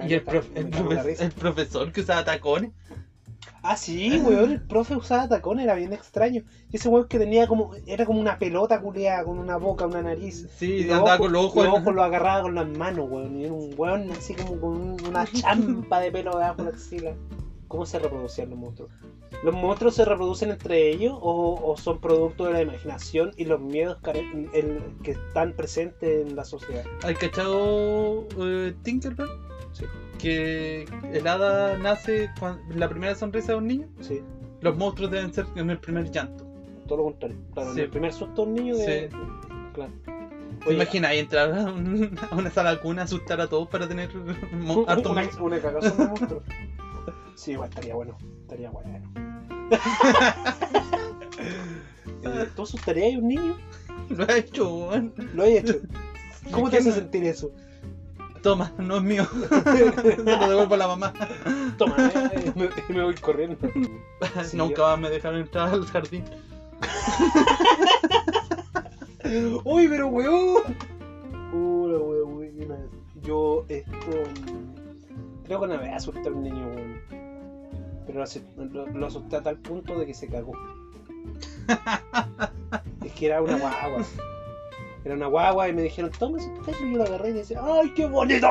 Y 0.00 0.04
el, 0.06 0.12
el, 0.12 0.24
profe- 0.24 1.20
el 1.20 1.32
profesor 1.32 1.92
que 1.92 2.00
usaba 2.02 2.24
tacones. 2.24 2.72
Ah, 3.66 3.76
sí, 3.76 4.20
weón, 4.22 4.50
el 4.52 4.60
profe 4.60 4.94
usaba 4.94 5.26
tacón, 5.26 5.58
era 5.58 5.74
bien 5.74 5.94
extraño. 5.94 6.42
Y 6.70 6.76
ese 6.76 6.88
weón 6.88 7.08
que 7.08 7.18
tenía 7.18 7.46
como, 7.46 7.70
era 7.86 8.04
como 8.04 8.20
una 8.20 8.38
pelota 8.38 8.78
culeada, 8.80 9.24
con 9.24 9.38
una 9.38 9.56
boca, 9.56 9.86
una 9.86 10.02
nariz. 10.02 10.46
Sí, 10.58 10.84
los 10.84 10.98
andaba 10.98 11.16
con 11.16 11.32
los 11.32 11.46
ojos. 11.46 11.64
Los 11.64 11.78
ojos 11.80 11.94
los 11.94 12.04
agarraba 12.04 12.42
con 12.42 12.54
las 12.54 12.68
manos, 12.68 13.08
weón. 13.10 13.36
Y 13.40 13.44
era 13.44 13.52
un 13.54 13.70
weón 13.76 14.10
así 14.12 14.34
como 14.34 14.60
con 14.60 14.70
un- 14.76 15.06
una 15.08 15.24
champa 15.32 15.98
de 16.00 16.12
pelo 16.12 16.32
debajo 16.36 16.56
de 16.58 16.62
la 16.64 16.70
axila. 16.70 17.14
¿Cómo 17.68 17.86
se 17.86 17.98
reproducían 17.98 18.50
los 18.50 18.58
monstruos? 18.58 18.90
¿Los 19.42 19.54
monstruos 19.54 19.94
se 19.94 20.04
reproducen 20.04 20.50
entre 20.50 20.90
ellos 20.90 21.12
o, 21.20 21.58
o 21.60 21.76
son 21.76 21.98
producto 22.00 22.44
de 22.44 22.52
la 22.52 22.60
imaginación 22.60 23.32
y 23.36 23.46
los 23.46 23.60
miedos 23.60 23.98
el- 24.52 24.80
que 25.02 25.10
están 25.12 25.54
presentes 25.54 26.26
en 26.28 26.36
la 26.36 26.44
sociedad? 26.44 26.84
¿Has 27.02 27.14
cachado 27.14 28.26
eh, 28.38 28.74
Tinkerbell? 28.82 29.28
Sí. 29.74 29.84
Que 30.18 30.86
el 31.12 31.26
hada 31.26 31.76
nace 31.76 32.30
con 32.40 32.58
la 32.70 32.88
primera 32.88 33.14
sonrisa 33.14 33.52
de 33.52 33.58
un 33.58 33.66
niño. 33.66 33.88
Sí, 34.00 34.22
Los 34.62 34.78
monstruos 34.78 35.10
deben 35.10 35.34
ser 35.34 35.44
en 35.56 35.68
el 35.68 35.78
primer 35.78 36.10
llanto. 36.10 36.46
todo 36.86 36.98
lo 36.98 37.04
contrario. 37.04 37.36
Claro, 37.52 37.72
en 37.72 37.78
el 37.80 37.90
primer 37.90 38.12
susto 38.12 38.42
a 38.42 38.44
un 38.46 38.54
niño 38.54 38.76
de... 38.76 39.10
Claro. 39.74 39.92
¿Te 40.04 40.68
Oye, 40.68 40.76
imaginas 40.76 41.10
ahí 41.10 41.18
entrar 41.18 41.52
a, 41.52 41.64
un- 41.72 42.16
a 42.30 42.34
una 42.36 42.50
sala 42.50 42.80
cuna, 42.80 43.02
asustar 43.02 43.40
a 43.40 43.48
todos 43.48 43.68
para 43.68 43.88
tener 43.88 44.08
hartos 44.86 45.10
una, 45.12 45.22
monstruos? 45.22 45.40
una 45.40 45.60
cagazón 45.60 45.98
de 45.98 46.06
monstruo. 46.06 46.42
Sí, 47.34 47.52
igual 47.52 47.68
estaría 47.68 47.94
bueno. 47.96 48.16
Estaría 48.42 48.70
bueno. 48.70 49.02
¿Tú 52.54 52.62
asustarías 52.62 53.14
a 53.14 53.18
un 53.18 53.28
niño? 53.28 53.56
Lo 54.10 54.24
ha 54.24 54.36
hecho, 54.36 54.74
weón. 54.88 55.12
Lo 55.34 55.42
has 55.42 55.48
hecho. 55.50 55.74
¿Cómo 56.52 56.70
te 56.70 56.78
¿Quién 56.78 56.88
hace 56.90 57.00
sentir 57.00 57.24
eso? 57.24 57.50
Toma, 58.44 58.70
no 58.78 58.98
es 58.98 59.02
mío. 59.02 59.24
Se 59.64 60.16
lo 60.22 60.48
devuelvo 60.48 60.74
a 60.74 60.76
la 60.76 60.86
mamá. 60.86 61.12
Toma, 61.78 61.96
eh, 61.98 62.52
me, 62.54 62.94
me 62.94 63.02
voy 63.02 63.14
corriendo. 63.16 63.56
Sí, 64.44 64.56
Nunca 64.56 64.76
yo- 64.76 64.86
más 64.88 65.00
me 65.00 65.10
dejaron 65.10 65.40
entrar 65.40 65.68
al 65.70 65.84
jardín. 65.86 66.24
Uy, 69.64 69.88
pero 69.88 70.08
weón. 70.08 70.62
Uh, 71.52 71.88
la 71.88 71.98
wea 71.98 72.22
buena. 72.24 72.76
Yo, 73.22 73.64
esto. 73.68 73.90
Creo 75.44 75.58
que 75.60 75.64
una 75.64 75.76
vez 75.78 75.92
asusté 75.94 76.28
a 76.28 76.32
un 76.32 76.42
niño, 76.42 76.66
weón. 76.68 77.00
Pero 78.06 78.18
lo, 78.18 78.24
asusté- 78.24 78.70
lo- 78.72 78.86
lo 78.86 79.06
asusté 79.06 79.36
a 79.36 79.42
tal 79.42 79.56
punto 79.58 79.98
de 79.98 80.06
que 80.06 80.14
se 80.14 80.28
cagó. 80.28 80.52
es 83.04 83.12
que 83.12 83.26
era 83.26 83.40
una 83.42 83.56
guagua. 83.58 84.04
Era 85.04 85.14
una 85.14 85.26
guagua 85.26 85.68
y 85.68 85.72
me 85.74 85.82
dijeron, 85.82 86.10
toma 86.18 86.38
ese 86.38 86.48
pedazo. 86.50 86.84
Y 86.84 86.92
yo 86.92 86.98
lo 86.98 87.04
agarré 87.04 87.30
y 87.30 87.32
decía, 87.34 87.60
¡ay, 87.62 87.92
qué 87.94 88.06
bonito! 88.06 88.48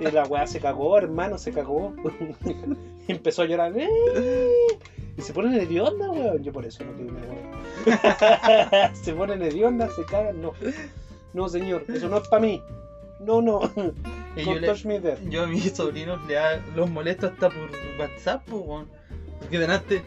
Y 0.00 0.10
la 0.10 0.24
weá 0.24 0.46
se 0.46 0.58
cagó, 0.60 0.98
hermano, 0.98 1.38
se 1.38 1.52
cagó. 1.52 1.94
y 3.06 3.12
empezó 3.12 3.42
a 3.42 3.44
llorar. 3.46 3.72
"Eh". 3.76 3.88
Y 5.16 5.22
se 5.22 5.32
ponen 5.32 5.54
hedionda, 5.54 6.10
weón. 6.10 6.42
Yo 6.42 6.52
por 6.52 6.64
eso 6.66 6.82
no 6.84 6.92
quiero 6.94 7.12
una 7.12 7.20
weá. 7.86 8.94
se 8.94 9.12
ponen 9.12 9.42
hedionda, 9.42 9.88
se 9.90 10.04
cagan, 10.04 10.40
no. 10.42 10.52
No, 11.32 11.48
señor, 11.48 11.84
eso 11.88 12.08
no 12.08 12.16
es 12.18 12.28
para 12.28 12.42
mí. 12.42 12.62
No, 13.20 13.40
no. 13.40 13.60
Y 14.34 14.44
yo, 14.46 14.52
le- 14.60 14.66
yo 15.28 15.42
a 15.42 15.46
mis 15.46 15.72
sobrinos 15.72 16.18
le 16.26 16.38
ha- 16.38 16.58
los 16.74 16.88
molesto 16.90 17.26
hasta 17.26 17.50
por 17.50 17.70
WhatsApp, 17.98 18.42
po, 18.46 18.56
weón. 18.56 18.88
Porque 19.38 19.58
delante 19.58 20.02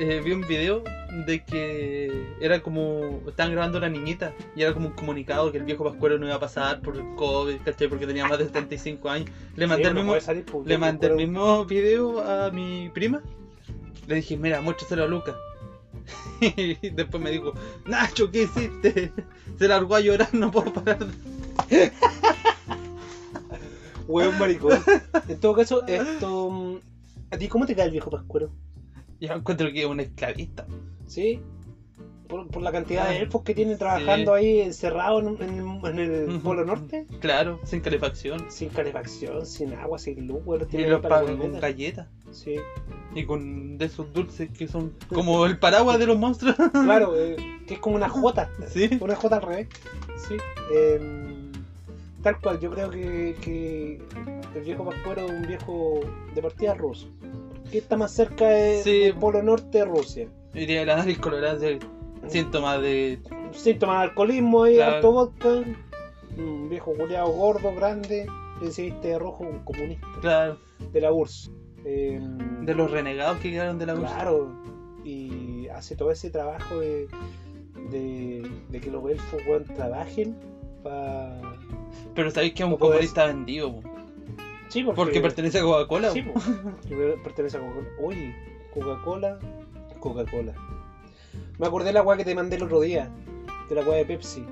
eh, 0.00 0.22
vi 0.24 0.30
un 0.30 0.46
video 0.46 0.84
de 1.26 1.42
que 1.44 2.34
era 2.40 2.60
como. 2.60 3.20
Estaban 3.28 3.52
grabando 3.52 3.78
a 3.78 3.80
una 3.80 3.88
niñita 3.88 4.32
y 4.56 4.62
era 4.62 4.72
como 4.72 4.88
un 4.88 4.94
comunicado 4.94 5.50
que 5.52 5.58
el 5.58 5.64
viejo 5.64 5.84
Pascuero 5.84 6.18
no 6.18 6.26
iba 6.26 6.36
a 6.36 6.40
pasar 6.40 6.80
por 6.80 6.96
el 6.96 7.02
COVID, 7.16 7.56
¿cachai? 7.64 7.88
Porque 7.88 8.06
tenía 8.06 8.26
más 8.26 8.38
de 8.38 8.46
75 8.46 9.08
años. 9.10 9.30
Le 9.56 9.66
mandé 9.66 9.84
Sí, 9.84 9.88
el 9.88 9.94
mismo, 9.94 10.14
le 10.64 10.78
mandé 10.78 11.06
el 11.08 11.16
mismo 11.16 11.64
video 11.64 12.20
a 12.20 12.50
mi 12.50 12.90
prima. 12.94 13.22
Le 14.06 14.16
dije, 14.16 14.36
mira, 14.36 14.60
muéstraselo 14.60 15.04
a 15.04 15.06
Lucas. 15.06 15.34
Y 16.40 16.90
después 16.90 17.22
me 17.22 17.30
dijo, 17.30 17.52
Nacho, 17.86 18.30
¿qué 18.30 18.44
hiciste? 18.44 19.12
Se 19.58 19.68
largó 19.68 19.94
a 19.96 20.00
llorar, 20.00 20.28
no 20.32 20.50
puedo 20.50 20.72
parar. 20.72 20.98
de-". 21.68 21.90
Weón 24.08 24.38
maricón. 24.38 24.78
En 25.28 25.38
todo 25.38 25.54
caso, 25.54 25.86
esto. 25.86 26.50
mm, 26.50 26.76
¿A 27.30 27.38
ti 27.38 27.46
cómo 27.48 27.66
te 27.66 27.76
cae 27.76 27.84
el 27.86 27.92
viejo 27.92 28.10
Pascuero? 28.10 28.50
Yo 29.20 29.32
encuentro 29.32 29.70
que 29.70 29.82
es 29.82 29.86
un 29.86 30.00
esclavista. 30.00 30.66
¿Sí? 31.10 31.40
Por, 32.28 32.46
por 32.46 32.62
la 32.62 32.70
cantidad 32.70 33.06
Ah, 33.08 33.10
de 33.10 33.18
elfos 33.18 33.42
que 33.42 33.54
tienen 33.56 33.76
trabajando 33.76 34.32
ahí 34.34 34.60
encerrados 34.60 35.24
en, 35.24 35.42
en- 35.42 35.84
en 35.84 35.98
el. 35.98 36.38
Polo 36.40 36.64
Norte. 36.64 37.04
Claro, 37.18 37.58
sin 37.64 37.80
calefacción. 37.80 38.46
Sin 38.48 38.68
calefacción, 38.68 39.44
sin 39.44 39.74
agua, 39.74 39.98
sin 39.98 40.28
luz, 40.28 40.40
los 40.46 40.72
Y 40.72 40.78
los 40.86 41.00
pagan 41.00 41.36
con 41.38 41.58
galletas. 41.58 42.06
Sí, 42.30 42.54
Y 43.16 43.24
con 43.26 43.76
de 43.78 43.86
esos 43.86 44.12
dulces 44.12 44.48
que 44.56 44.68
son 44.68 44.92
como 45.12 45.44
el 45.44 45.58
paraguas 45.58 45.98
de 45.98 46.06
los 46.06 46.16
monstruos. 46.20 46.54
claro, 46.72 47.14
eh, 47.18 47.34
que 47.66 47.74
es 47.74 47.80
como 47.80 47.96
una 47.96 48.08
jota. 48.08 48.48
Sí. 48.68 48.88
Una 49.00 49.16
jota 49.16 49.36
al 49.38 49.42
revés. 49.42 49.68
Sí. 50.28 50.36
em, 50.72 51.50
tal 52.22 52.40
cual, 52.40 52.60
yo 52.60 52.70
creo 52.70 52.90
que, 52.90 53.34
que 53.40 54.00
el 54.54 54.62
viejo 54.62 54.84
Pascuero 54.84 55.26
es 55.26 55.32
un 55.32 55.42
viejo 55.48 55.98
de 56.32 56.42
partida 56.42 56.74
ruso. 56.74 57.08
Que 57.72 57.78
está 57.78 57.96
más 57.96 58.12
cerca 58.12 58.48
de- 58.48 58.82
Sí. 58.84 58.98
del 59.00 59.14
Polo 59.16 59.42
Norte 59.42 59.78
de 59.78 59.84
Rusia. 59.84 60.28
Diría 60.52 60.84
la 60.84 60.96
nariz 60.96 61.18
colorada 61.18 61.54
de 61.56 61.78
síntomas 62.28 62.80
de. 62.80 63.18
Síntomas 63.52 63.98
de 64.00 64.02
alcoholismo 64.08 64.66
y 64.66 64.74
Claro. 64.76 64.94
alto 64.96 65.12
vodka. 65.12 65.48
Un 66.36 66.68
viejo 66.68 66.94
culeado 66.94 67.28
gordo, 67.28 67.74
grande, 67.74 68.26
que 68.60 68.70
se 68.70 68.82
viste 68.82 69.08
de 69.08 69.18
rojo, 69.18 69.44
un 69.44 69.60
comunista 69.60 70.06
Claro, 70.20 70.58
de 70.92 71.00
la 71.00 71.12
URSS. 71.12 71.50
Em, 71.84 72.64
de 72.64 72.74
los 72.74 72.90
renegados 72.90 73.38
que 73.38 73.50
quedaron 73.50 73.78
de 73.78 73.86
la 73.86 73.94
URSS. 73.94 74.12
Claro, 74.14 74.48
y 75.04 75.66
hace 75.68 75.96
todo 75.96 76.10
ese 76.10 76.30
trabajo 76.30 76.78
de, 76.78 77.08
de, 77.90 78.48
de 78.68 78.80
que 78.80 78.90
los 78.90 79.08
elfos 79.10 79.40
weón, 79.48 79.64
trabajen 79.64 80.36
para. 80.82 81.40
Pero 82.14 82.30
sabéis 82.30 82.52
que 82.54 82.62
es 82.62 82.68
un 82.68 82.76
comunista 82.76 83.26
vendido. 83.26 83.80
po. 83.80 83.90
Sí, 84.68 84.84
porque, 84.84 84.96
Porque 84.96 85.20
pertenece 85.20 85.58
a 85.58 85.62
Coca-Cola. 85.62 86.10
Sí, 86.10 86.22
po. 86.22 86.34
Pertenece 87.24 87.56
a 87.56 87.60
Coca-Cola. 87.60 87.88
Oye, 88.02 88.34
Coca-Cola. 88.72 89.38
Coca-Cola. 90.00 90.54
Me 91.58 91.66
acordé 91.66 91.86
de 91.86 91.92
la 91.92 92.02
weá 92.02 92.16
que 92.16 92.24
te 92.24 92.34
mandé 92.34 92.56
el 92.56 92.62
otro 92.62 92.80
día. 92.80 93.10
De 93.68 93.74
la 93.74 93.82
weá 93.82 93.98
de 93.98 94.06
Pepsi. 94.06 94.44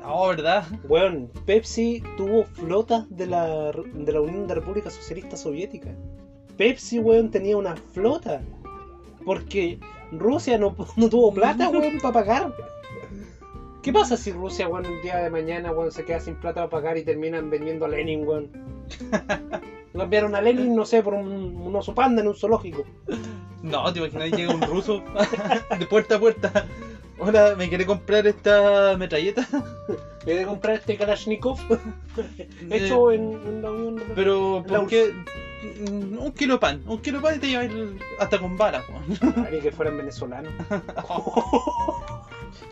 No, 0.00 0.28
¿verdad? 0.28 0.64
Weón, 0.84 1.30
Pepsi 1.44 2.02
tuvo 2.16 2.44
flotas 2.44 3.04
de 3.10 3.26
la, 3.26 3.72
de 3.72 4.12
la 4.12 4.20
Unión 4.20 4.46
de 4.46 4.54
República 4.54 4.90
Socialista 4.90 5.36
Soviética. 5.36 5.90
Pepsi, 6.56 6.98
weón, 6.98 7.30
tenía 7.30 7.56
una 7.56 7.76
flota. 7.76 8.40
Porque 9.24 9.78
Rusia 10.12 10.56
no, 10.58 10.74
no 10.96 11.08
tuvo 11.08 11.32
plata, 11.32 11.68
weón, 11.68 11.98
para 12.00 12.14
pagar. 12.14 12.54
¿Qué 13.82 13.92
pasa 13.92 14.16
si 14.16 14.32
Rusia, 14.32 14.68
weón, 14.68 14.86
el 14.86 15.02
día 15.02 15.18
de 15.18 15.30
mañana, 15.30 15.72
weón, 15.72 15.92
se 15.92 16.04
queda 16.04 16.20
sin 16.20 16.36
plata 16.36 16.60
para 16.62 16.70
pagar 16.70 16.98
y 16.98 17.04
terminan 17.04 17.50
vendiendo 17.50 17.84
a 17.84 17.88
Lenin, 17.88 18.26
weón? 18.26 18.50
Cambiaron 19.96 20.34
a 20.34 20.40
Lenin, 20.40 20.74
no 20.74 20.84
sé, 20.84 21.02
por 21.02 21.14
un, 21.14 21.26
un 21.26 21.76
oso 21.76 21.94
panda 21.94 22.22
en 22.22 22.28
un 22.28 22.34
zoológico. 22.34 22.84
No, 23.62 23.92
te 23.92 23.98
imaginas, 23.98 24.30
llega 24.30 24.54
un 24.54 24.62
ruso 24.62 25.02
de 25.78 25.86
puerta 25.86 26.16
a 26.16 26.18
puerta. 26.20 26.66
Hola, 27.18 27.54
¿me 27.58 27.68
quiere 27.68 27.84
comprar 27.84 28.26
esta 28.26 28.96
metralleta? 28.96 29.46
Voy 30.24 30.38
a 30.38 30.46
comprar 30.46 30.76
este 30.76 30.96
Kalashnikov 30.96 31.58
hecho 32.70 33.10
en, 33.10 33.32
en 33.32 33.62
la 33.62 33.70
Unión 33.72 33.96
de 33.96 34.04
Pero, 34.14 34.64
La 34.68 34.78
¿por 34.78 34.88
qué? 34.88 35.12
Un 35.90 36.32
kilo 36.36 36.54
de 36.54 36.60
pan, 36.60 36.82
un 36.86 36.98
kilo 36.98 37.18
de 37.18 37.22
pan 37.24 37.34
y 37.36 37.38
te 37.40 37.48
llevas 37.48 37.68
hasta 38.20 38.38
con 38.38 38.56
weón. 38.56 39.48
Ni 39.50 39.58
que 39.60 39.72
fueran 39.72 39.96
venezolanos. 39.96 40.52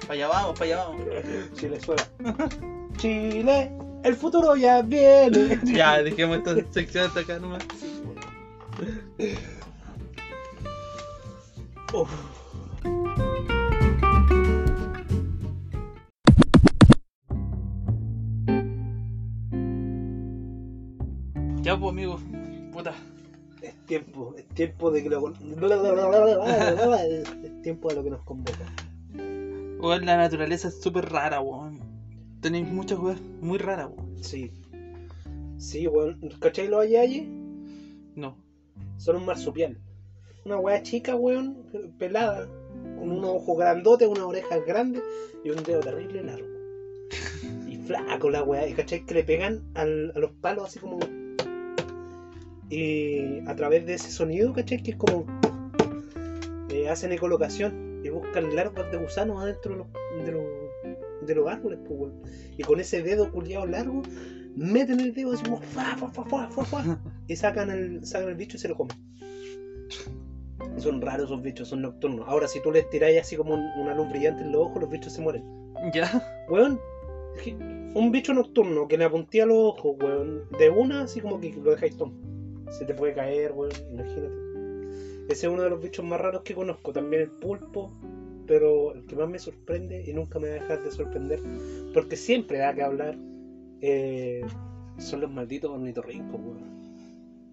Para 0.02 0.14
allá 0.14 0.28
vamos, 0.28 0.58
para 0.58 0.64
allá 0.64 0.84
vamos. 0.84 1.02
Chile 1.54 1.80
suena. 1.80 2.02
Chile, 2.96 3.72
el 4.06 4.14
futuro 4.14 4.56
ya 4.56 4.82
viene. 4.82 5.60
Ya, 5.64 6.02
dejemos 6.02 6.38
esta 6.38 6.54
sección 6.72 7.06
hasta 7.06 7.20
acá 7.20 7.38
nomás. 7.38 7.62
Uf. 11.92 12.10
Ya, 21.62 21.76
pues, 21.76 21.90
amigo. 21.90 22.20
Puta. 22.72 22.94
Es 23.60 23.74
tiempo, 23.86 24.34
es 24.38 24.46
tiempo 24.50 24.90
de 24.92 25.02
que 25.02 25.08
lo. 25.08 25.30
Es 25.30 25.36
tiempo 27.62 27.88
de 27.88 27.94
lo 27.96 28.04
que 28.04 28.10
nos 28.10 28.22
convoca. 28.22 28.72
Weón, 29.80 30.06
la 30.06 30.16
naturaleza 30.16 30.68
es 30.68 30.80
súper 30.80 31.10
rara, 31.10 31.40
weón. 31.40 31.85
Tenéis 32.40 32.66
muchas 32.68 32.98
weas 32.98 33.20
muy 33.40 33.58
raras, 33.58 33.88
weón. 33.94 34.22
Sí. 34.22 34.50
Sí, 35.58 35.86
weón. 35.86 36.18
¿Cachai 36.40 36.68
los 36.68 36.80
ayayi? 36.82 37.26
No. 38.14 38.36
Son 38.98 39.16
un 39.16 39.26
marsupial. 39.26 39.78
Una 40.44 40.58
weá 40.58 40.82
chica, 40.82 41.16
weón, 41.16 41.56
pelada, 41.98 42.46
con 42.98 43.10
unos 43.10 43.30
ojos 43.30 43.58
grandotes, 43.58 44.06
unas 44.08 44.24
orejas 44.24 44.60
grandes 44.66 45.02
y 45.44 45.50
un 45.50 45.62
dedo 45.64 45.80
terrible 45.80 46.22
largo. 46.22 46.46
Y 47.68 47.76
flaco 47.78 48.30
la 48.30 48.42
weá. 48.42 48.68
Y 48.68 48.74
cachai 48.74 49.04
que 49.04 49.14
le 49.14 49.24
pegan 49.24 49.62
al- 49.74 50.12
a 50.14 50.18
los 50.18 50.32
palos 50.32 50.66
así 50.66 50.78
como. 50.78 50.98
Y 52.68 53.40
a 53.46 53.54
través 53.54 53.86
de 53.86 53.94
ese 53.94 54.10
sonido, 54.10 54.52
cachai 54.52 54.82
que 54.82 54.92
es 54.92 54.96
como. 54.96 55.24
eh, 56.70 56.88
hacen 56.88 57.12
ecolocación 57.12 58.02
y 58.04 58.08
buscan 58.10 58.54
larvas 58.54 58.90
de 58.92 58.98
gusanos 58.98 59.40
adentro 59.42 59.72
de 59.72 59.78
los, 59.78 59.86
de 60.26 60.32
los, 60.32 60.44
de 61.26 61.34
los 61.34 61.48
árboles, 61.48 61.78
pues, 61.86 61.98
weón. 62.00 62.22
Y 62.56 62.62
con 62.62 62.80
ese 62.80 63.02
dedo 63.02 63.30
culiado 63.32 63.66
largo, 63.66 64.02
meten 64.54 65.00
el 65.00 65.12
dedo 65.12 65.32
así 65.32 65.44
fa, 65.44 65.96
fa, 65.96 66.08
fa, 66.08 66.24
fa, 66.24 66.48
fa, 66.48 66.64
fa, 66.64 67.00
y 67.28 67.36
sacan 67.36 67.70
el, 67.70 68.06
sacan 68.06 68.28
el 68.30 68.34
bicho 68.36 68.56
y 68.56 68.60
se 68.60 68.68
lo 68.68 68.76
comen. 68.76 68.96
Son 70.78 71.00
raros 71.00 71.26
esos 71.26 71.42
bichos, 71.42 71.68
son 71.68 71.82
nocturnos. 71.82 72.26
Ahora, 72.28 72.48
si 72.48 72.60
tú 72.62 72.70
les 72.70 72.88
tiráis 72.90 73.20
así 73.20 73.36
como 73.36 73.54
un- 73.54 73.70
una 73.80 73.94
luz 73.94 74.08
brillante 74.10 74.42
en 74.42 74.52
los 74.52 74.62
ojos, 74.62 74.80
los 74.80 74.90
bichos 74.90 75.12
se 75.12 75.20
mueren. 75.20 75.42
Ya. 75.92 76.44
Weón, 76.48 76.78
un 77.94 78.10
bicho 78.12 78.32
nocturno 78.34 78.88
que 78.88 78.96
le 78.98 79.04
apuntía 79.04 79.46
los 79.46 79.56
ojos, 79.58 79.96
weón, 80.02 80.42
de 80.58 80.70
una, 80.70 81.02
así 81.02 81.20
como 81.20 81.40
que 81.40 81.52
lo 81.52 81.70
dejáis 81.72 81.96
tonto. 81.96 82.16
Se 82.70 82.84
te 82.84 82.94
puede 82.94 83.14
caer, 83.14 83.52
weón, 83.52 83.72
imagínate. 83.92 84.34
Ese 85.28 85.46
es 85.46 85.52
uno 85.52 85.62
de 85.62 85.70
los 85.70 85.82
bichos 85.82 86.04
más 86.04 86.20
raros 86.20 86.42
que 86.42 86.54
conozco. 86.54 86.92
También 86.92 87.22
el 87.22 87.30
pulpo, 87.30 87.92
pero 88.46 88.94
el 88.94 89.04
que 89.06 89.16
más 89.16 89.28
me 89.28 89.38
sorprende 89.38 90.04
y 90.06 90.12
nunca 90.12 90.38
me 90.38 90.48
va 90.48 90.54
a 90.56 90.58
dejar 90.60 90.82
de 90.82 90.90
sorprender, 90.90 91.40
porque 91.92 92.16
siempre 92.16 92.58
da 92.58 92.74
que 92.74 92.82
hablar, 92.82 93.16
eh, 93.80 94.42
son 94.98 95.20
los 95.20 95.30
malditos 95.30 95.70
ornitorrincos, 95.70 96.40
weón. 96.40 96.76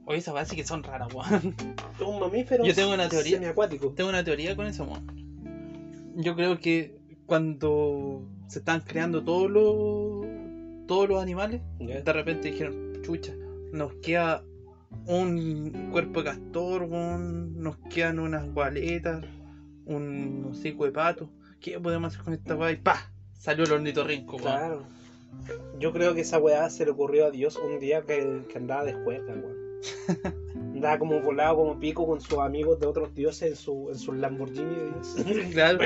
Oye, 0.06 0.18
esas 0.18 0.34
weas 0.34 0.48
sí 0.50 0.56
que 0.56 0.64
son 0.66 0.84
raras, 0.84 1.14
weón. 1.14 1.56
Un 2.06 2.20
mamífero 2.20 2.66
Yo 2.66 2.74
tengo 2.74 2.94
una 2.94 3.08
teoría. 3.10 3.38
semiacuático. 3.38 3.92
Tengo 3.92 4.10
una 4.10 4.24
teoría 4.24 4.56
con 4.56 4.66
eso, 4.66 4.84
weón. 4.84 6.14
Yo 6.16 6.36
creo 6.36 6.60
que 6.60 6.98
cuando 7.26 8.28
se 8.48 8.60
están 8.60 8.82
creando 8.82 9.24
todos 9.24 9.50
los 9.50 10.28
todos 10.88 11.08
los 11.08 11.22
animales, 11.22 11.62
de 11.80 12.14
repente 12.14 12.52
dijeron, 12.52 13.02
chucha, 13.04 13.34
nos 13.72 13.94
queda 13.96 14.44
un 15.08 15.90
cuerpo 15.92 16.22
de 16.22 16.30
castor, 16.30 16.84
weón, 16.84 17.62
nos 17.62 17.78
quedan 17.90 18.20
unas 18.20 18.52
gualetas, 18.54 19.24
un 19.86 20.48
hocico 20.52 20.86
de 20.86 20.92
pato. 20.92 21.30
¿Qué 21.60 21.80
podemos 21.80 22.14
hacer 22.14 22.24
con 22.26 22.34
esta 22.34 22.56
weá? 22.56 22.72
Y 22.72 22.78
¡pa! 22.78 23.10
Salió 23.40 23.66
el 23.66 23.72
ornitorrinco, 23.74 24.38
weón. 24.38 24.42
Claro. 24.48 24.84
Yo 25.80 25.92
creo 25.92 26.14
que 26.14 26.22
esa 26.22 26.38
weá 26.40 26.70
se 26.70 26.86
le 26.86 26.92
ocurrió 26.92 27.26
a 27.28 27.32
Dios 27.32 27.58
un 27.58 27.80
día 27.80 28.02
que, 28.04 28.44
que 28.50 28.58
andaba 28.58 28.84
de 28.86 28.94
juerga, 28.94 29.34
weón. 29.34 29.64
Andaba 30.76 30.98
como 31.00 31.20
volado 31.22 31.58
como 31.58 31.80
pico 31.80 32.06
con 32.08 32.20
sus 32.22 32.40
amigos 32.40 32.80
de 32.80 32.88
otros 32.88 33.14
dioses 33.16 33.50
en 33.52 33.56
su, 33.56 33.90
en 33.90 33.98
sus 33.98 34.16
Lamborghini. 34.16 34.92
Claro. 35.54 35.80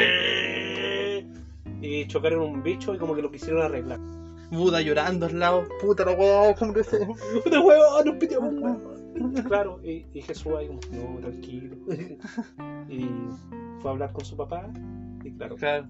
y 1.81 2.07
chocaron 2.07 2.41
un 2.41 2.63
bicho 2.63 2.93
y 2.93 2.97
como 2.97 3.15
que 3.15 3.21
lo 3.21 3.31
quisieron 3.31 3.61
arreglar. 3.63 3.99
Buda 4.51 4.81
llorando 4.81 5.25
al 5.25 5.39
lado. 5.39 5.67
Puta 5.81 6.05
la 6.05 6.11
weá, 6.11 6.55
¿cómo 6.55 6.73
que 6.73 6.83
se- 6.83 7.05
¡Puta 7.43 7.59
huevón! 7.59 8.05
¡Nos 8.05 8.15
piteamos, 8.15 8.53
huevón! 8.55 8.96
Claro, 9.47 9.79
y, 9.83 10.05
y 10.13 10.21
Jesús 10.21 10.53
ahí 10.57 10.67
como, 10.67 10.79
no, 10.91 11.19
tranquilo. 11.19 11.75
y 12.89 13.05
fue 13.81 13.89
a 13.89 13.93
hablar 13.93 14.11
con 14.13 14.25
su 14.25 14.35
papá. 14.35 14.69
Y 15.23 15.31
claro, 15.31 15.55
Claro. 15.55 15.87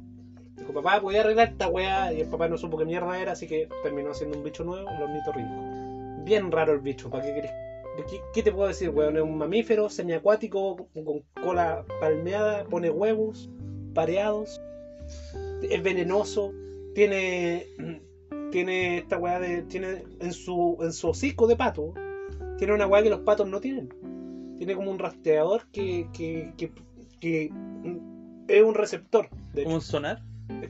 dijo, 0.57 0.73
papá, 0.73 0.99
voy 0.99 1.15
a 1.15 1.21
arreglar 1.21 1.49
esta 1.49 1.67
weá. 1.67 2.13
Y 2.13 2.21
el 2.21 2.29
papá 2.29 2.47
no 2.47 2.57
supo 2.57 2.77
qué 2.77 2.85
mierda 2.85 3.19
era, 3.19 3.33
así 3.33 3.47
que 3.47 3.67
terminó 3.83 4.13
siendo 4.13 4.37
un 4.37 4.43
bicho 4.43 4.63
nuevo, 4.63 4.87
el 4.89 5.01
ornitorrinco. 5.03 6.23
Bien 6.23 6.51
raro 6.51 6.73
el 6.73 6.79
bicho, 6.79 7.09
¿para 7.09 7.23
qué 7.25 7.33
querés? 7.33 7.51
¿Qué, 8.09 8.21
qué 8.33 8.43
te 8.43 8.51
puedo 8.51 8.67
decir, 8.67 8.89
weón? 8.89 9.15
Es 9.17 9.23
un 9.23 9.37
mamífero 9.37 9.89
semiacuático 9.89 10.87
con, 10.93 11.03
con 11.05 11.23
cola 11.43 11.83
palmeada, 11.99 12.63
pone 12.65 12.89
huevos, 12.91 13.49
pareados, 13.95 14.61
es 15.63 15.81
venenoso, 15.81 16.53
tiene 16.93 17.65
tiene 18.51 18.99
esta 18.99 19.17
weá 19.17 19.39
de. 19.39 19.63
tiene 19.63 20.03
en 20.19 20.31
su 20.33 20.77
en 20.81 20.93
su 20.93 21.09
hocico 21.09 21.47
de 21.47 21.55
pato, 21.55 21.93
tiene 22.57 22.73
una 22.73 22.87
weá 22.87 23.03
que 23.03 23.09
los 23.09 23.21
patos 23.21 23.47
no 23.47 23.59
tienen. 23.61 23.89
Tiene 24.57 24.75
como 24.75 24.91
un 24.91 24.99
rastreador 24.99 25.67
que, 25.71 26.07
que, 26.13 26.53
que, 26.57 26.71
que 27.19 27.51
es 28.47 28.63
un 28.63 28.73
receptor. 28.73 29.29
De 29.53 29.63
¿Como 29.63 29.75
hecho. 29.77 29.85
un 29.85 29.91
sonar? 29.91 30.23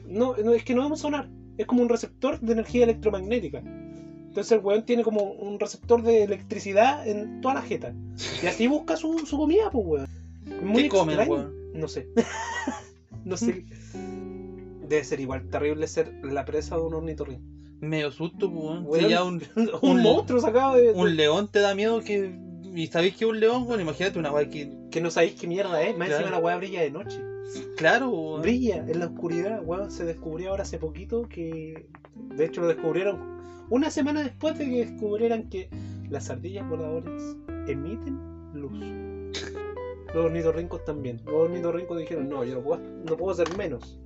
No, 0.06 0.36
no, 0.36 0.52
es 0.52 0.64
que 0.64 0.74
no 0.74 0.84
es 0.84 0.90
un 0.90 0.96
sonar, 0.96 1.28
es 1.56 1.66
como 1.66 1.82
un 1.82 1.88
receptor 1.88 2.40
de 2.40 2.52
energía 2.52 2.84
electromagnética. 2.84 3.58
Entonces 3.58 4.52
el 4.52 4.60
weón 4.60 4.84
tiene 4.84 5.02
como 5.02 5.22
un 5.22 5.58
receptor 5.58 6.02
de 6.02 6.24
electricidad 6.24 7.06
en 7.08 7.40
toda 7.40 7.54
la 7.54 7.62
jeta. 7.62 7.94
Y 8.42 8.46
así 8.46 8.66
busca 8.66 8.96
su, 8.96 9.18
su 9.26 9.38
comida, 9.38 9.70
pues 9.70 9.86
weón. 9.86 10.08
Muy 10.62 10.84
¿Qué 10.84 10.88
come 10.88 11.14
el 11.14 11.28
weón? 11.28 11.54
No 11.74 11.88
sé. 11.88 12.08
no 13.24 13.36
sé. 13.36 13.64
Debe 14.88 15.04
ser 15.04 15.20
igual 15.20 15.48
terrible 15.48 15.86
ser 15.86 16.12
la 16.24 16.44
presa 16.44 16.76
de 16.76 16.82
un 16.82 16.94
ornitorrinco. 16.94 17.57
Medio 17.80 18.10
susto, 18.10 18.50
pues, 18.52 19.02
Si 19.02 19.08
ya 19.08 19.22
un, 19.24 19.42
un, 19.56 19.70
un- 19.82 20.02
monstruo 20.02 20.40
sacado 20.40 20.74
de, 20.76 20.82
de- 20.82 20.92
un 20.92 21.16
león 21.16 21.48
te 21.50 21.60
da 21.60 21.74
miedo 21.74 22.00
que. 22.00 22.34
¿Y 22.74 22.86
sabéis 22.88 23.16
que 23.16 23.24
es 23.24 23.30
un 23.30 23.40
león? 23.40 23.64
Bueno, 23.66 23.82
imagínate 23.82 24.18
una 24.18 24.30
weá 24.32 24.48
que. 24.50 24.72
que 24.90 25.00
no 25.00 25.10
sabéis 25.10 25.34
qué 25.40 25.46
mierda 25.46 25.82
es. 25.82 25.96
Más 25.96 26.08
Claro. 26.08 26.22
encima 26.24 26.38
la 26.38 26.44
weá 26.44 26.56
brilla 26.56 26.82
de 26.82 26.90
noche. 26.90 27.20
Claro, 27.76 28.10
weón. 28.10 28.42
Brilla 28.42 28.76
en 28.86 28.98
la 28.98 29.06
oscuridad, 29.06 29.62
weón. 29.64 29.90
Se 29.90 30.04
descubrió 30.04 30.50
ahora 30.50 30.62
hace 30.64 30.78
poquito 30.78 31.22
que. 31.28 31.86
De 32.14 32.44
hecho, 32.44 32.60
lo 32.60 32.66
descubrieron 32.68 33.38
una 33.70 33.90
semana 33.90 34.22
después 34.22 34.58
de 34.58 34.64
que 34.64 34.84
descubrieran 34.86 35.48
que 35.48 35.68
las 36.10 36.30
ardillas 36.30 36.68
voladoras 36.68 37.36
emiten 37.68 38.18
luz. 38.54 38.72
Los 40.14 40.24
ornitorrincos 40.24 40.84
también. 40.84 41.20
Los 41.24 41.34
ornitorrincos 41.34 41.98
dijeron: 41.98 42.28
No, 42.28 42.44
yo 42.44 42.56
no 42.56 42.62
puedo, 42.62 42.80
no 43.08 43.16
puedo 43.16 43.34
ser 43.34 43.56
menos. 43.56 43.98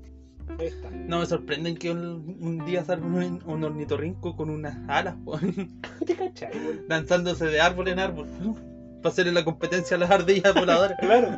No 1.07 1.21
me 1.21 1.27
sorprenden 1.27 1.77
que 1.77 1.91
un, 1.91 2.37
un 2.41 2.65
día 2.65 2.85
salga 2.85 3.07
un, 3.07 3.43
un 3.45 3.65
ornitorrinco 3.65 4.37
con 4.37 4.51
unas 4.51 4.77
alas, 4.89 5.17
¿Te 6.07 6.15
cachai, 6.17 6.51
weón? 6.55 6.85
lanzándose 6.89 7.47
de 7.47 7.61
árbol 7.61 7.89
en 7.89 7.99
árbol. 7.99 8.27
Para 9.03 9.13
hacerle 9.13 9.33
la 9.33 9.45
competencia 9.45 9.97
a 9.97 10.01
las 10.01 10.11
ardillas 10.11 10.55
voladoras. 10.55 10.97
Claro. 11.01 11.29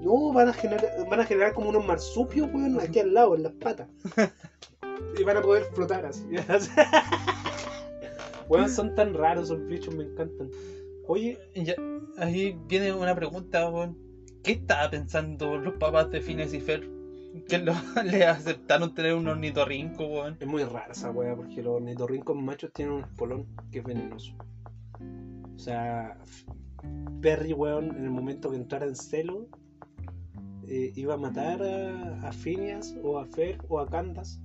No, 0.00 0.32
van 0.32 0.48
a 0.48 0.52
generar, 0.52 0.90
van 1.10 1.20
a 1.20 1.24
generar 1.24 1.52
como 1.52 1.70
unos 1.70 1.84
marsupios, 1.84 2.48
weón, 2.52 2.80
aquí 2.80 3.00
al 3.00 3.12
lado, 3.14 3.34
en 3.34 3.42
las 3.42 3.52
patas. 3.52 3.88
Y 5.18 5.22
van 5.24 5.36
a 5.36 5.42
poder 5.42 5.64
flotar 5.74 6.06
así. 6.06 6.24
Weón, 8.48 8.70
son 8.70 8.94
tan 8.94 9.14
raros 9.14 9.44
esos 9.44 9.66
bichos, 9.66 9.94
me 9.94 10.04
encantan. 10.04 10.50
Oye, 11.06 11.38
Ya, 11.54 11.74
ahí 12.18 12.58
viene 12.66 12.92
una 12.92 13.14
pregunta, 13.14 13.68
weón. 13.68 13.96
¿Qué 14.42 14.52
estaba 14.52 14.88
pensando 14.88 15.58
los 15.58 15.74
papás 15.74 16.10
de 16.10 16.20
Phineas 16.20 16.54
y 16.54 16.60
Fer? 16.60 16.88
Que 17.48 17.58
lo- 17.58 17.72
le 18.04 18.24
aceptaron 18.26 18.94
tener 18.94 19.14
un 19.14 19.28
ornitorrinco, 19.28 20.06
weón. 20.06 20.36
es 20.40 20.46
muy 20.46 20.64
rara 20.64 20.92
esa 20.92 21.10
weá 21.10 21.34
porque 21.36 21.62
los 21.62 21.74
ornitorrincos 21.76 22.36
machos 22.36 22.72
tienen 22.72 22.94
un 22.94 23.00
espolón 23.04 23.46
que 23.70 23.78
es 23.78 23.84
venenoso. 23.84 24.32
O 25.54 25.58
sea, 25.58 26.16
Perry, 27.20 27.52
weón, 27.52 27.96
en 27.96 28.04
el 28.04 28.10
momento 28.10 28.50
que 28.50 28.56
entrara 28.56 28.86
en 28.86 28.94
celo, 28.96 29.46
eh, 30.66 30.92
iba 30.96 31.14
a 31.14 31.16
matar 31.16 31.62
a, 31.62 32.28
a 32.28 32.32
Phineas 32.32 32.94
o 33.02 33.18
a 33.18 33.24
Fer 33.26 33.58
o 33.68 33.80
a 33.80 33.88
Candace. 33.88 34.38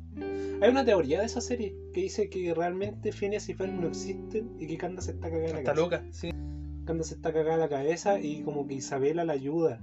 Hay 0.61 0.69
una 0.69 0.86
teoría 0.86 1.19
de 1.19 1.25
esa 1.25 1.41
serie 1.41 1.75
que 1.93 2.01
dice 2.01 2.29
que 2.29 2.53
realmente 2.53 3.11
Phineas 3.11 3.49
y 3.49 3.53
Fer 3.55 3.69
no 3.73 3.88
existen 3.88 4.55
y 4.59 4.67
que 4.67 4.77
Candace 4.77 5.11
está 5.11 5.29
cagada 5.29 5.47
en 5.49 5.53
la 5.53 5.59
Está 5.59 5.73
cabeza. 5.73 5.84
loca, 5.97 6.03
sí. 6.11 6.31
Candace 6.86 7.15
está 7.15 7.34
cagada 7.34 7.55
en 7.55 7.59
la 7.61 7.69
cabeza 7.69 8.19
y 8.19 8.41
como 8.43 8.67
que 8.67 8.75
Isabela 8.75 9.23
la 9.25 9.34
ayuda. 9.34 9.79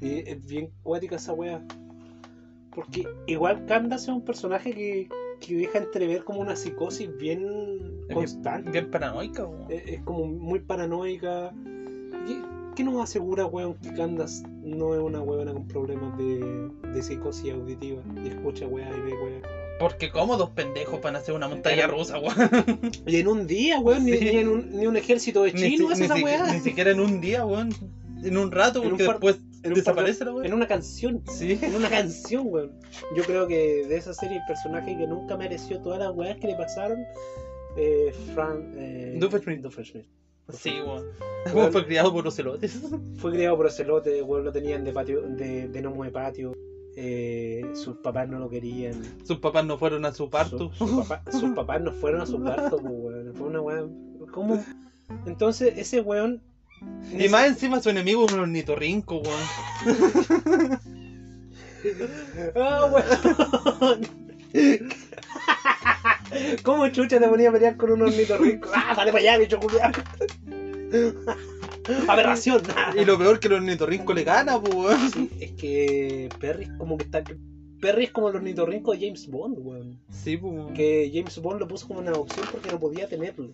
Y 0.00 0.28
es 0.28 0.44
bien 0.46 0.70
cuática 0.82 1.16
esa 1.16 1.32
wea. 1.32 1.64
Porque 2.78 3.06
igual 3.26 3.64
Candace 3.66 4.04
es 4.10 4.16
un 4.16 4.22
personaje 4.24 4.72
que, 4.72 5.08
que 5.40 5.54
deja 5.56 5.78
entrever 5.78 6.24
como 6.24 6.40
una 6.40 6.54
psicosis 6.56 7.08
bien 7.16 8.06
constante. 8.12 8.70
Bien 8.70 8.90
paranoica, 8.90 9.44
weón. 9.46 9.70
Es, 9.70 9.82
es 9.86 10.00
como 10.02 10.26
muy 10.26 10.60
paranoica. 10.60 11.52
¿Qué, 12.26 12.36
qué 12.76 12.84
nos 12.84 13.02
asegura, 13.02 13.46
weón, 13.46 13.74
que 13.74 13.92
Candace 13.94 14.44
no 14.62 14.94
es 14.94 15.00
una 15.00 15.20
weona 15.20 15.52
con 15.52 15.66
problemas 15.66 16.16
de, 16.18 16.70
de 16.92 17.02
psicosis 17.02 17.52
auditiva? 17.52 18.00
Y 18.24 18.28
escucha 18.28 18.66
weá 18.66 18.88
y 18.96 19.00
ve 19.00 19.12
weá. 19.14 19.42
Porque 19.80 20.10
como 20.10 20.36
dos 20.36 20.50
pendejos 20.50 21.00
van 21.00 21.14
a 21.16 21.18
hacer 21.20 21.34
una 21.34 21.46
montaña 21.48 21.86
rusa, 21.86 22.18
weón. 22.18 22.50
Y 23.06 23.16
en 23.16 23.28
un 23.28 23.46
día, 23.46 23.78
weón, 23.80 24.04
ni, 24.04 24.12
Sí. 24.16 24.24
ni 24.24 24.30
en 24.38 24.48
un, 24.48 24.70
ni 24.72 24.86
un 24.86 24.96
ejército 24.96 25.42
de 25.44 25.52
chinos 25.52 25.92
hace 25.92 26.00
ni 26.00 26.06
esa 26.06 26.14
weá. 26.16 26.52
ni 26.52 26.60
siquiera 26.60 26.90
en 26.92 27.00
un 27.00 27.20
día, 27.20 27.44
weón. 27.44 27.70
En 28.24 28.36
un 28.36 28.50
rato, 28.50 28.82
un 28.82 28.90
porque 28.90 29.04
par- 29.04 29.14
después 29.20 29.36
en 29.62 29.74
desaparece 29.74 30.24
la 30.24 30.32
weón. 30.32 30.46
En 30.46 30.54
una 30.54 30.66
canción. 30.66 31.22
Sí. 31.32 31.58
En 31.62 31.74
una 31.74 31.88
canción, 31.90 32.46
weón. 32.46 32.72
Yo 33.16 33.22
creo 33.24 33.46
que 33.46 33.86
de 33.86 33.96
esa 33.96 34.14
serie 34.14 34.36
el 34.38 34.42
personaje 34.46 34.96
que 34.96 35.06
nunca 35.06 35.36
mereció 35.36 35.80
todas 35.80 35.98
las 35.98 36.10
weas 36.14 36.38
que 36.38 36.46
le 36.48 36.54
pasaron. 36.54 36.98
Eh, 37.76 38.12
Frank. 38.34 38.60
Eh, 38.76 39.16
Doofenshmirtz. 39.20 39.62
Doofenshmirtz. 39.62 40.08
Sí, 40.52 40.70
weón. 40.84 41.04
Weón. 41.54 41.72
Fue 41.72 41.84
criado 41.84 42.12
por 42.12 42.26
ocelotes. 42.26 42.80
Fue 43.18 43.32
criado 43.32 43.56
por 43.56 43.66
ocelote, 43.66 44.22
weón, 44.22 44.44
lo 44.44 44.52
tenían 44.52 44.84
de 44.84 44.92
patio, 44.92 45.22
de, 45.22 45.68
de 45.68 45.82
gnomo 45.82 46.04
de 46.04 46.10
patio. 46.10 46.52
Eh, 47.00 47.62
sus 47.74 47.98
papás 47.98 48.28
no 48.28 48.38
lo 48.40 48.48
querían. 48.48 48.94
Sus 49.24 49.38
papás 49.38 49.64
no 49.64 49.78
fueron 49.78 50.04
a 50.04 50.12
su 50.12 50.28
parto. 50.30 50.72
Su- 50.74 50.88
su 50.88 50.96
papá- 51.06 51.22
sus 51.30 51.50
papás 51.54 51.80
no 51.80 51.92
fueron 51.92 52.20
a 52.22 52.26
su 52.26 52.42
parto, 52.42 52.76
pues, 52.78 52.92
weón. 52.92 53.34
Fue 53.34 53.46
una 53.46 53.60
wea. 53.60 53.84
¿Cómo? 54.32 54.62
Entonces, 55.26 55.74
ese 55.76 56.00
weón. 56.00 56.42
Y 57.18 57.28
más 57.28 57.46
encima 57.46 57.80
su 57.80 57.90
enemigo 57.90 58.26
es 58.26 58.32
un 58.32 58.40
ornitorrinco, 58.40 59.20
weón. 59.20 59.40
¡Ah, 62.56 62.90
weón! 62.92 64.06
¿Cómo 66.62 66.88
chucha 66.88 67.18
te 67.18 67.28
ponía 67.28 67.48
a 67.48 67.52
pelear 67.52 67.76
con 67.76 67.92
un 67.92 68.02
ornitorrinco? 68.02 68.68
¡Ah, 68.74 68.94
dale 68.96 69.12
para 69.12 69.22
allá, 69.22 69.38
bicho 69.38 69.58
culiao! 69.58 69.90
¡Aberración! 72.08 72.62
Y 72.94 73.04
lo 73.04 73.18
peor 73.18 73.40
que 73.40 73.48
el 73.48 73.54
ornitorrinco 73.54 74.12
le 74.12 74.24
gana, 74.24 74.60
pues, 74.60 74.74
weón. 74.74 75.10
Sí, 75.10 75.30
es 75.40 75.52
que 75.52 76.28
Perry 76.38 76.64
es 76.64 76.70
como 76.78 76.98
que 76.98 77.04
está. 77.04 77.22
Perry 77.80 78.04
es 78.04 78.10
como 78.10 78.28
el 78.28 78.36
ornitorrinco 78.36 78.92
de 78.92 78.98
James 78.98 79.26
Bond, 79.28 79.56
weón. 79.58 79.98
Sí, 80.10 80.36
pues. 80.36 80.52
weón. 80.52 80.74
Que 80.74 81.10
James 81.12 81.38
Bond 81.38 81.60
lo 81.60 81.68
puso 81.68 81.88
como 81.88 82.00
una 82.00 82.12
opción 82.12 82.46
porque 82.50 82.70
no 82.70 82.78
podía 82.78 83.08
tenerlo. 83.08 83.50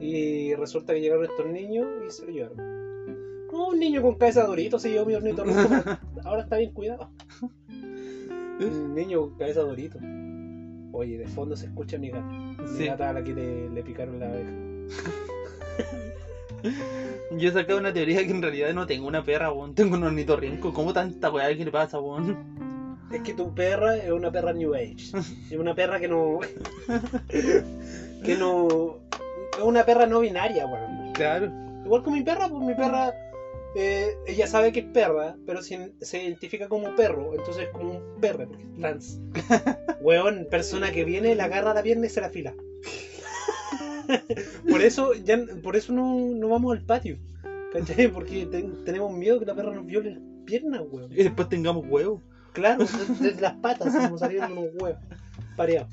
Y 0.00 0.54
resulta 0.54 0.94
que 0.94 1.00
llegaron 1.00 1.24
estos 1.24 1.46
niños 1.46 1.86
y 2.06 2.10
se 2.10 2.24
lo 2.24 2.32
llevaron. 2.32 2.80
No, 3.52 3.68
un 3.68 3.78
niño 3.78 4.00
con 4.00 4.14
cabeza 4.14 4.42
de 4.42 4.46
dorito 4.46 4.78
se 4.78 4.90
llevó 4.90 5.04
mi 5.06 5.32
pero 5.34 5.44
Ahora 6.24 6.42
está 6.42 6.56
bien 6.56 6.72
cuidado. 6.72 7.10
Un 7.68 8.94
niño 8.94 9.20
con 9.20 9.36
cabeza 9.36 9.60
de 9.60 9.66
dorito. 9.66 9.98
Oye, 10.92 11.18
de 11.18 11.26
fondo 11.26 11.56
se 11.56 11.66
escucha 11.66 11.98
mi 11.98 12.08
gata. 12.10 12.26
Mi 12.26 12.78
Sí. 12.78 12.86
gata 12.86 13.10
a 13.10 13.12
la 13.12 13.22
que 13.22 13.34
le, 13.34 13.68
le 13.68 13.82
picaron 13.82 14.18
la 14.18 14.26
abeja. 14.28 14.50
Yo 17.32 17.48
he 17.48 17.52
sacado 17.52 17.78
una 17.78 17.92
teoría 17.92 18.24
que 18.24 18.30
en 18.30 18.42
realidad 18.42 18.72
no 18.74 18.86
tengo 18.86 19.06
una 19.06 19.24
perra, 19.24 19.52
weón. 19.52 19.74
Tengo 19.74 19.96
un 19.96 20.04
ornitorrinco. 20.04 20.72
¿Cómo 20.72 20.92
tanta 20.92 21.30
weá 21.30 21.54
que 21.56 21.64
le 21.64 21.70
pasa, 21.70 21.98
weón? 22.00 22.36
Es 23.12 23.22
que 23.22 23.34
tu 23.34 23.54
perra 23.54 23.96
es 23.96 24.10
una 24.10 24.30
perra 24.30 24.52
New 24.52 24.74
Age. 24.74 25.12
Es 25.50 25.56
una 25.58 25.74
perra 25.74 25.98
que 26.00 26.08
no. 26.08 26.38
que 28.24 28.36
no. 28.38 28.98
Es 29.60 29.66
una 29.66 29.84
perra 29.84 30.06
no 30.06 30.20
binaria, 30.20 30.66
weón. 30.66 31.12
Claro. 31.12 31.52
Igual 31.84 32.02
con 32.02 32.12
mi 32.14 32.22
perra, 32.22 32.48
pues 32.48 32.62
mi 32.62 32.74
perra. 32.74 33.12
eh, 33.74 34.16
ella 34.26 34.46
sabe 34.46 34.72
que 34.72 34.80
es 34.80 34.86
perra, 34.86 35.36
pero 35.46 35.62
se, 35.62 35.92
se 36.00 36.22
identifica 36.24 36.68
como 36.68 36.94
perro, 36.96 37.34
entonces 37.34 37.64
es 37.64 37.68
como 37.70 37.90
un 37.92 38.20
perro, 38.20 38.48
porque 38.48 38.62
es 38.64 38.74
trans. 38.78 39.20
Weón, 40.00 40.46
persona 40.50 40.90
que 40.92 41.04
viene, 41.04 41.34
la 41.34 41.44
agarra 41.44 41.74
la 41.74 41.82
pierna 41.82 42.06
y 42.06 42.10
se 42.10 42.20
la 42.20 42.30
fila. 42.30 42.54
por 44.70 44.82
eso, 44.82 45.12
ya, 45.14 45.38
por 45.62 45.76
eso 45.76 45.92
no, 45.92 46.16
no 46.34 46.48
vamos 46.48 46.72
al 46.76 46.84
patio. 46.84 47.16
¿Cachai? 47.72 48.08
Porque 48.08 48.46
ten- 48.46 48.84
tenemos 48.84 49.12
miedo 49.12 49.38
que 49.38 49.46
la 49.46 49.54
perra 49.54 49.72
nos 49.72 49.86
viole 49.86 50.12
las 50.12 50.22
piernas, 50.44 50.82
weón. 50.90 51.12
Y 51.12 51.22
después 51.22 51.48
tengamos 51.48 51.84
huevos. 51.88 52.22
Claro, 52.52 52.84
desde 53.20 53.40
las 53.40 53.54
patas 53.54 53.94
como 53.94 54.18
salieron 54.18 54.52
unos 54.52 54.70
huevos 54.80 54.98
pareados. 55.56 55.92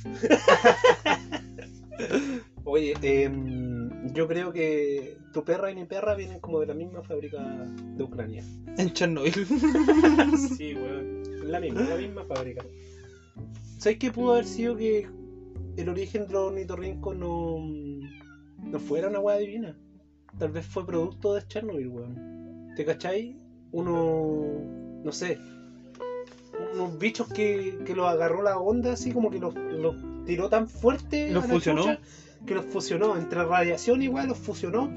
Oye, 2.70 2.94
em, 3.02 4.14
yo 4.14 4.28
creo 4.28 4.52
que 4.52 5.18
tu 5.32 5.42
perra 5.46 5.72
y 5.72 5.76
mi 5.76 5.86
perra 5.86 6.16
vienen 6.16 6.42
como 6.42 6.60
de 6.60 6.66
la 6.66 6.74
misma 6.74 7.02
fábrica 7.02 7.38
de 7.42 8.04
Ucrania. 8.04 8.44
En 8.78 8.92
Chernobyl. 8.92 9.32
Sí, 10.58 10.76
weón. 10.76 11.24
La 11.50 11.62
misma, 11.62 11.82
la 11.82 11.96
misma 11.96 12.26
fábrica. 12.26 12.66
¿Sabes 13.78 14.00
qué 14.00 14.12
pudo 14.12 14.34
haber 14.34 14.46
sido 14.46 14.76
que 14.76 15.08
el 15.78 15.88
origen 15.88 16.28
de 16.28 16.34
los 16.34 16.52
ornitorrincos 16.52 17.16
no, 17.16 17.58
no 17.62 18.80
fuera 18.80 19.08
una 19.08 19.22
weá 19.22 19.38
divina? 19.38 19.78
Tal 20.38 20.52
vez 20.52 20.66
fue 20.66 20.86
producto 20.86 21.36
de 21.36 21.48
Chernobyl, 21.48 21.88
weón. 21.88 22.74
¿Te 22.76 22.84
cachai? 22.84 23.40
Uno, 23.72 24.44
no 25.06 25.12
sé, 25.14 25.40
unos 26.74 27.00
bichos 27.00 27.28
que, 27.30 27.80
que 27.86 27.96
los 27.96 28.08
agarró 28.08 28.42
la 28.42 28.58
onda, 28.58 28.94
así 28.94 29.12
como 29.12 29.30
que 29.30 29.40
los, 29.40 29.56
los 29.56 29.96
tiró 30.26 30.50
tan 30.50 30.68
fuerte. 30.68 31.32
Los 31.32 31.48
chucha, 31.48 32.00
que 32.46 32.56
los 32.56 32.66
fusionó. 32.66 33.18
Entre 33.18 33.44
radiación 33.44 34.02
igual 34.02 34.28
los 34.28 34.38
fusionó 34.38 34.92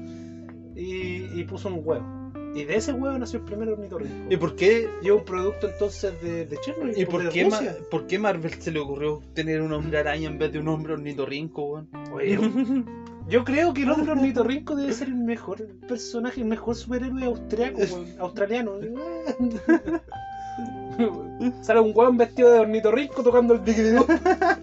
y, 0.75 1.39
y 1.39 1.43
puso 1.45 1.69
un 1.69 1.81
huevo. 1.83 2.21
Y 2.53 2.65
de 2.65 2.75
ese 2.75 2.91
huevo 2.91 3.17
nació 3.17 3.39
el 3.39 3.45
primer 3.45 3.69
ornitorrinco. 3.69 4.13
¿Y 4.29 4.35
por 4.35 4.55
qué? 4.55 4.89
Y 5.01 5.07
es 5.07 5.11
un 5.11 5.23
producto 5.23 5.69
entonces 5.69 6.21
de, 6.21 6.45
de 6.45 6.57
Chernobyl. 6.57 6.97
¿Y 6.97 7.05
pues, 7.05 7.23
por 7.23 7.31
qué, 7.31 7.49
por 7.89 8.07
qué 8.07 8.19
Marvel 8.19 8.61
se 8.61 8.71
le 8.71 8.79
ocurrió 8.79 9.21
tener 9.33 9.61
un 9.61 9.71
hombre 9.71 9.99
araña 9.99 10.27
en 10.27 10.37
vez 10.37 10.51
de 10.51 10.59
un 10.59 10.67
hombre 10.67 10.91
ornitorrinco, 10.93 11.63
weón? 11.63 11.87
Oye, 12.11 12.37
yo 13.29 13.45
creo 13.45 13.73
que 13.73 13.83
el 13.83 13.91
hombre 13.91 14.11
ornitorrinco 14.11 14.75
debe 14.75 14.91
ser 14.91 15.07
el 15.07 15.15
mejor 15.15 15.65
personaje, 15.87 16.41
el 16.41 16.47
mejor 16.47 16.75
superhéroe 16.75 17.23
austriaco, 17.23 17.79
australiano. 18.19 18.73
Sale 21.61 21.79
un 21.79 21.93
weón 21.95 22.17
vestido 22.17 22.51
de 22.51 22.59
ornitorrinco 22.59 23.23
tocando 23.23 23.53
el 23.53 23.63
digridó 23.63 24.05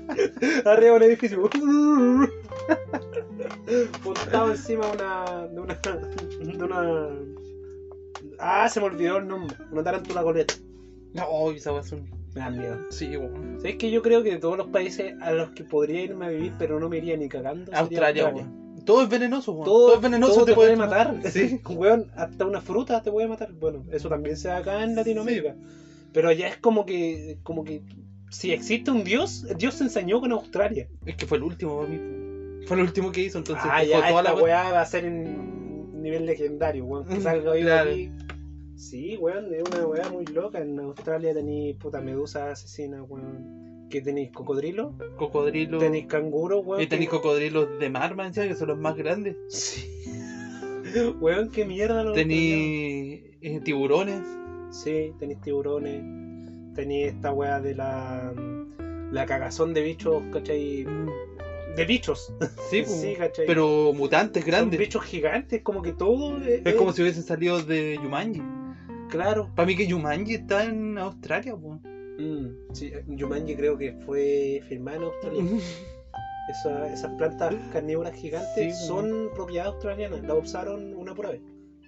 arriba 0.67 0.99
del 0.99 1.05
edificio. 1.05 1.49
Montado 4.05 4.51
encima 4.51 4.87
de 4.87 4.93
una, 4.93 5.47
de 5.49 5.61
una. 5.61 5.75
de 5.75 6.65
una. 6.65 7.09
Ah, 8.39 8.69
se 8.69 8.81
me 8.81 8.87
olvidó 8.87 9.19
el 9.19 9.29
nombre. 9.29 9.57
Una 9.71 9.83
tarántula 9.83 10.23
goleta. 10.23 10.55
No, 11.15 11.51
esa 11.51 11.73
weá 11.73 11.81
es 11.81 11.93
un... 11.93 12.09
Me 12.35 12.41
da 12.41 12.51
miedo. 12.51 12.79
Sí, 12.91 13.17
weón. 13.17 13.57
¿Sabes 13.59 13.77
que 13.77 13.91
yo 13.91 14.03
creo 14.03 14.23
que 14.23 14.33
de 14.33 14.39
todos 14.39 14.57
los 14.57 14.69
países 14.69 15.15
a 15.23 15.33
los 15.33 15.51
que 15.51 15.65
podría 15.65 16.03
irme 16.03 16.27
a 16.27 16.29
vivir, 16.29 16.53
pero 16.59 16.79
no 16.79 16.89
me 16.89 16.99
iría 16.99 17.17
ni 17.17 17.29
cagando? 17.29 17.73
Australia, 17.75 18.29
weón. 18.29 18.69
Todo 18.85 19.03
es 19.03 19.09
venenoso, 19.09 19.53
weón. 19.53 19.65
Todo, 19.65 19.87
Todo, 19.87 19.97
es 19.97 20.03
venenoso, 20.03 20.35
todo 20.35 20.45
te, 20.45 20.55
puede 20.55 20.73
tomar. 20.73 20.89
matar. 20.89 21.17
Sí. 21.33 21.61
Weón, 21.69 22.11
hasta 22.17 22.47
una 22.47 22.61
fruta 22.61 23.03
te 23.03 23.11
puede 23.11 23.29
matar. 23.29 23.53
Bueno, 23.53 23.85
eso 23.93 24.09
también 24.09 24.37
se 24.37 24.49
da 24.49 24.59
acá 24.59 24.83
en 24.83 24.95
Latinoamérica. 24.95 25.57
Pero 26.13 26.29
allá 26.29 26.49
es 26.49 26.57
como 26.57 26.87
que, 26.87 27.39
como 27.43 27.65
que 27.65 27.83
si 28.31 28.53
existe 28.53 28.91
un 28.91 29.05
dios, 29.05 29.45
el 29.45 29.57
dios 29.57 29.75
se 29.75 29.85
ensañó 29.85 30.21
con 30.21 30.33
Australia. 30.33 30.89
Es 31.05 31.17
que 31.17 31.27
fue 31.27 31.39
el 31.39 31.45
último, 31.45 31.77
para 31.77 31.89
mí. 31.89 32.28
Fue 32.69 32.77
el 32.77 32.83
último 32.85 33.11
que 33.11 33.23
hizo, 33.23 33.39
entonces 33.39 33.65
ah, 33.69 33.81
dejó 33.81 33.91
ya, 33.91 34.09
toda 34.09 34.21
esta 34.21 34.35
la 34.35 34.43
weá. 34.43 34.71
va 34.73 34.81
a 34.83 34.87
ser 34.87 35.05
en 35.07 36.01
nivel 36.03 36.27
legendario, 36.27 36.85
weón. 36.85 37.07
Que 37.07 37.15
Mm, 37.17 37.21
salga 37.23 37.53
vivo 37.53 37.67
claro. 37.67 37.91
aquí. 37.91 38.11
Sí, 38.77 39.17
weón, 39.17 39.53
es 39.55 39.63
una 39.63 39.87
weá 39.87 40.09
muy 40.11 40.25
loca. 40.27 40.61
En 40.61 40.79
Australia 40.79 41.35
tenéis 41.35 41.77
puta 41.77 42.01
medusa 42.01 42.51
asesina, 42.53 43.03
weón. 43.03 43.87
Que 43.91 44.03
tenéis 44.03 44.31
cocodrilo, 44.33 44.95
Cocodrilo. 45.17 45.79
tenéis 45.79 46.07
canguro, 46.07 46.61
weón. 46.61 46.83
Y 46.83 46.87
tenéis 46.87 47.09
cocodrilos 47.09 47.79
de 47.81 47.89
mar, 47.91 48.15
man, 48.15 48.33
que 48.33 48.55
son 48.55 48.69
los 48.69 48.79
más 48.79 48.97
grandes. 48.97 49.35
Sí. 49.49 49.89
Weón, 51.21 51.51
qué 51.51 51.65
mierda 51.67 52.01
australianos. 52.03 52.15
Tenéis 52.15 53.21
eh, 53.43 53.61
tiburones. 53.65 54.23
Sí, 54.71 55.13
tenéis 55.19 55.41
tiburones. 55.41 56.03
Tenéis 56.75 57.15
esta 57.15 57.33
weá 57.33 57.61
de 57.61 57.75
la. 57.75 58.33
La 59.11 59.25
cagazón 59.27 59.73
de 59.75 59.83
bichos, 59.83 60.23
¿cachai? 60.33 60.87
De 61.79 61.85
bichos. 61.87 62.33
Sí. 62.71 62.85
Sí, 62.87 63.17
pero 63.47 63.93
mutantes 63.95 64.43
Son 64.43 64.51
grandes. 64.51 64.79
bichos 64.79 65.03
gigantes, 65.05 65.63
como 65.63 65.83
que 65.83 65.93
todo. 65.93 66.37
Es, 66.43 66.61
Es 66.65 66.75
como 66.75 66.93
si 66.93 67.03
hubiesen 67.03 67.23
salido 67.23 67.63
de 67.63 67.99
Yumanji. 68.03 68.43
Claro. 69.11 69.51
Para 69.55 69.67
mí 69.67 69.75
que 69.77 69.87
Yumanji 69.87 70.35
está 70.35 70.65
en 70.65 70.99
Australia, 70.99 71.57
po. 71.57 71.81
Mm, 72.19 72.75
sí, 72.75 72.93
Jumanji 73.19 73.55
creo 73.57 73.79
que 73.79 73.93
fue 74.05 74.63
filmada 74.69 74.97
en 74.99 75.03
Australia. 75.05 75.43
Esa- 76.51 76.93
esas 76.93 77.13
plantas 77.19 77.55
carnívoras 77.73 78.15
gigantes 78.15 78.79
Sí, 78.79 78.87
son 78.87 79.31
propiedad 79.35 79.67
australiana. 79.67 80.17
La 80.27 80.35
usaron 80.35 80.95
una 80.95 81.15
pura 81.15 81.31
vez. 81.31 81.41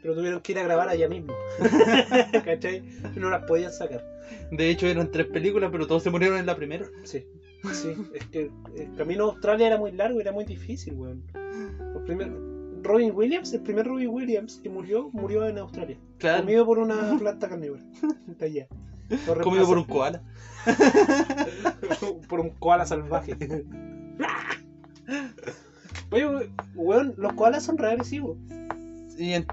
Pero 0.03 0.15
tuvieron 0.15 0.41
que 0.41 0.53
ir 0.53 0.59
a 0.59 0.63
grabar 0.63 0.89
allá 0.89 1.09
mismo. 1.09 1.33
¿Cachai? 2.45 2.83
No 3.17 3.31
las 3.31 3.45
podían 3.45 3.73
sacar. 3.73 4.05
De 4.51 4.71
hecho, 4.71 4.87
eran 4.87 5.11
tres 5.11 5.27
películas, 5.27 5.71
pero 5.73 5.87
todos 5.87 6.03
se 6.03 6.11
murieron 6.11 6.39
en 6.39 6.47
la 6.47 6.57
primera. 6.57 6.87
Sí. 7.05 7.25
Sí, 7.73 7.95
es 8.15 8.25
que 8.27 8.51
el 8.77 8.95
camino 8.97 9.25
a 9.25 9.33
Australia 9.33 9.67
era 9.69 9.79
muy 9.79 9.93
largo 9.93 10.21
era 10.21 10.33
muy 10.33 10.45
difícil, 10.45 10.95
weón. 10.95 11.23
Los 11.95 12.03
primer- 12.05 12.33
Robin 12.83 13.13
Williams, 13.15 13.53
el 13.53 13.61
primer 13.61 13.87
Robin 13.87 14.09
Williams 14.09 14.59
que 14.63 14.71
murió, 14.71 15.11
murió 15.13 15.47
en 15.47 15.59
Australia. 15.59 15.99
Claro. 16.19 16.41
Comido 16.45 16.65
por 16.65 16.79
una 16.79 17.17
planta 17.19 17.49
carnívora. 17.49 17.83
De 18.39 18.47
allá. 18.47 18.67
Comido 19.43 19.67
por 19.67 19.77
un 19.79 19.85
koala. 19.85 20.23
por 22.29 22.41
un 22.41 22.51
koala 22.51 22.87
salvaje. 22.87 23.37
Oye, 26.13 26.51
weón, 26.75 27.15
los 27.17 27.33
koalas 27.35 27.65
son 27.65 27.77
re 27.79 27.89
agresivos. 27.89 28.37
Y 29.19 29.33
en- 29.35 29.47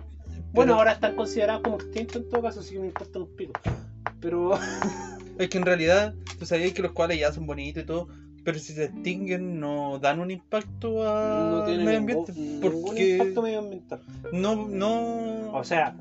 Bueno, 0.53 0.71
pero- 0.71 0.75
ahora 0.75 0.91
están 0.93 1.15
considerados 1.15 1.61
como 1.63 1.75
extintos 1.75 2.15
en 2.17 2.29
todo 2.29 2.41
caso, 2.43 2.61
así 2.61 2.73
que 2.75 2.79
me 2.79 2.87
importan 2.87 3.23
un 3.23 3.35
pico. 3.35 3.53
Pero 4.21 4.51
Es 5.39 5.49
que 5.49 5.57
en 5.57 5.65
realidad, 5.65 6.13
tú 6.39 6.45
sabías 6.45 6.73
que 6.73 6.81
los 6.81 6.91
koalas 6.91 7.17
ya 7.19 7.31
son 7.31 7.45
bonitos 7.45 7.83
y 7.83 7.85
todo, 7.85 8.07
pero 8.43 8.59
si 8.59 8.73
se 8.73 8.85
extinguen 8.85 9.59
no 9.59 9.99
dan 9.99 10.19
un 10.19 10.31
impacto 10.31 10.89
no 11.03 11.57
al 11.61 11.65
tienen 11.65 11.85
medio 11.85 11.97
ambiente. 11.99 12.31
ningún 12.33 12.81
Porque 12.81 13.11
impacto 13.17 13.41
medioambiental. 13.41 14.01
no, 14.31 14.67
no. 14.67 15.51
O 15.51 15.63
sea, 15.63 15.95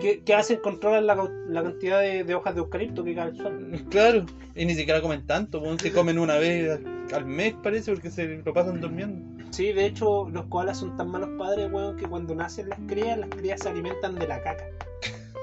¿qué, 0.00 0.22
qué 0.24 0.34
hacen? 0.34 0.60
Controlan 0.62 1.06
la, 1.06 1.30
la 1.48 1.62
cantidad 1.62 2.00
de, 2.00 2.24
de 2.24 2.34
hojas 2.34 2.54
de 2.54 2.60
eucalipto 2.60 3.04
que 3.04 3.14
cae 3.14 3.24
al 3.24 3.36
suelo. 3.36 3.78
Claro, 3.90 4.24
y 4.54 4.64
ni 4.64 4.74
siquiera 4.74 5.00
comen 5.02 5.26
tanto, 5.26 5.62
se 5.78 5.92
comen 5.92 6.18
una 6.18 6.36
vez 6.38 6.70
al, 6.70 7.14
al 7.14 7.24
mes 7.26 7.54
parece, 7.62 7.92
porque 7.92 8.10
se 8.10 8.38
lo 8.44 8.52
pasan 8.54 8.80
durmiendo. 8.80 9.20
Sí, 9.50 9.72
de 9.72 9.84
hecho, 9.84 10.28
los 10.30 10.46
koalas 10.46 10.78
son 10.78 10.96
tan 10.96 11.08
malos 11.10 11.30
padres, 11.36 11.70
weón, 11.72 11.96
que 11.96 12.06
cuando 12.06 12.34
nacen 12.34 12.68
las 12.68 12.78
crías, 12.86 13.18
las 13.18 13.28
crías 13.30 13.60
se 13.60 13.68
alimentan 13.68 14.14
de 14.14 14.26
la 14.28 14.40
caca. 14.42 14.64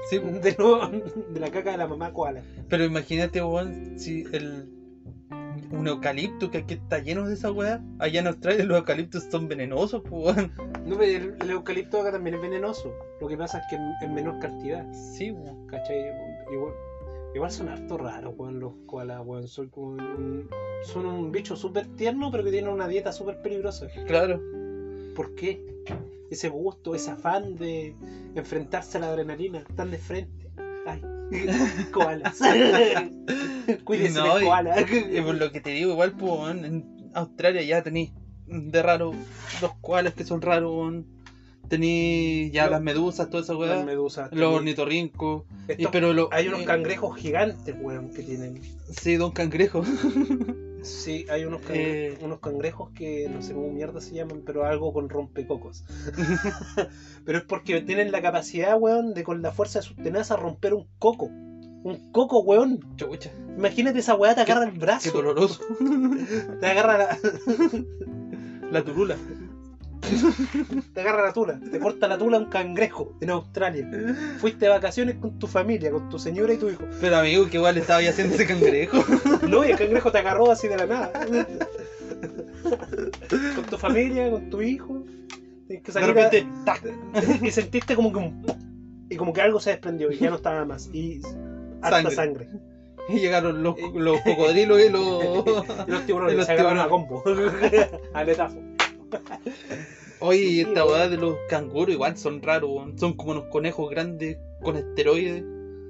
Sí, 0.08 0.18
De, 0.42 0.56
nuevo, 0.58 0.88
de 1.30 1.40
la 1.40 1.50
caca 1.50 1.72
de 1.72 1.78
la 1.78 1.86
mamá 1.86 2.12
koala. 2.12 2.42
pero 2.68 2.84
imagínate, 2.84 3.42
weón, 3.42 3.98
si 3.98 4.24
el 4.32 4.68
un 5.70 5.86
eucalipto 5.86 6.50
que 6.50 6.58
aquí 6.58 6.74
está 6.74 6.98
lleno 6.98 7.26
de 7.28 7.34
esa 7.34 7.52
weá, 7.52 7.82
allá 7.98 8.20
en 8.20 8.26
Australia 8.28 8.64
los 8.64 8.78
eucaliptos 8.78 9.24
son 9.24 9.48
venenosos, 9.48 10.02
pues, 10.08 10.36
weón. 10.36 10.52
No, 10.86 10.96
pero 10.96 11.24
el, 11.24 11.36
el 11.42 11.50
eucalipto 11.50 12.00
acá 12.00 12.12
también 12.12 12.36
es 12.36 12.42
venenoso. 12.42 12.94
Lo 13.20 13.28
que 13.28 13.36
pasa 13.36 13.58
es 13.58 13.64
que 13.68 13.76
en, 13.76 13.92
en 14.00 14.14
menor 14.14 14.38
cantidad. 14.38 14.86
Sí, 14.92 15.30
weón. 15.30 15.66
¿Cachai? 15.66 15.98
Igual, 16.50 16.72
igual 17.34 17.50
son 17.50 17.68
harto 17.68 17.98
raros, 17.98 18.34
weón, 18.36 18.60
los 18.60 18.72
koalas, 18.86 19.20
weón. 19.24 19.46
Son, 19.48 19.70
un, 19.76 20.48
son 20.84 21.06
un 21.06 21.30
bicho 21.32 21.54
súper 21.56 21.86
tierno, 21.96 22.30
pero 22.30 22.44
que 22.44 22.50
tienen 22.50 22.70
una 22.70 22.88
dieta 22.88 23.12
súper 23.12 23.42
peligrosa. 23.42 23.88
Claro. 24.06 24.40
¿Por 25.18 25.34
qué? 25.34 25.60
Ese 26.30 26.48
gusto, 26.48 26.94
ese 26.94 27.10
afán 27.10 27.56
de 27.56 27.96
enfrentarse 28.36 28.98
a 28.98 29.00
la 29.00 29.08
adrenalina, 29.08 29.64
tan 29.74 29.90
de 29.90 29.98
frente. 29.98 30.48
Ay, 30.86 31.02
koalas. 31.92 32.38
Cuídense 33.84 34.20
No, 34.20 34.40
y- 34.40 34.44
koalas. 34.44 34.84
Y 35.12 35.20
por 35.20 35.34
lo 35.34 35.50
que 35.50 35.60
te 35.60 35.70
digo, 35.70 35.90
igual, 35.90 36.12
pues, 36.12 36.64
en 36.64 37.10
Australia 37.14 37.62
ya 37.62 37.82
tenéis 37.82 38.12
de 38.46 38.80
raro 38.80 39.12
los 39.60 39.74
koalas 39.80 40.14
que 40.14 40.22
son 40.24 40.40
raros. 40.40 41.02
Tení 41.68 42.50
ya 42.52 42.70
las 42.70 42.80
medusas, 42.80 43.28
toda 43.28 43.42
esa 43.42 43.54
Las 43.54 43.60
weá. 43.60 43.84
medusas. 43.84 44.30
Los 44.32 44.54
ornitorrincos. 44.54 45.42
y- 45.76 45.86
pero 45.88 46.12
lo- 46.12 46.28
Hay 46.32 46.46
unos 46.46 46.60
eh, 46.60 46.64
cangrejos 46.64 47.16
gigantes, 47.16 47.74
weón, 47.80 48.10
que 48.14 48.22
tienen. 48.22 48.60
Sí, 48.88 49.16
don 49.16 49.32
cangrejo. 49.32 49.82
Sí, 50.82 51.26
hay 51.28 51.44
unos, 51.44 51.60
cangre- 51.62 52.12
Eh. 52.14 52.18
unos 52.22 52.40
cangrejos 52.40 52.90
que 52.90 53.28
no 53.28 53.42
sé 53.42 53.52
cómo 53.54 53.68
mierda 53.72 54.00
se 54.00 54.14
llaman, 54.14 54.42
pero 54.46 54.64
algo 54.64 54.92
con 54.92 55.08
rompecocos. 55.08 55.84
pero 57.24 57.38
es 57.38 57.44
porque 57.44 57.80
tienen 57.82 58.12
la 58.12 58.22
capacidad, 58.22 58.78
weón, 58.78 59.14
de 59.14 59.24
con 59.24 59.42
la 59.42 59.52
fuerza 59.52 59.80
de 59.80 59.86
sus 59.86 59.96
tenazas 59.96 60.38
romper 60.38 60.74
un 60.74 60.86
coco. 60.98 61.26
Un 61.26 62.10
coco, 62.12 62.40
weón. 62.40 62.80
Chucha, 62.96 63.30
Imagínate 63.56 63.98
esa 64.00 64.14
weá 64.14 64.34
te 64.34 64.40
agarra 64.42 64.64
el 64.64 64.72
qué 64.72 64.78
brazo. 64.78 65.10
doloroso. 65.12 65.60
Te 66.60 66.66
agarra 66.66 66.98
la, 66.98 67.18
La 68.70 68.84
turula. 68.84 69.16
te 70.94 71.00
agarra 71.00 71.22
la 71.26 71.32
tula. 71.32 71.58
Te 71.70 71.78
corta 71.78 72.08
la 72.08 72.16
tula 72.18 72.38
un 72.38 72.46
cangrejo 72.46 73.16
en 73.20 73.30
Australia. 73.30 73.88
Fuiste 74.38 74.66
de 74.66 74.70
vacaciones 74.70 75.16
con 75.16 75.38
tu 75.38 75.46
familia, 75.46 75.90
con 75.90 76.08
tu 76.08 76.18
señora 76.18 76.52
y 76.54 76.56
tu 76.56 76.68
hijo. 76.70 76.84
Pero 77.00 77.16
amigo, 77.16 77.46
que 77.48 77.56
igual 77.58 77.76
estaba 77.78 78.00
ya 78.02 78.10
haciendo 78.10 78.34
ese 78.34 78.46
cangrejo. 78.46 78.98
No, 79.48 79.64
y 79.64 79.70
el 79.70 79.78
cangrejo 79.78 80.10
te 80.12 80.18
agarró 80.18 80.50
así 80.50 80.68
de 80.68 80.76
la 80.76 80.86
nada. 80.86 81.10
con 83.54 83.64
tu 83.64 83.78
familia, 83.78 84.30
con 84.30 84.50
tu 84.50 84.60
hijo. 84.62 85.04
Tienes 85.66 85.84
que 85.84 85.92
De 85.92 86.00
salir 86.00 86.10
a- 86.10 86.12
repente, 86.22 86.46
¡tac! 86.64 86.82
y 87.42 87.50
sentiste 87.50 87.94
como 87.94 88.12
que 88.12 88.18
un 88.18 88.44
y 89.10 89.16
como 89.16 89.32
que 89.32 89.40
algo 89.40 89.58
se 89.60 89.70
desprendió 89.70 90.10
y 90.12 90.18
ya 90.18 90.28
no 90.30 90.36
estaba 90.36 90.64
más 90.66 90.90
y 90.92 91.22
harta 91.80 92.10
Sangre. 92.10 92.46
sangre, 92.46 92.48
Y 93.08 93.20
llegaron 93.20 93.62
los, 93.62 93.74
los 93.94 94.20
cocodrilos 94.20 94.80
y 94.82 94.88
los. 94.90 95.46
y 95.88 95.90
los 95.90 96.04
tiburones 96.06 96.34
Y 96.34 96.36
los 96.36 96.46
se 96.46 96.52
agarraron 96.52 96.78
a 96.80 96.84
tiburones. 96.88 97.86
combo 97.86 98.02
aletazo 98.14 98.58
Oye, 100.20 100.38
Sí, 100.48 100.60
esta 100.60 100.84
weá 100.84 101.08
de 101.08 101.16
los 101.16 101.36
canguros 101.48 101.94
igual 101.94 102.16
son 102.16 102.42
raros. 102.42 102.70
Son 102.96 103.12
como 103.14 103.32
unos 103.32 103.44
conejos 103.44 103.88
grandes 103.90 104.36
con 104.62 104.76
esteroides. 104.76 105.44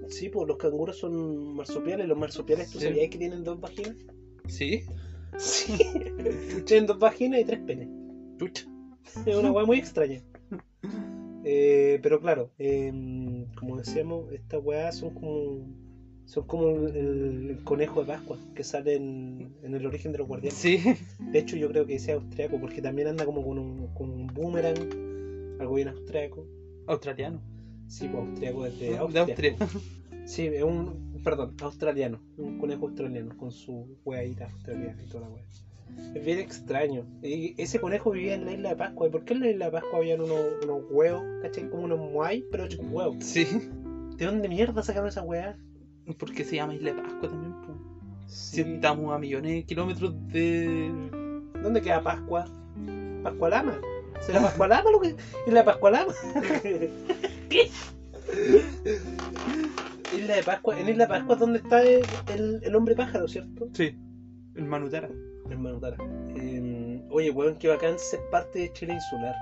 sí 0.08 0.28
pues 0.28 0.46
los 0.48 0.56
canguros 0.58 0.96
son 0.98 1.54
marsupiales 1.54 2.06
los 2.08 2.16
marsupiales 2.18 2.70
tú 2.70 2.78
Sí. 2.78 2.84
sabías 2.86 3.08
que 3.10 3.18
tienen 3.18 3.44
dos 3.44 3.60
vaginas 3.60 3.94
Sí. 4.46 4.82
sí 5.38 5.74
tienen 6.66 6.86
dos 6.86 6.98
vaginas 6.98 7.40
y 7.40 7.44
tres 7.44 7.60
penes 7.66 7.88
Chucha. 8.38 8.66
es 9.26 9.36
una 9.36 9.50
weá 9.52 9.64
muy 9.66 9.78
extraña 9.78 10.22
Eh, 11.44 11.98
pero 12.02 12.20
claro 12.20 12.50
eh, 12.58 12.92
como 13.58 13.76
decíamos 13.78 14.30
estas 14.32 14.60
weas 14.62 14.96
son 14.96 15.14
como 15.14 15.66
son 16.28 16.44
como 16.46 16.68
el, 16.88 17.50
el 17.50 17.64
conejo 17.64 18.00
de 18.00 18.06
Pascua 18.06 18.36
que 18.54 18.62
sale 18.62 18.96
en, 18.96 19.50
en 19.62 19.74
el 19.74 19.86
origen 19.86 20.12
de 20.12 20.18
los 20.18 20.28
guardianes 20.28 20.58
Sí. 20.58 20.78
De 21.18 21.38
hecho, 21.38 21.56
yo 21.56 21.68
creo 21.68 21.86
que 21.86 21.98
sea 21.98 22.16
austriaco, 22.16 22.60
porque 22.60 22.82
también 22.82 23.08
anda 23.08 23.24
como 23.24 23.42
con 23.42 23.58
un, 23.58 23.86
con 23.94 24.10
un 24.10 24.26
boomerang, 24.26 25.56
algo 25.58 25.74
bien 25.74 25.88
austriaco. 25.88 26.46
Australiano. 26.86 27.40
Sí, 27.86 28.08
pues 28.08 28.28
austriaco 28.28 28.66
es 28.66 28.78
de 28.78 28.90
De 28.90 28.98
Austria. 28.98 29.56
Sí, 30.26 30.44
es 30.44 30.62
un, 30.62 31.18
perdón, 31.24 31.54
australiano, 31.62 32.20
un 32.36 32.58
conejo 32.58 32.88
australiano 32.88 33.34
con 33.38 33.50
su 33.50 33.96
hueadita 34.04 34.44
australiana 34.44 35.02
y 35.02 35.08
toda 35.08 35.22
la 35.22 35.30
hueá. 35.30 35.42
Es 36.14 36.22
bien 36.22 36.40
extraño. 36.40 37.06
Y 37.22 37.54
ese 37.56 37.80
conejo 37.80 38.10
vivía 38.10 38.34
en 38.34 38.44
la 38.44 38.52
isla 38.52 38.68
de 38.68 38.76
Pascua. 38.76 39.06
¿Y 39.06 39.10
por 39.10 39.24
qué 39.24 39.32
en 39.32 39.40
la 39.40 39.48
isla 39.48 39.64
de 39.64 39.72
Pascua 39.72 39.98
habían 40.00 40.20
unos, 40.20 40.38
unos 40.62 40.82
huevos, 40.90 41.22
¿cachai? 41.40 41.70
Como 41.70 41.84
unos 41.84 41.98
muay, 41.98 42.44
pero 42.50 42.66
hechos 42.66 42.84
huevos. 42.90 43.24
Sí. 43.24 43.46
¿De 44.18 44.26
dónde 44.26 44.50
mierda 44.50 44.82
sacaron 44.82 45.08
esa 45.08 45.22
hueá? 45.22 45.56
Porque 46.16 46.44
se 46.44 46.56
llama 46.56 46.74
Isla 46.74 46.92
de 46.94 47.02
Pascua 47.02 47.28
también. 47.28 47.54
Sí. 48.26 48.62
Si 48.64 48.72
estamos 48.74 49.14
a 49.14 49.18
millones 49.18 49.52
de 49.52 49.64
kilómetros 49.64 50.14
de. 50.28 50.90
¿Dónde 51.62 51.82
queda 51.82 52.02
Pascua? 52.02 52.46
¿Pascualama? 53.22 53.78
¿Será 54.20 54.40
Pascualama 54.42 54.90
lo 54.90 55.00
que.? 55.00 55.16
¿Isla 55.46 55.60
de 55.60 55.64
Pascualama? 55.64 56.12
¿Qué? 57.48 57.70
Isla 60.16 60.36
de 60.36 60.42
Pascua. 60.42 60.78
En 60.78 60.88
Isla 60.88 61.04
de 61.04 61.08
Pascua 61.08 61.34
es 61.34 61.40
donde 61.40 61.58
está 61.58 61.82
el, 61.82 62.02
el- 62.34 62.60
el 62.62 62.74
hombre 62.74 62.94
pájaro, 62.94 63.28
¿cierto? 63.28 63.68
Sí. 63.72 63.96
El 64.54 64.64
Manutara. 64.64 65.08
Hermano 65.50 65.78
Tara. 65.78 65.96
Eh, 66.36 67.02
oye, 67.10 67.30
weón, 67.30 67.56
qué 67.56 67.68
bacán 67.68 67.98
ser 67.98 68.20
parte 68.30 68.58
de 68.58 68.72
Chile 68.72 68.94
insular. 68.94 69.34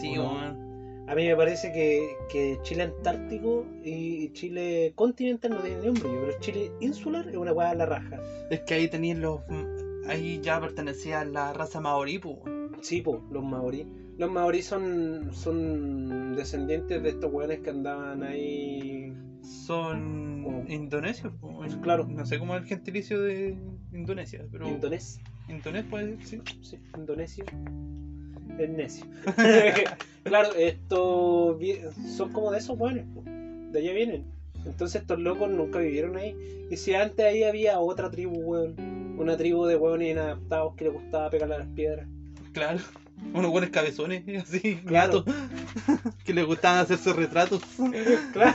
Sí, 0.00 0.18
weón. 0.18 0.69
A 1.10 1.14
mí 1.16 1.26
me 1.26 1.34
parece 1.34 1.72
que, 1.72 2.16
que 2.30 2.58
Chile 2.62 2.84
antártico 2.84 3.66
y 3.82 4.30
Chile 4.32 4.92
continental 4.94 5.50
no 5.50 5.56
tienen 5.58 5.94
brillo, 5.94 6.20
pero 6.26 6.38
Chile 6.38 6.70
insular 6.80 7.28
es 7.28 7.34
una 7.36 7.52
weá 7.52 7.70
a 7.70 7.74
la 7.74 7.84
raja. 7.86 8.20
Es 8.48 8.60
que 8.60 8.74
ahí 8.74 8.86
tenías 8.88 9.18
los. 9.18 9.40
Ahí 10.06 10.40
ya 10.40 10.60
pertenecía 10.60 11.20
a 11.20 11.24
la 11.24 11.52
raza 11.52 11.80
maorí, 11.80 12.18
po. 12.20 12.42
Sí, 12.80 13.02
po, 13.02 13.24
los 13.32 13.42
maorí. 13.42 13.86
Los 14.18 14.30
maorí 14.30 14.62
son, 14.62 15.30
son 15.32 16.36
descendientes 16.36 17.02
de 17.02 17.08
estos 17.08 17.32
weones 17.32 17.58
que 17.60 17.70
andaban 17.70 18.22
ahí. 18.22 19.12
Son 19.42 20.44
Oh. 20.46 20.64
indonesios, 20.68 21.32
po. 21.40 21.60
Claro. 21.82 22.06
No 22.08 22.24
sé 22.24 22.38
cómo 22.38 22.54
es 22.54 22.62
el 22.62 22.68
gentilicio 22.68 23.20
de 23.20 23.58
Indonesia, 23.92 24.46
pero. 24.52 24.68
Indonés. 24.68 25.18
Indonés 25.48 25.84
puede 25.86 26.16
ser, 26.24 26.46
sí. 26.46 26.56
Sí, 26.62 26.78
indonesio. 26.96 27.44
El 28.58 28.76
necio. 28.76 29.04
claro, 30.24 30.54
estos 30.54 31.56
son 32.16 32.32
como 32.32 32.50
de 32.50 32.58
esos 32.58 32.76
po. 32.76 32.88
de 32.88 33.78
allá 33.78 33.92
vienen. 33.92 34.24
Entonces 34.66 35.00
estos 35.00 35.18
locos 35.18 35.50
nunca 35.50 35.78
vivieron 35.78 36.16
ahí. 36.16 36.36
Y 36.70 36.76
si 36.76 36.94
antes 36.94 37.24
ahí 37.24 37.44
había 37.44 37.78
otra 37.80 38.10
tribu, 38.10 38.38
weón. 38.38 38.74
Una 39.18 39.36
tribu 39.36 39.66
de 39.66 39.76
weones 39.76 40.10
inadaptados 40.12 40.74
que 40.76 40.84
les 40.84 40.92
gustaba 40.94 41.28
pegarle 41.30 41.54
a 41.56 41.58
las 41.58 41.68
piedras. 41.68 42.06
Claro. 42.52 42.78
Unos 43.34 43.50
buenos 43.50 43.68
cabezones, 43.70 44.22
así, 44.42 44.76
Claro. 44.86 45.24
gatos, 45.24 45.34
que 46.24 46.32
les 46.32 46.46
gustaban 46.46 46.78
hacerse 46.80 47.12
retratos 47.12 47.62
Claro. 48.32 48.54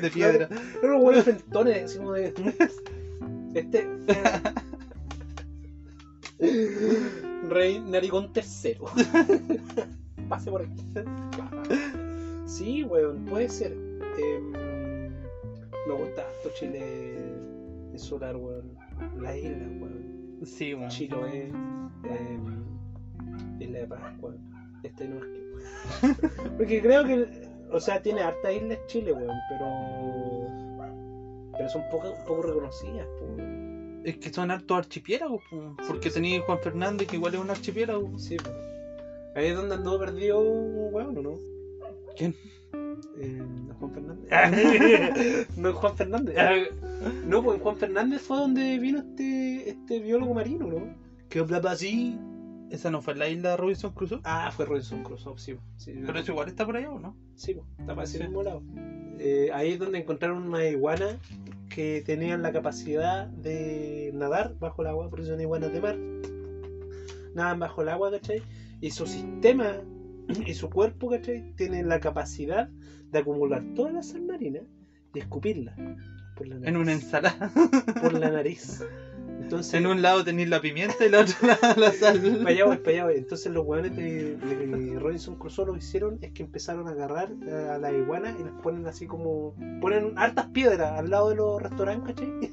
de 0.00 0.10
piedra. 0.10 0.48
Pero 0.80 0.94
los 0.94 1.02
buenos 1.02 1.24
frentones, 1.24 1.84
así 1.84 1.98
como 1.98 2.12
de. 2.12 2.34
Este. 3.54 3.86
Rey 7.52 7.80
Narigón 7.80 8.32
tercero. 8.32 8.86
Pase 10.28 10.50
por 10.50 10.62
aquí. 10.62 10.82
Sí, 12.46 12.82
weón, 12.84 13.24
puede 13.26 13.48
ser. 13.48 13.72
Em, 13.72 14.52
me 14.52 15.94
gusta 15.94 16.22
harto 16.22 16.50
Chile 16.54 17.16
insular, 17.92 18.36
weón. 18.36 18.76
La 19.20 19.36
isla, 19.36 19.66
weón. 19.80 20.38
Sí, 20.44 20.74
weón. 20.74 20.88
Chiloé. 20.88 21.48
em, 22.04 22.64
Isla 23.60 23.78
de 23.80 23.86
Pascua. 23.86 24.34
Este 24.82 25.08
no 25.08 25.18
es 25.18 25.24
que. 25.24 26.28
Porque 26.56 26.80
creo 26.82 27.04
que. 27.04 27.48
O 27.70 27.80
sea, 27.80 28.02
tiene 28.02 28.22
harta 28.22 28.52
islas 28.52 28.78
Chile, 28.86 29.12
weón, 29.12 29.36
pero. 29.48 29.66
Pero 31.56 31.68
son 31.68 31.82
poco, 31.90 32.14
poco 32.26 32.42
reconocidas, 32.42 33.06
weón. 33.20 33.61
Es 34.04 34.16
que 34.16 34.32
son 34.32 34.50
hartos 34.50 34.78
archipiélagos, 34.78 35.42
po, 35.50 35.76
porque 35.86 36.10
tenía 36.10 36.40
Juan 36.42 36.58
Fernández, 36.60 37.06
que 37.08 37.16
igual 37.16 37.34
es 37.34 37.40
un 37.40 37.50
archipiélago. 37.50 38.18
Sí. 38.18 38.36
Ahí 39.34 39.46
es 39.46 39.56
donde 39.56 39.76
andó 39.76 39.98
perdido 39.98 40.40
un 40.40 40.92
weón, 40.94 41.16
¿o 41.18 41.22
no? 41.22 41.38
¿Quién? 42.16 42.34
Eh, 43.18 43.42
Juan 43.78 43.92
Fernández. 43.94 45.48
no 45.56 45.68
es 45.68 45.74
Juan 45.74 45.96
Fernández. 45.96 46.36
no, 47.26 47.42
pues 47.42 47.56
en 47.58 47.62
Juan 47.62 47.76
Fernández 47.76 48.22
fue 48.22 48.36
donde 48.38 48.78
vino 48.78 48.98
este, 48.98 49.70
este 49.70 50.00
biólogo 50.00 50.34
marino, 50.34 50.66
¿no? 50.66 50.94
Que 51.28 51.38
hablaba 51.38 51.70
así. 51.72 52.18
Esa 52.70 52.90
no 52.90 53.02
fue 53.02 53.14
la 53.14 53.28
isla 53.28 53.50
de 53.50 53.56
Robinson 53.58 53.92
Crusoe. 53.92 54.20
Ah, 54.24 54.50
fue 54.50 54.64
Robinson 54.64 55.02
Crusoe, 55.04 55.36
sí. 55.38 55.56
sí 55.76 55.92
Pero 56.06 56.18
eso 56.18 56.32
igual 56.32 56.48
está 56.48 56.64
por 56.64 56.76
allá, 56.76 56.90
¿o 56.90 56.98
no? 56.98 57.14
Sí, 57.34 57.54
pues, 57.54 57.66
está 57.78 57.94
para 57.94 58.04
ese 58.04 58.18
Sí. 58.18 58.24
mismo 58.24 58.42
lado. 58.42 58.62
Eh, 59.18 59.50
ahí 59.52 59.72
es 59.72 59.78
donde 59.78 59.98
encontraron 59.98 60.42
una 60.42 60.64
iguana 60.66 61.18
que 61.74 62.02
tenían 62.04 62.42
la 62.42 62.52
capacidad 62.52 63.26
de 63.28 64.10
nadar 64.14 64.56
bajo 64.58 64.82
el 64.82 64.88
agua, 64.88 65.08
porque 65.08 65.26
son 65.26 65.40
iguanas 65.40 65.72
de 65.72 65.80
mar. 65.80 65.96
Nadan 67.34 67.60
bajo 67.60 67.82
el 67.82 67.88
agua, 67.88 68.10
¿cachai? 68.10 68.42
Y 68.80 68.90
su 68.90 69.06
sistema 69.06 69.80
y 70.46 70.54
su 70.54 70.68
cuerpo, 70.68 71.08
¿cachai? 71.10 71.54
Tienen 71.56 71.88
la 71.88 72.00
capacidad 72.00 72.68
de 72.68 73.18
acumular 73.18 73.62
toda 73.74 73.90
la 73.92 74.02
sal 74.02 74.22
marina 74.22 74.60
y 75.14 75.18
escupirla 75.18 75.74
por 76.36 76.46
la 76.46 76.56
nariz. 76.56 76.68
En 76.68 76.76
una 76.76 76.92
ensalada. 76.92 77.50
Por 78.00 78.12
la 78.18 78.30
nariz. 78.30 78.84
Entonces, 79.52 79.74
En 79.74 79.86
un 79.86 80.00
lado 80.00 80.24
tenéis 80.24 80.48
la 80.48 80.60
pimienta 80.60 80.96
y 81.00 81.06
en 81.08 81.14
el 81.14 81.20
otro 81.20 81.36
la, 81.46 81.74
la 81.76 81.92
sal. 81.92 82.20
para 82.38 82.50
allá 82.50 82.64
voy, 82.64 82.76
para 82.78 82.90
allá 82.90 83.04
voy. 83.04 83.14
Entonces 83.16 83.52
los 83.52 83.64
hueones 83.66 83.94
de, 83.94 84.36
de 84.36 84.98
Robinson 84.98 85.36
Crusoe 85.36 85.66
lo 85.66 85.72
que 85.74 85.80
hicieron 85.80 86.18
es 86.22 86.32
que 86.32 86.42
empezaron 86.42 86.88
a 86.88 86.92
agarrar 86.92 87.30
a 87.70 87.78
la 87.78 87.92
iguana 87.92 88.34
y 88.38 88.42
las 88.42 88.52
ponen 88.62 88.86
así 88.86 89.06
como... 89.06 89.54
Ponen 89.80 90.14
hartas 90.16 90.46
piedras 90.46 90.98
al 90.98 91.10
lado 91.10 91.30
de 91.30 91.36
los 91.36 91.62
restaurantes, 91.62 92.14
¿cachai? 92.14 92.52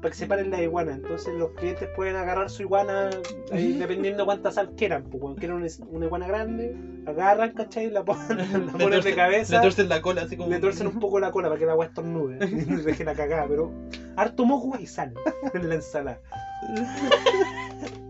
Para 0.00 0.10
que 0.12 0.16
se 0.16 0.26
paren 0.26 0.50
las 0.50 0.60
iguanas. 0.60 0.96
Entonces 0.96 1.34
los 1.34 1.50
clientes 1.52 1.88
pueden 1.94 2.16
agarrar 2.16 2.48
su 2.48 2.62
iguana 2.62 3.10
ahí, 3.52 3.74
dependiendo 3.74 4.24
cuánta 4.24 4.50
sal 4.50 4.70
quieran. 4.76 5.04
Pues 5.04 5.20
cuando 5.20 5.38
quieren 5.38 5.56
una, 5.58 5.66
una 5.90 6.06
iguana 6.06 6.26
grande, 6.26 6.74
agarran, 7.06 7.52
¿cachai? 7.52 7.90
La 7.90 8.02
ponen, 8.04 8.38
la 8.66 8.72
ponen 8.72 9.00
de 9.02 9.14
cabeza. 9.14 9.56
Le 9.56 9.60
torcen 9.62 9.88
la 9.90 10.00
cola 10.00 10.22
así 10.22 10.36
como. 10.36 10.48
Le 10.48 10.58
torcen 10.58 10.86
un 10.86 10.98
poco 10.98 11.20
la 11.20 11.30
cola 11.30 11.48
para 11.48 11.58
que 11.58 11.66
la 11.66 11.72
agua 11.72 11.84
estornude 11.86 12.38
y 12.46 12.82
deje 12.82 13.04
la 13.04 13.14
cagada, 13.14 13.46
pero 13.46 13.70
harto 14.16 14.44
mojo 14.44 14.78
y 14.78 14.86
sal 14.86 15.12
en 15.52 15.68
la 15.68 15.74
ensalada. 15.74 16.20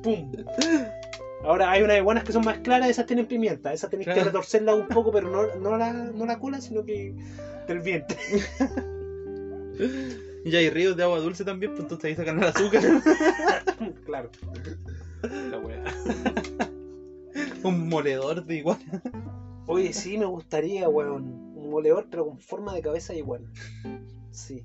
¡Pum! 0.02 0.30
Ahora 1.42 1.70
hay 1.70 1.82
unas 1.82 1.96
iguanas 1.96 2.22
que 2.24 2.32
son 2.32 2.44
más 2.44 2.58
claras, 2.58 2.90
esas 2.90 3.06
tienen 3.06 3.26
pimienta, 3.26 3.72
esas 3.72 3.88
tenéis 3.90 4.08
que 4.08 4.14
Claro. 4.14 4.28
retorcerla 4.28 4.74
un 4.74 4.86
poco, 4.88 5.10
pero 5.10 5.28
no, 5.30 5.54
no, 5.58 5.76
la, 5.78 5.92
no 5.92 6.26
la 6.26 6.38
cola, 6.38 6.60
sino 6.60 6.84
que 6.84 7.14
del 7.66 7.80
vientre. 7.80 8.16
Y 10.44 10.56
hay 10.56 10.70
ríos 10.70 10.96
de 10.96 11.02
agua 11.02 11.20
dulce 11.20 11.44
también, 11.44 11.72
pues 11.72 11.82
entonces 11.82 12.04
ahí 12.06 12.16
sacan 12.16 12.38
el 12.38 12.44
azúcar. 12.44 12.82
claro. 14.06 14.30
La 15.22 15.58
wea. 15.58 15.84
un 17.64 17.88
moledor 17.88 18.44
de 18.44 18.56
iguana. 18.56 19.02
Oye, 19.66 19.92
sí, 19.92 20.16
me 20.16 20.24
gustaría, 20.24 20.88
weón. 20.88 21.50
Un 21.54 21.70
moledor, 21.70 22.08
pero 22.10 22.26
con 22.26 22.38
forma 22.38 22.74
de 22.74 22.82
cabeza 22.82 23.12
de 23.12 23.18
iguana. 23.18 23.52
Sí. 24.30 24.64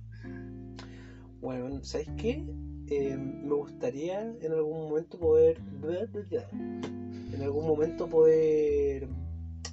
Weón, 1.42 1.84
¿sabes 1.84 2.10
qué? 2.18 2.46
Eh, 2.88 3.18
me 3.18 3.54
gustaría 3.54 4.22
en 4.22 4.52
algún 4.52 4.90
momento 4.90 5.20
poder. 5.20 5.62
En 5.84 7.42
algún 7.42 7.68
momento 7.68 8.08
poder 8.08 9.08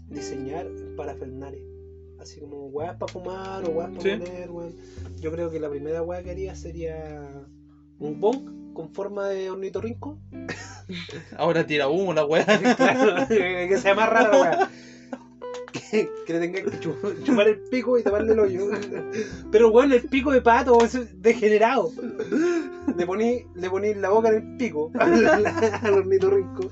diseñar 0.09 0.69
parafernalia. 0.97 1.72
Así 2.23 2.39
como 2.41 2.67
weas 2.69 2.97
para 2.97 3.13
fumar 3.13 3.65
o 3.65 3.71
weas 3.71 3.91
para 3.91 4.03
Sí. 4.03 4.11
poner, 4.17 4.51
weón. 4.51 4.73
Yo 5.21 5.33
creo 5.33 5.51
que 5.51 5.59
la 5.59 5.69
primera 5.69 6.03
wea 6.03 6.23
que 6.23 6.31
haría 6.31 6.55
sería 6.55 7.29
un 7.99 8.21
bong 8.21 8.73
con 8.75 8.89
forma 8.95 9.29
de 9.29 9.51
ornitorrinco. 9.51 10.19
Ahora 11.37 11.67
tira 11.67 11.89
humo 11.89 12.13
la. 12.15 12.25
Claro, 12.77 13.27
que 13.29 13.77
sea 13.79 13.95
más 13.95 14.09
rara 14.09 14.31
la 14.31 14.41
weá. 14.41 14.71
Que, 15.73 16.09
que 16.27 16.33
le 16.35 16.39
tenga 16.39 16.63
que 16.71 16.79
chu- 16.81 17.25
chupar 17.25 17.49
el 17.49 17.59
pico 17.71 17.99
y 17.99 18.03
taparle 18.03 18.33
el 18.35 18.39
hoyo. 18.41 18.67
Pero 19.51 19.71
bueno, 19.71 19.95
el 19.95 20.03
pico 20.03 20.31
de 20.31 20.41
pato 20.41 20.83
es 20.85 21.21
degenerado. 21.21 21.91
Le 22.97 23.05
poní, 23.07 23.47
le 23.55 23.69
poní 23.71 23.95
la 23.95 24.11
boca 24.11 24.29
en 24.29 24.35
el 24.37 24.57
pico 24.59 24.91
al, 24.99 25.27
al 25.27 25.95
ornitorrinco. 25.95 26.69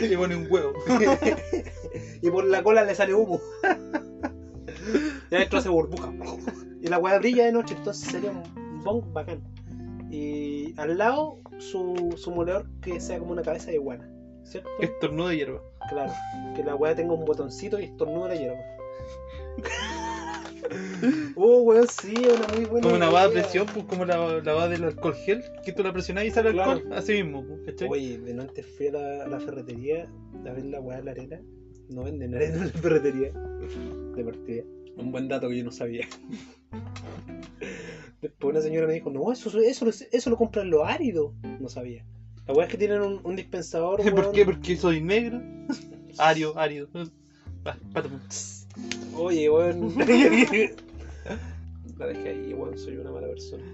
Le 0.00 0.16
pone 0.16 0.36
un 0.36 0.46
huevo. 0.50 0.72
Y 2.22 2.30
por 2.30 2.44
la 2.46 2.62
cola 2.62 2.84
le 2.84 2.94
sale 2.94 3.14
humo. 3.14 3.40
Y 5.30 5.34
adentro 5.36 5.58
hace 5.58 5.68
burbuja. 5.70 6.12
Y 6.82 6.88
la 6.88 6.98
weá 6.98 7.18
brilla 7.18 7.46
de 7.46 7.52
noche, 7.52 7.74
entonces 7.76 8.10
sería 8.10 8.30
un 8.30 8.82
bong 8.84 9.12
bacán. 9.12 9.42
Y 10.10 10.78
al 10.78 10.98
lado 10.98 11.38
su, 11.58 12.14
su 12.16 12.30
moledor 12.30 12.66
que 12.82 13.00
sea 13.00 13.18
como 13.18 13.32
una 13.32 13.42
cabeza 13.42 13.68
de 13.70 13.76
iguana. 13.76 14.08
¿Cierto? 14.44 14.68
Estornudo 14.80 15.28
de 15.28 15.36
hierba. 15.38 15.62
Claro, 15.88 16.12
que 16.54 16.62
la 16.62 16.74
weá 16.76 16.94
tenga 16.94 17.14
un 17.14 17.24
botoncito 17.24 17.80
y 17.80 17.84
estornuda 17.84 18.28
la 18.28 18.34
hierba. 18.36 18.58
oh, 21.36 21.62
weón, 21.62 21.86
sí, 21.88 22.14
una 22.16 22.46
muy 22.56 22.64
buena. 22.66 22.82
Como 22.82 22.96
una 22.96 23.08
va 23.10 23.22
de 23.22 23.32
idea. 23.32 23.42
presión, 23.42 23.66
pues 23.72 23.86
como 23.86 24.04
la, 24.04 24.40
la 24.42 24.52
va 24.52 24.68
del 24.68 24.84
alcohol 24.84 25.14
gel, 25.14 25.42
que 25.64 25.72
tú 25.72 25.82
la 25.82 25.92
presionás 25.92 26.24
y 26.24 26.30
sale 26.30 26.52
Claro. 26.52 26.72
alcohol, 26.72 26.92
así 26.92 27.22
mismo, 27.22 27.44
pues, 27.46 27.60
¿cachai? 27.66 27.88
Oye, 27.88 28.18
de 28.18 28.32
antes 28.40 28.66
fui 28.76 28.88
a 28.88 28.92
la, 28.92 29.24
a 29.24 29.28
la 29.28 29.40
ferretería 29.40 30.08
a 30.46 30.52
ver 30.52 30.64
la 30.66 30.80
weá 30.80 30.98
de 30.98 31.04
la 31.04 31.10
arena. 31.12 31.40
No 31.90 32.04
venden 32.04 32.34
arena 32.34 32.56
en 32.56 32.66
la 32.66 32.72
ferretería. 32.72 33.32
De 34.16 34.24
partida. 34.24 34.62
Un 34.96 35.12
buen 35.12 35.28
dato 35.28 35.48
que 35.48 35.58
yo 35.58 35.64
no 35.64 35.72
sabía. 35.72 36.06
Después 38.22 38.52
una 38.52 38.60
señora 38.62 38.86
me 38.86 38.94
dijo, 38.94 39.10
no, 39.10 39.32
eso, 39.32 39.58
eso, 39.60 39.86
eso 39.88 40.30
lo 40.30 40.36
compran 40.36 40.70
los 40.70 40.86
áridos. 40.86 41.32
No 41.60 41.68
sabía. 41.68 42.04
La 42.46 42.54
weá 42.54 42.66
es 42.66 42.70
que 42.70 42.78
tienen 42.78 43.00
un, 43.00 43.20
un 43.24 43.36
dispensador. 43.36 44.02
¿Por 44.02 44.12
weón. 44.12 44.32
qué? 44.32 44.44
Porque 44.44 44.76
soy 44.76 45.00
negro. 45.00 45.40
Ario, 46.18 46.56
árido. 46.58 46.88
Va, 47.66 47.76
pátame. 47.92 48.18
Oye, 49.16 49.50
weón. 49.50 49.94
la 51.98 52.06
dejé 52.06 52.28
ahí, 52.28 52.54
weón, 52.54 52.76
soy 52.78 52.96
una 52.96 53.10
mala 53.10 53.28
persona. 53.28 53.64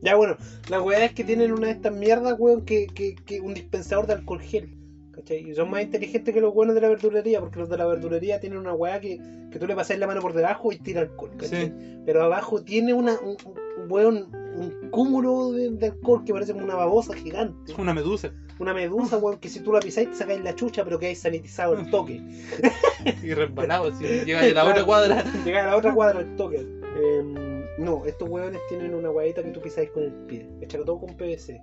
Ya, 0.00 0.14
bueno, 0.14 0.36
la 0.68 0.80
weá 0.80 1.04
es 1.04 1.12
que 1.12 1.24
tienen 1.24 1.52
una 1.52 1.66
de 1.66 1.72
estas 1.74 1.92
mierdas, 1.92 2.36
weón, 2.38 2.64
que, 2.64 2.86
que, 2.86 3.14
que 3.14 3.40
un 3.40 3.52
dispensador 3.54 4.06
de 4.06 4.14
alcohol 4.14 4.40
gel. 4.40 4.77
¿Cachai? 5.18 5.50
Y 5.50 5.54
son 5.54 5.68
más 5.70 5.82
inteligentes 5.82 6.32
que 6.32 6.40
los 6.40 6.54
buenos 6.54 6.76
de 6.76 6.80
la 6.80 6.88
verdulería, 6.88 7.40
porque 7.40 7.58
los 7.58 7.68
de 7.68 7.76
la 7.76 7.86
verdulería 7.86 8.38
tienen 8.38 8.58
una 8.60 8.72
weá 8.72 9.00
que, 9.00 9.18
que 9.50 9.58
tú 9.58 9.66
le 9.66 9.74
pasas 9.74 9.98
la 9.98 10.06
mano 10.06 10.20
por 10.20 10.32
debajo 10.32 10.70
y 10.72 10.78
tira 10.78 11.00
alcohol, 11.00 11.30
¿cachai? 11.36 11.66
Sí. 11.66 11.72
Pero 12.06 12.22
abajo 12.22 12.62
tiene 12.62 12.94
una, 12.94 13.18
un, 13.20 13.36
un- 13.44 13.90
weón, 13.90 14.28
un 14.54 14.90
cúmulo 14.90 15.50
de, 15.52 15.70
de 15.70 15.86
alcohol 15.86 16.22
que 16.24 16.32
parece 16.32 16.52
como 16.52 16.64
una 16.64 16.76
babosa 16.76 17.14
gigante. 17.14 17.72
Una 17.78 17.92
medusa. 17.94 18.32
Una 18.60 18.72
medusa, 18.74 19.18
weón, 19.18 19.38
que 19.38 19.48
si 19.48 19.58
tú 19.60 19.72
la 19.72 19.80
pisáis 19.80 20.10
te 20.10 20.16
sacáis 20.16 20.40
la 20.42 20.54
chucha, 20.54 20.84
pero 20.84 20.98
que 21.00 21.06
hay 21.06 21.14
sanitizado 21.16 21.74
el 21.76 21.90
toque. 21.90 22.20
Y 23.22 23.32
resbalado, 23.34 23.88
así. 23.92 24.04
Llega 24.26 24.40
a 24.40 24.42
la 24.44 24.50
Claro. 24.52 24.70
otra 24.70 24.84
cuadra. 24.84 25.24
Llegar 25.44 25.66
a 25.66 25.70
la 25.70 25.76
otra 25.76 25.94
cuadra 25.94 26.18
al 26.20 26.36
toque. 26.36 26.58
Em, 26.58 27.34
no, 27.78 28.04
estos 28.06 28.28
hueones 28.28 28.60
tienen 28.68 28.94
una 28.94 29.08
guayita 29.08 29.42
que 29.42 29.50
tú 29.50 29.60
pisáis 29.60 29.90
con 29.90 30.02
el 30.04 30.12
pie. 30.26 30.48
Hecha 30.60 30.78
todo 30.84 30.98
con 31.00 31.16
PVC. 31.16 31.60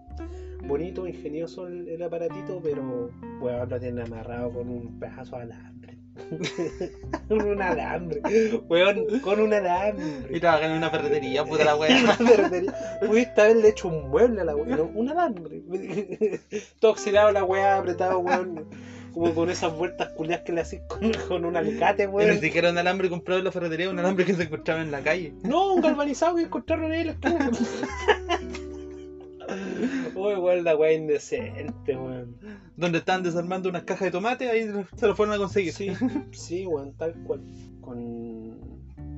Bonito, 0.64 1.08
ingenioso 1.08 1.68
el, 1.68 1.88
el 1.90 2.02
aparatito, 2.04 2.60
pero 2.64 3.12
weón 3.40 3.70
lo 3.70 3.80
tienen 3.80 4.06
amarrado 4.06 4.52
con 4.52 4.70
un 4.70 5.00
pedazo 5.00 5.38
de 5.38 5.44
alambre. 5.44 5.76
con 7.28 7.42
un 7.42 7.62
alambre. 7.62 8.22
Weón, 8.70 9.20
con 9.22 9.40
un 9.42 9.52
Y 9.52 9.56
alambre. 9.56 10.40
trabajan 10.40 10.72
en 10.72 10.78
una 10.78 10.90
ferretería, 10.90 11.44
puta 11.46 11.66
la 11.66 11.78
ferretería. 12.18 12.74
Pudiste 13.06 13.42
haberle 13.42 13.70
hecho 13.70 13.90
un 13.90 14.10
mueble 14.10 14.42
a 14.42 14.44
la 14.46 14.56
weá. 14.56 14.76
No, 14.78 14.84
un 14.86 15.10
alambre. 15.10 15.62
todo 16.80 16.92
oxidado 16.92 17.32
la 17.32 17.44
weá, 17.44 17.78
apretado, 17.78 18.20
weón. 18.20 18.66
Como 19.14 19.34
con 19.34 19.50
esas 19.50 19.74
vueltas 19.74 20.10
culias 20.10 20.42
que 20.42 20.52
le 20.52 20.60
haces 20.60 20.82
con, 20.90 21.10
con 21.30 21.46
un 21.46 21.56
alicate, 21.56 22.04
Y 22.04 22.08
ni 22.08 22.12
weón. 22.14 22.40
siquiera 22.40 22.70
un 22.72 22.78
alambre 22.78 23.10
comprado 23.10 23.40
en 23.40 23.46
la 23.46 23.52
ferretería, 23.52 23.90
un 23.90 23.98
alambre 24.00 24.26
que 24.26 24.34
se 24.34 24.44
encontraba 24.44 24.82
en 24.82 24.92
la 24.92 25.00
calle. 25.02 25.34
No, 25.44 25.74
un 25.74 25.82
galvanizado 25.82 26.36
que 26.36 26.42
encontraron 26.44 26.92
ahí 26.92 27.02
en 27.02 27.08
la 27.08 27.14
esquina. 27.14 27.52
Uy, 30.16 30.36
weón, 30.36 30.64
la 30.64 30.76
weá 30.76 30.94
indecente, 30.94 31.96
weón. 31.96 32.38
Donde 32.76 33.00
están 33.00 33.24
desarmando 33.24 33.70
unas 33.70 33.84
cajas 33.84 34.06
de 34.06 34.12
tomate, 34.12 34.50
ahí 34.50 34.70
se 34.96 35.08
lo 35.08 35.16
fueron 35.16 35.36
a 35.36 35.38
conseguir. 35.38 35.74
Sí, 35.74 35.92
sí, 36.32 36.66
weón, 36.66 36.94
tal 36.94 37.14
cual. 37.24 37.42
Con, 37.82 38.58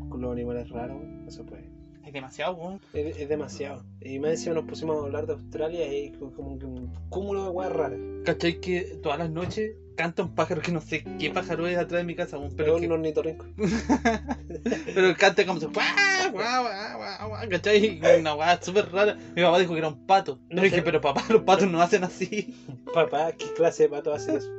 con 0.09 0.21
los 0.21 0.31
animales 0.31 0.69
raros, 0.69 1.01
no 1.03 1.31
se 1.31 1.43
puede. 1.43 1.69
Es 2.05 2.13
demasiado, 2.13 2.55
weón. 2.55 2.79
Es, 2.93 3.17
es 3.17 3.29
demasiado. 3.29 3.83
Y 4.01 4.19
más 4.19 4.31
encima 4.31 4.55
nos 4.55 4.65
pusimos 4.65 4.97
a 4.97 5.05
hablar 5.05 5.27
de 5.27 5.33
Australia 5.33 5.93
y 5.93 6.11
como 6.11 6.57
que 6.57 6.65
un 6.65 6.93
cúmulo 7.09 7.43
de 7.43 7.49
weas 7.49 7.71
raras. 7.71 7.99
¿Cachai 8.25 8.59
que 8.59 8.99
todas 9.01 9.19
las 9.19 9.29
noches 9.29 9.75
canta 9.97 10.23
un 10.23 10.33
pájaro 10.33 10.61
que 10.61 10.71
no 10.71 10.79
sé 10.79 11.03
qué 11.19 11.29
pájaro 11.31 11.67
es 11.67 11.77
atrás 11.77 11.99
de 11.99 12.05
mi 12.05 12.15
casa? 12.15 12.37
Pero 12.37 12.47
Pero, 12.55 12.75
que- 12.77 12.87
pero 14.95 15.15
canta 15.17 15.45
como 15.45 15.59
se. 15.59 15.65
¡Guau, 15.65 15.85
guau, 16.31 16.63
guau, 16.63 16.97
guau, 16.97 17.29
guau! 17.29 17.49
¿Cachai? 17.49 17.99
Una 18.19 18.35
weá 18.35 18.61
súper 18.61 18.89
rara. 18.91 19.17
Mi 19.35 19.41
papá 19.41 19.59
dijo 19.59 19.73
que 19.73 19.79
era 19.79 19.87
un 19.89 20.05
pato. 20.07 20.39
No 20.49 20.57
Yo 20.57 20.63
dije, 20.63 20.77
sé. 20.77 20.81
pero 20.83 21.01
papá, 21.01 21.23
los 21.29 21.41
patos 21.43 21.67
no 21.69 21.81
hacen 21.81 22.03
así. 22.05 22.55
Papá, 22.93 23.31
¿qué 23.33 23.45
clase 23.55 23.83
de 23.83 23.89
pato 23.89 24.13
hace 24.13 24.37
eso? 24.37 24.49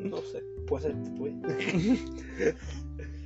No 0.00 0.18
sé, 0.18 0.42
puede 0.66 0.82
ser 0.84 0.92
tú. 1.02 1.28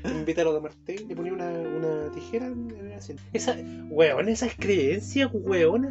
Invítalo 0.04 0.50
a 0.50 0.54
tomar 0.54 0.72
té 0.84 0.96
y 0.96 1.04
le 1.06 1.14
ponía 1.16 1.32
una, 1.32 1.48
una 1.50 2.10
tijera 2.12 2.46
en 2.46 2.70
en 2.78 2.86
el 2.88 2.92
asiento. 2.98 3.22
Esa, 3.32 3.56
weón, 3.90 4.28
esas 4.28 4.54
creencias, 4.58 5.30
weona. 5.32 5.90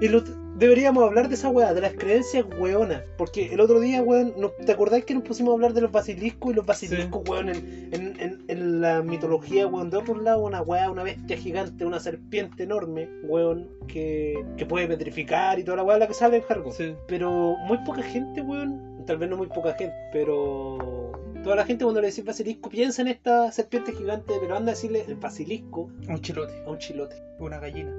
El 0.00 0.14
otro- 0.16 0.34
deberíamos 0.56 1.02
hablar 1.04 1.28
de 1.28 1.34
esa 1.36 1.48
weá, 1.48 1.72
de 1.72 1.80
las 1.80 1.94
creencias, 1.94 2.44
weona. 2.58 3.02
Porque 3.16 3.52
el 3.54 3.60
otro 3.60 3.80
día, 3.80 4.02
weón, 4.02 4.34
¿no- 4.36 4.50
¿te 4.50 4.72
acordás 4.72 5.04
que 5.04 5.14
nos 5.14 5.22
pusimos 5.22 5.52
a 5.52 5.54
hablar 5.54 5.72
de 5.72 5.80
los 5.80 5.92
basiliscos? 5.92 6.52
Y 6.52 6.54
los 6.54 6.66
basiliscos, 6.66 7.22
weón, 7.28 7.48
en, 7.48 7.88
en, 7.92 8.20
en, 8.20 8.44
en 8.48 8.80
la 8.80 9.02
mitología, 9.02 9.66
weón, 9.66 9.88
de 9.90 9.96
otro 9.98 10.20
lado, 10.20 10.44
una 10.44 10.62
weá, 10.62 10.90
una 10.90 11.04
bestia 11.04 11.36
gigante, 11.36 11.84
una 11.86 12.00
serpiente 12.00 12.64
enorme, 12.64 13.08
weón, 13.22 13.68
que, 13.86 14.44
que 14.56 14.66
puede 14.66 14.86
petrificar 14.88 15.58
y 15.58 15.64
toda 15.64 15.78
la 15.78 15.84
weá 15.84 15.96
la 15.98 16.06
que 16.08 16.14
sale 16.14 16.38
en 16.38 16.44
Hargo. 16.48 16.72
Sí. 16.72 16.94
Pero 17.06 17.54
muy 17.66 17.78
poca 17.84 18.02
gente, 18.02 18.40
weón. 18.42 19.04
Tal 19.06 19.16
vez 19.16 19.30
no 19.30 19.36
muy 19.38 19.46
poca 19.46 19.72
gente, 19.72 19.94
pero. 20.12 21.07
Toda 21.42 21.56
la 21.56 21.64
gente 21.64 21.84
cuando 21.84 22.00
le 22.00 22.08
decís 22.08 22.24
basilisco 22.24 22.68
piensa 22.68 23.00
en 23.02 23.08
esta 23.08 23.50
serpiente 23.52 23.92
gigante, 23.92 24.34
pero 24.40 24.56
anda 24.56 24.72
a 24.72 24.74
decirle 24.74 25.04
el 25.06 25.14
basilisco 25.14 25.90
Un 26.08 26.20
chilote, 26.20 26.52
a 26.66 26.70
un 26.70 26.78
chilote. 26.78 27.16
una 27.38 27.58
gallina. 27.58 27.90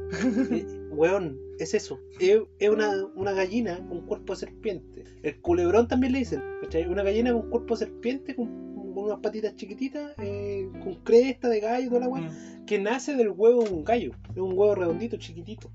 Eh, 0.52 0.66
weón, 0.92 1.40
es 1.58 1.74
eso. 1.74 2.00
Es, 2.20 2.40
es 2.60 2.70
una, 2.70 2.92
una 3.16 3.32
gallina 3.32 3.80
con 3.88 4.02
cuerpo 4.06 4.34
de 4.34 4.40
serpiente. 4.40 5.04
El 5.24 5.40
culebrón 5.42 5.88
también 5.88 6.14
le 6.14 6.20
dicen. 6.20 6.44
¿cachai? 6.62 6.86
Una 6.86 7.02
gallina 7.04 7.32
con 7.34 7.50
cuerpo 7.50 7.76
de 7.76 7.86
serpiente, 7.86 8.36
con, 8.36 8.48
con 8.94 9.06
unas 9.06 9.20
patitas 9.20 9.56
chiquititas, 9.56 10.12
eh, 10.20 10.70
con 10.84 10.96
cresta 10.96 11.48
de 11.50 11.60
gallo, 11.62 11.88
toda 11.90 12.02
la 12.02 12.08
weá 12.10 12.22
Mm. 12.30 12.66
que 12.66 12.78
nace 12.78 13.16
del 13.16 13.30
huevo 13.30 13.64
de 13.64 13.70
un 13.72 13.84
gallo. 13.84 14.12
Es 14.32 14.38
un 14.38 14.52
huevo 14.58 14.76
redondito, 14.76 15.18
chiquitito. 15.18 15.72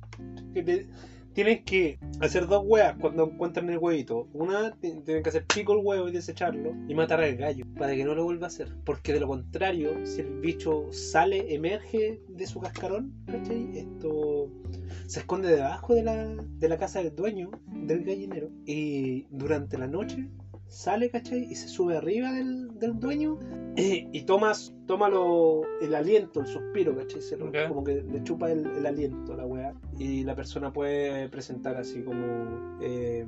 Que 0.52 0.86
tienen 1.34 1.64
que 1.64 1.98
hacer 2.20 2.46
dos 2.46 2.62
huevas 2.64 2.96
cuando 3.00 3.24
encuentran 3.24 3.68
el 3.70 3.78
huevito. 3.78 4.28
Una, 4.32 4.72
ti- 4.76 5.00
tienen 5.04 5.22
que 5.22 5.28
hacer 5.28 5.44
pico 5.52 5.72
el 5.74 5.80
huevo 5.84 6.08
y 6.08 6.12
desecharlo 6.12 6.72
y 6.88 6.94
matar 6.94 7.20
al 7.20 7.36
gallo 7.36 7.64
para 7.76 7.94
que 7.94 8.04
no 8.04 8.14
lo 8.14 8.24
vuelva 8.24 8.46
a 8.46 8.48
hacer. 8.48 8.68
Porque 8.84 9.12
de 9.12 9.20
lo 9.20 9.26
contrario, 9.28 10.06
si 10.06 10.20
el 10.22 10.40
bicho 10.40 10.92
sale, 10.92 11.54
emerge 11.54 12.20
de 12.28 12.46
su 12.46 12.60
cascarón, 12.60 13.12
¿cachai? 13.26 13.76
Esto 13.76 14.50
se 15.06 15.20
esconde 15.20 15.48
debajo 15.48 15.94
de 15.94 16.02
la, 16.04 16.24
de 16.58 16.68
la 16.68 16.78
casa 16.78 17.02
del 17.02 17.14
dueño, 17.14 17.50
del 17.66 18.04
gallinero. 18.04 18.50
Y 18.64 19.26
durante 19.30 19.76
la 19.76 19.86
noche 19.88 20.28
sale, 20.68 21.10
¿cachai? 21.10 21.44
Y 21.50 21.54
se 21.54 21.68
sube 21.68 21.96
arriba 21.96 22.32
del, 22.32 22.78
del 22.78 22.98
dueño 22.98 23.38
eh, 23.76 24.08
y 24.12 24.22
tomas, 24.22 24.74
toma 24.86 25.08
lo- 25.08 25.62
el 25.80 25.94
aliento, 25.94 26.40
el 26.40 26.46
suspiro, 26.46 26.96
¿cachai? 26.96 27.20
Se 27.22 27.36
lo-. 27.36 27.50
Como 27.68 27.84
que 27.84 28.02
le 28.02 28.22
chupa 28.22 28.50
el, 28.50 28.66
el 28.66 28.86
aliento 28.86 29.34
a 29.34 29.36
la 29.36 29.46
weá. 29.46 29.74
Y 29.98 30.24
la 30.24 30.34
persona 30.34 30.72
puede 30.72 31.28
presentar 31.28 31.76
así 31.76 32.02
como 32.02 32.78
eh, 32.82 33.26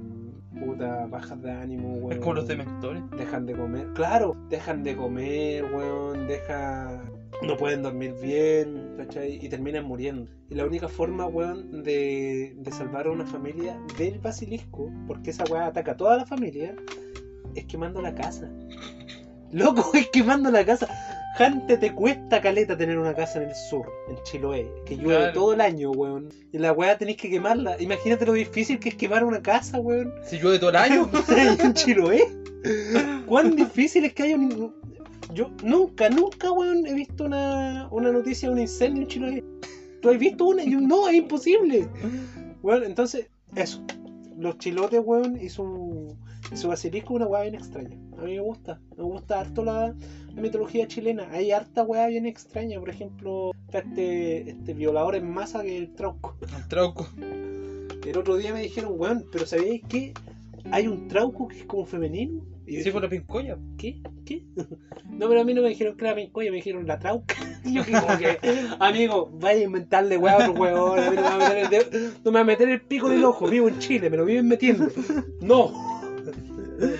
puta, 0.58 1.06
bajas 1.06 1.40
de 1.42 1.50
ánimo, 1.50 1.94
weón. 1.98 2.12
Es 2.12 2.18
como 2.18 2.34
los 2.34 2.48
dementores. 2.48 3.02
Dejan 3.16 3.46
de 3.46 3.54
comer. 3.54 3.88
Claro, 3.94 4.36
dejan 4.48 4.82
de 4.82 4.96
comer, 4.96 5.64
weón. 5.72 6.26
Deja. 6.26 7.04
No 7.42 7.56
pueden 7.58 7.82
dormir 7.82 8.14
bien, 8.22 8.94
¿cachai? 8.96 9.44
Y 9.44 9.48
terminan 9.50 9.84
muriendo. 9.84 10.30
Y 10.48 10.54
la 10.54 10.64
única 10.64 10.88
forma, 10.88 11.26
weón, 11.26 11.82
de, 11.82 12.54
de 12.56 12.72
salvar 12.72 13.06
a 13.06 13.10
una 13.10 13.26
familia 13.26 13.78
del 13.98 14.20
basilisco, 14.20 14.90
porque 15.06 15.30
esa 15.30 15.44
weá 15.50 15.66
ataca 15.66 15.92
a 15.92 15.96
toda 15.98 16.16
la 16.16 16.24
familia, 16.24 16.74
es 17.60 17.66
quemando 17.66 18.00
la 18.02 18.14
casa. 18.14 18.50
Loco, 19.52 19.90
es 19.94 20.08
quemando 20.10 20.50
la 20.50 20.64
casa. 20.64 20.88
Jante, 21.36 21.76
te 21.76 21.92
cuesta 21.92 22.40
caleta 22.40 22.78
tener 22.78 22.98
una 22.98 23.14
casa 23.14 23.42
en 23.42 23.50
el 23.50 23.54
sur, 23.54 23.86
en 24.08 24.16
Chiloé, 24.22 24.66
que 24.86 24.96
llueve 24.96 25.16
Claro. 25.18 25.32
todo 25.34 25.52
el 25.52 25.60
año, 25.60 25.90
weón. 25.90 26.30
Y 26.50 26.58
la 26.58 26.72
weá 26.72 26.96
tenéis 26.96 27.18
que 27.18 27.28
quemarla. 27.28 27.76
Imagínate 27.78 28.24
lo 28.24 28.32
difícil 28.32 28.78
que 28.78 28.88
es 28.88 28.94
quemar 28.94 29.22
una 29.22 29.42
casa, 29.42 29.78
weón. 29.78 30.14
Si 30.24 30.38
llueve 30.38 30.58
todo 30.58 30.70
el 30.70 30.76
año. 30.76 31.10
en 31.62 31.74
Chiloé. 31.74 32.26
¿Cuán 33.26 33.54
difícil 33.54 34.04
es 34.06 34.14
que 34.14 34.22
haya 34.24 34.36
un... 34.36 34.74
Yo 35.34 35.50
nunca, 35.62 36.08
nunca, 36.08 36.50
weón, 36.52 36.86
he 36.86 36.94
visto 36.94 37.24
una, 37.24 37.88
una 37.90 38.10
noticia 38.12 38.48
de 38.48 38.54
un 38.54 38.60
incendio 38.60 39.02
en 39.02 39.08
Chiloé. 39.08 39.44
¿Tú 40.00 40.08
has 40.08 40.18
visto 40.18 40.46
una? 40.46 40.64
Yo, 40.64 40.80
no, 40.80 41.06
es 41.08 41.16
imposible. 41.16 41.86
Bueno, 42.62 42.86
entonces, 42.86 43.28
eso. 43.54 43.84
Los 44.38 44.56
chilotes, 44.58 45.00
weón, 45.04 45.38
y 45.38 45.48
su, 45.50 46.16
su 46.54 46.68
basilisco 46.68 47.14
es 47.14 47.16
una 47.16 47.26
weá 47.26 47.42
bien 47.42 47.54
extraña. 47.54 47.96
A 48.18 48.22
mí 48.22 48.34
me 48.34 48.40
gusta. 48.40 48.80
Me 48.96 49.02
gusta 49.04 49.40
harto 49.40 49.64
la, 49.64 49.94
la 50.34 50.42
mitología 50.42 50.86
chilena. 50.86 51.28
Hay 51.32 51.50
harta 51.52 51.82
weá 51.82 52.06
bien 52.06 52.26
extraña. 52.26 52.78
Por 52.80 52.90
ejemplo, 52.90 53.52
está 53.66 53.78
este, 53.80 54.50
este 54.50 54.74
violador 54.74 55.16
en 55.16 55.30
masa 55.30 55.62
que 55.62 55.76
es 55.76 55.82
el 55.82 55.94
trauco. 55.94 56.36
El 56.56 56.68
trauco. 56.68 57.08
El 58.06 58.16
otro 58.18 58.36
día 58.36 58.52
me 58.52 58.62
dijeron, 58.62 58.92
weón, 58.96 59.24
pero 59.32 59.46
¿sabíais 59.46 59.82
que 59.88 60.14
hay 60.70 60.86
un 60.86 61.08
trauco 61.08 61.48
que 61.48 61.58
es 61.58 61.64
como 61.64 61.84
femenino? 61.86 62.40
Y 62.66 62.72
Sí, 62.72 62.76
dije, 62.78 62.92
por 62.92 63.02
la 63.02 63.08
pincoya. 63.08 63.58
¿Qué? 63.78 64.00
¿Qué? 64.24 64.44
No, 65.08 65.28
pero 65.28 65.40
a 65.40 65.44
mí 65.44 65.54
no 65.54 65.62
me 65.62 65.70
dijeron 65.70 65.96
que 65.96 66.04
era 66.04 66.14
pincoya, 66.14 66.50
me 66.50 66.56
dijeron 66.58 66.86
la 66.86 66.98
trauca. 66.98 67.36
Y 67.64 67.72
yo 67.74 67.84
que 67.84 67.92
como 67.92 68.18
que, 68.18 68.38
amigo, 68.80 69.30
vaya 69.40 69.60
a 69.60 69.64
inventarle 69.64 70.18
weá 70.18 70.34
a 70.34 70.50
otro 70.50 70.52
weón, 70.60 70.98
a 70.98 71.10
mí 71.10 71.16
no 71.16 71.22
me 71.22 71.28
va 71.28 71.34
a 71.34 71.38
meter 71.38 71.58
el 71.58 71.68
dedo- 71.70 72.14
no 72.24 72.30
me 72.32 72.34
va 72.34 72.40
a 72.40 72.44
meter 72.44 72.68
el 72.68 72.80
pico 72.82 73.10
en 73.10 73.16
el 73.18 73.24
ojo, 73.24 73.48
vivo 73.48 73.68
en 73.68 73.78
Chile, 73.78 74.10
me 74.10 74.16
lo 74.18 74.24
viven 74.26 74.46
metiendo. 74.46 74.88
No. 75.40 75.95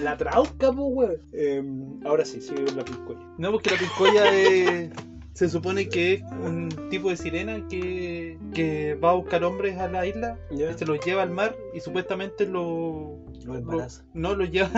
La 0.03 0.17
trauca, 0.17 0.73
pues 0.73 0.77
weón. 0.79 1.17
Eh, 1.33 1.63
ahora 2.05 2.25
sí, 2.25 2.41
sigue 2.41 2.65
con 2.65 2.77
la 2.77 2.85
pincoya. 2.85 3.21
No, 3.39 3.53
porque 3.53 3.71
la 3.71 3.77
pincoya 3.79 4.33
es- 4.35 4.91
se 5.35 5.51
supone 5.51 5.89
que 5.91 6.15
es 6.15 6.23
un 6.23 6.71
tipo 6.89 7.11
de 7.11 7.17
sirena 7.19 7.67
que, 7.69 8.39
que 8.55 8.95
va 8.95 9.11
a 9.11 9.15
buscar 9.15 9.45
hombres 9.45 9.77
a 9.79 9.87
la 9.89 10.07
isla, 10.07 10.39
se 10.79 10.87
los 10.87 10.99
lleva 11.05 11.23
al 11.23 11.31
mar 11.31 11.55
y 11.75 11.81
supuestamente 11.81 12.47
lo, 12.47 13.19
Lo 13.45 13.53
lo- 13.53 13.59
embaraza. 13.59 14.03
no 14.15 14.35
los 14.35 14.51
lleva, 14.51 14.71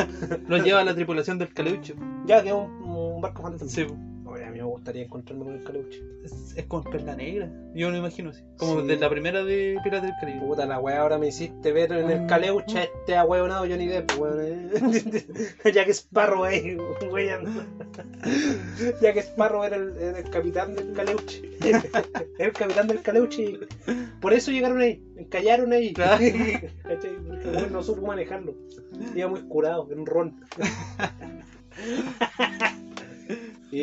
los 0.48 0.64
lleva 0.64 0.80
a 0.80 0.84
la 0.84 0.96
tripulación 0.96 1.38
del 1.38 1.54
caleuche. 1.54 1.94
Ya, 2.26 2.42
que 2.42 2.48
es 2.48 2.54
un, 2.56 2.70
un 2.82 3.20
barco 3.20 3.42
fantasma. 3.42 3.68
Sí, 3.68 3.86
gustaría 4.78 5.02
encontrarme 5.04 5.44
con 5.44 5.54
el 5.54 5.62
caleuche. 5.64 6.02
es, 6.24 6.54
es 6.56 6.64
como 6.66 6.82
perla 6.90 7.14
negra. 7.14 7.50
Yo 7.74 7.90
me 7.90 7.98
imagino 7.98 8.30
así. 8.30 8.42
Como 8.56 8.80
Sí. 8.80 8.86
de 8.88 8.96
la 8.96 9.10
primera 9.10 9.44
de 9.44 9.76
Piratas 9.84 10.02
del 10.08 10.14
Caribe. 10.20 10.40
Puta 10.46 10.66
la 10.66 10.80
weá, 10.80 11.00
ahora 11.02 11.18
me 11.18 11.28
hiciste 11.28 11.72
ver 11.72 11.92
en 11.92 12.10
el 12.10 12.20
Mm. 12.22 12.26
caleuche 12.26 12.78
a 12.78 12.82
este 12.84 13.16
ahueonado 13.16 13.66
Johnny 13.68 13.86
Depp, 13.86 14.10
weón. 14.18 14.38
eh. 14.40 14.70
ya 15.74 15.84
que 15.84 15.92
Sparrow 15.92 16.44
ahí, 16.44 16.76
weyando. 17.10 17.50
ya 19.02 19.12
que 19.12 19.20
Sparrow 19.20 19.64
era 19.64 19.76
el, 19.76 19.96
era 19.98 20.18
el 20.18 20.30
capitán 20.30 20.74
del 20.74 20.92
caleuche. 20.92 21.42
era 21.60 21.82
el 22.38 22.52
capitán 22.52 22.88
del 22.88 23.02
caleuche. 23.02 23.42
y 23.42 23.58
Por 24.20 24.32
eso 24.32 24.50
llegaron 24.50 24.80
ahí, 24.80 25.02
encallaron 25.16 25.72
ahí. 25.72 25.92
Porque 26.82 27.10
weón 27.44 27.72
no 27.72 27.82
supo 27.82 28.06
manejarlo. 28.06 28.54
Iba 29.14 29.28
muy 29.28 29.42
curado, 29.42 29.88
en 29.92 30.06
ron. 30.06 30.40
Y, 33.70 33.82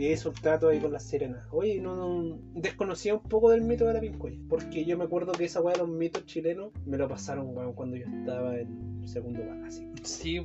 y 0.00 0.06
eso 0.12 0.28
el 0.28 0.40
trato 0.40 0.68
ahí 0.68 0.78
con 0.78 0.92
las 0.92 1.02
sirenas. 1.02 1.44
Oye, 1.50 1.80
no, 1.80 1.96
no- 1.96 2.38
desconocía 2.54 3.14
un 3.14 3.22
poco 3.22 3.50
del 3.50 3.62
mito 3.62 3.86
de 3.86 3.94
la 3.94 4.00
pincoya. 4.00 4.38
Porque 4.48 4.84
yo 4.84 4.96
me 4.96 5.04
acuerdo 5.04 5.32
que 5.32 5.44
esa 5.44 5.60
weá 5.60 5.72
de 5.74 5.80
los 5.80 5.88
mitos 5.88 6.24
chilenos 6.26 6.70
me 6.86 6.96
lo 6.96 7.08
pasaron 7.08 7.56
weón, 7.56 7.72
cuando 7.72 7.96
yo 7.96 8.06
estaba 8.06 8.56
en 8.58 9.02
segundo 9.06 9.40
básico. 9.60 9.90
Sí, 10.02 10.40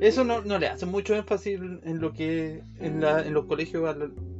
eso 0.00 0.24
no, 0.24 0.40
no 0.42 0.58
le 0.58 0.68
hace 0.68 0.86
mucho 0.86 1.14
énfasis 1.14 1.58
en 1.84 2.00
lo 2.00 2.12
que 2.12 2.62
en, 2.80 3.00
la, 3.00 3.26
en 3.26 3.34
los 3.34 3.44
colegios 3.44 3.94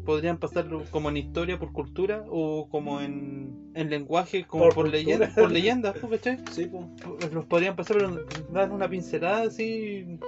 podrían 0.04 0.38
pasarlo 0.38 0.84
como 0.90 1.10
en 1.10 1.16
historia 1.18 1.58
por 1.58 1.72
cultura 1.72 2.24
o 2.28 2.68
como 2.70 3.00
en, 3.00 3.72
en 3.74 3.90
lenguaje 3.90 4.44
como 4.46 4.64
Por 4.64 4.74
por, 4.74 4.84
cultura. 4.84 4.98
leyenda, 5.02 5.32
por 5.34 5.50
leyendas. 5.50 5.96
¿cachai? 6.10 6.38
sí, 6.52 6.66
pues. 6.66 7.32
Los 7.32 7.44
podrían 7.44 7.76
pasar, 7.76 7.96
pero 7.96 8.24
dan 8.52 8.72
una 8.72 8.88
pincelada 8.88 9.42
así. 9.48 10.18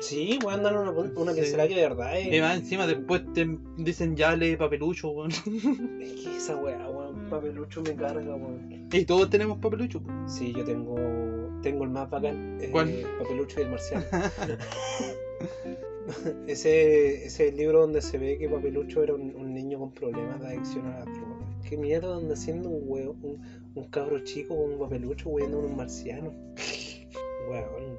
Sí, 0.00 0.38
weón, 0.44 0.62
dan 0.62 0.76
una, 0.76 0.90
una 0.90 1.32
Sí. 1.32 1.40
pincelada 1.40 1.68
que 1.68 1.74
de 1.74 1.82
verdad 1.82 2.12
Y 2.18 2.34
es. 2.36 2.40
más 2.42 2.56
encima 2.58 2.86
después 2.86 3.22
te 3.34 3.48
dicen 3.76 4.14
ya 4.16 4.36
lee 4.36 4.56
papelucho, 4.56 5.10
weón. 5.10 5.30
Es 6.00 6.12
que 6.12 6.36
esa 6.36 6.56
weá, 6.56 6.88
weón, 6.88 7.28
papelucho 7.28 7.82
me 7.82 7.94
carga, 7.96 8.34
weón. 8.34 8.88
Y 8.92 9.04
todos 9.04 9.28
tenemos 9.30 9.58
papelucho. 9.58 10.00
Sí, 10.26 10.52
yo 10.56 10.64
tengo. 10.64 10.94
Tengo 11.62 11.84
el 11.84 11.90
más 11.90 12.08
bacán. 12.08 12.58
eh, 12.60 12.68
¿Cuál? 12.70 13.02
Papelucho 13.18 13.58
y 13.60 13.62
el 13.64 13.70
marciano. 13.70 14.04
ese, 16.46 17.24
ese 17.26 17.26
es 17.26 17.40
el 17.52 17.56
libro 17.56 17.80
donde 17.80 18.00
se 18.00 18.16
ve 18.18 18.38
que 18.38 18.48
Papelucho 18.48 19.02
era 19.02 19.14
un, 19.14 19.34
un 19.34 19.52
niño 19.52 19.78
con 19.78 19.92
problemas 19.92 20.40
de 20.40 20.46
adicción 20.48 20.86
a 20.86 21.00
las 21.00 21.04
drogas. 21.06 21.38
Qué 21.68 21.76
mierda 21.76 22.16
anda 22.16 22.34
haciendo 22.34 22.68
un 22.70 22.82
weón, 22.86 23.16
un, 23.22 23.38
un 23.74 23.84
cabro 23.90 24.20
chico 24.20 24.56
con 24.56 24.72
un 24.72 24.78
papelucho 24.78 25.28
weando 25.28 25.58
a 25.58 25.60
unos 25.60 25.76
marcianos. 25.76 26.32
Weón. 27.48 27.98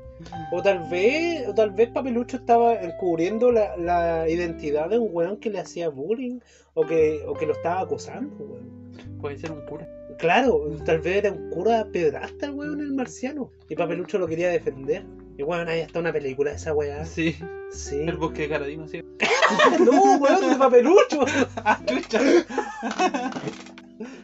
O 0.52 0.62
tal 0.62 0.90
vez, 0.90 1.48
o 1.48 1.54
tal 1.54 1.72
vez 1.72 1.90
Papelucho 1.90 2.38
estaba 2.38 2.76
encubriendo 2.82 3.52
la, 3.52 3.76
la 3.78 4.28
identidad 4.30 4.90
de 4.90 4.98
un 5.00 5.10
weón 5.12 5.38
que 5.38 5.50
le 5.50 5.60
hacía 5.60 5.90
bullying 5.90 6.40
o 6.74 6.86
que, 6.86 7.24
o 7.28 7.34
que 7.34 7.46
lo 7.46 7.54
estaba 7.54 7.82
acosando, 7.82 8.36
weón. 8.44 8.90
Puede 9.22 9.38
ser 9.38 9.52
un 9.52 9.62
cura. 9.66 9.88
Claro, 10.18 10.68
tal 10.86 11.00
vez 11.00 11.18
era 11.18 11.32
un 11.32 11.50
cura 11.50 11.88
pedrasta 11.92 12.48
el 12.48 12.52
weón 12.54 12.82
el 12.82 12.94
marciano. 12.94 13.52
Y 13.70 13.76
Papelucho 13.76 14.18
lo 14.18 14.28
quería 14.28 14.50
defender. 14.50 15.04
Y 15.38 15.44
weón, 15.44 15.70
ahí 15.70 15.80
está 15.80 16.00
una 16.00 16.12
película 16.12 16.50
de 16.52 16.58
esa 16.58 16.74
weá. 16.74 17.06
Sí, 17.06 17.36
Sí. 17.72 18.02
el 18.02 18.18
bosque 18.18 18.42
de 18.44 18.50
Caradima, 18.50 18.88
sí. 18.88 19.02
no, 19.86 20.18
weón, 20.18 20.50
de 20.50 20.56
Papelucho. 20.58 21.24
¡Ah, 21.64 21.80
chucha! 21.86 22.20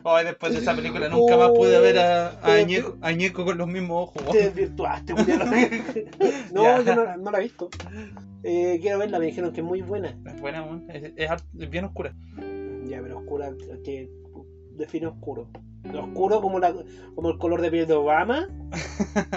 Ay, 0.03 0.23
después 0.25 0.53
de 0.53 0.59
esa 0.59 0.73
película 0.75 1.09
nunca 1.09 1.35
más 1.37 1.49
pude 1.51 1.79
ver 1.79 1.97
a, 1.99 2.29
a 2.41 2.53
Añeco, 2.55 2.95
a 3.01 3.07
Añeco 3.07 3.43
con 3.43 3.57
los 3.57 3.67
mismos 3.67 4.09
ojos. 4.09 4.31
Te 4.31 4.43
desvirtuaste. 4.49 5.13
No, 6.53 6.63
Ya. 6.63 6.81
yo 6.81 6.95
no, 6.95 7.17
no 7.17 7.31
la 7.31 7.39
he 7.39 7.41
visto. 7.43 7.69
Eh, 8.43 8.77
quiero 8.81 8.99
verla, 8.99 9.19
me 9.19 9.25
dijeron 9.25 9.51
que 9.51 9.59
es 9.61 9.65
muy 9.67 9.81
buena. 9.81 10.15
Es 10.25 10.39
buena, 10.39 10.65
es, 10.89 11.11
es 11.15 11.29
har- 11.29 11.41
es 11.59 11.69
bien 11.69 11.83
oscura. 11.85 12.13
Ya, 12.85 13.01
pero 13.01 13.17
oscura, 13.17 13.51
que 13.83 14.09
define 14.71 15.07
oscuro. 15.07 15.49
Oscuro 15.93 16.41
como 16.41 16.59
la 16.59 16.73
como 17.13 17.29
el 17.29 17.37
color 17.37 17.61
de 17.61 17.69
piel 17.71 17.85
de 17.87 17.93
Obama 17.93 18.47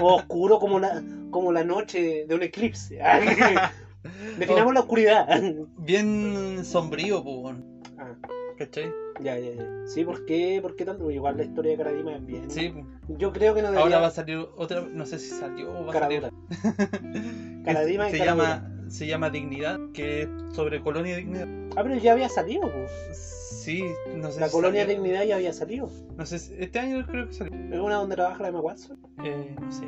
o 0.00 0.14
oscuro 0.16 0.58
como 0.58 0.78
la 0.78 1.02
como 1.30 1.52
la 1.52 1.62
noche 1.64 2.24
de 2.26 2.34
un 2.34 2.42
eclipse. 2.42 2.98
Definamos 4.38 4.72
la 4.74 4.80
oscuridad. 4.80 5.42
Bien 5.78 6.64
sombrío, 6.64 7.22
pues. 7.22 7.56
Ah, 7.98 8.14
¿Cachai? 8.56 8.90
Ya, 9.22 9.38
ya, 9.38 9.52
ya. 9.54 9.64
Sí, 9.86 10.04
¿por 10.04 10.24
qué? 10.26 10.58
¿Por 10.62 10.76
qué 10.76 10.84
tanto? 10.84 11.10
Igual 11.10 11.36
la 11.36 11.44
historia 11.44 11.72
de 11.72 11.78
Caradima 11.78 12.14
es 12.16 12.24
bien. 12.26 12.50
Sí. 12.50 12.72
Yo 13.08 13.32
creo 13.32 13.54
que 13.54 13.62
no 13.62 13.68
debería 13.68 13.84
ahora 13.84 14.00
va 14.00 14.06
a 14.08 14.10
salir 14.10 14.38
otra, 14.56 14.82
no 14.82 15.06
sé 15.06 15.18
si 15.18 15.30
salió 15.30 15.70
o 15.70 15.84
va 15.84 15.90
a 15.90 15.92
Caradura. 15.92 16.30
salir. 16.62 17.62
Caradima 17.64 18.08
y 18.08 18.12
se 18.12 18.18
Caradura. 18.18 18.46
llama, 18.56 18.90
se 18.90 19.06
llama 19.06 19.30
Dignidad, 19.30 19.78
que 19.92 20.22
es 20.22 20.28
sobre 20.52 20.80
colonia 20.80 21.16
dignidad. 21.16 21.48
Ah, 21.76 21.82
pero 21.82 21.96
ya 21.96 22.12
había 22.12 22.28
salido, 22.28 22.62
po. 22.62 22.78
Sí, 23.12 23.84
no 24.14 24.30
sé 24.30 24.40
La 24.40 24.46
si 24.48 24.52
colonia 24.52 24.82
salió. 24.82 24.96
dignidad 25.02 25.24
ya 25.24 25.36
había 25.36 25.52
salido. 25.52 25.90
No 26.16 26.24
sé, 26.26 26.38
si- 26.38 26.54
este 26.58 26.78
año 26.78 27.04
creo 27.06 27.26
que 27.28 27.34
salió. 27.34 27.52
Es 27.74 27.78
una 27.80 27.96
donde 27.96 28.14
trabaja 28.16 28.42
la 28.42 28.48
Emma 28.48 28.60
Watson. 28.60 28.98
Eh, 29.24 29.54
no 29.60 29.70
sé, 29.72 29.84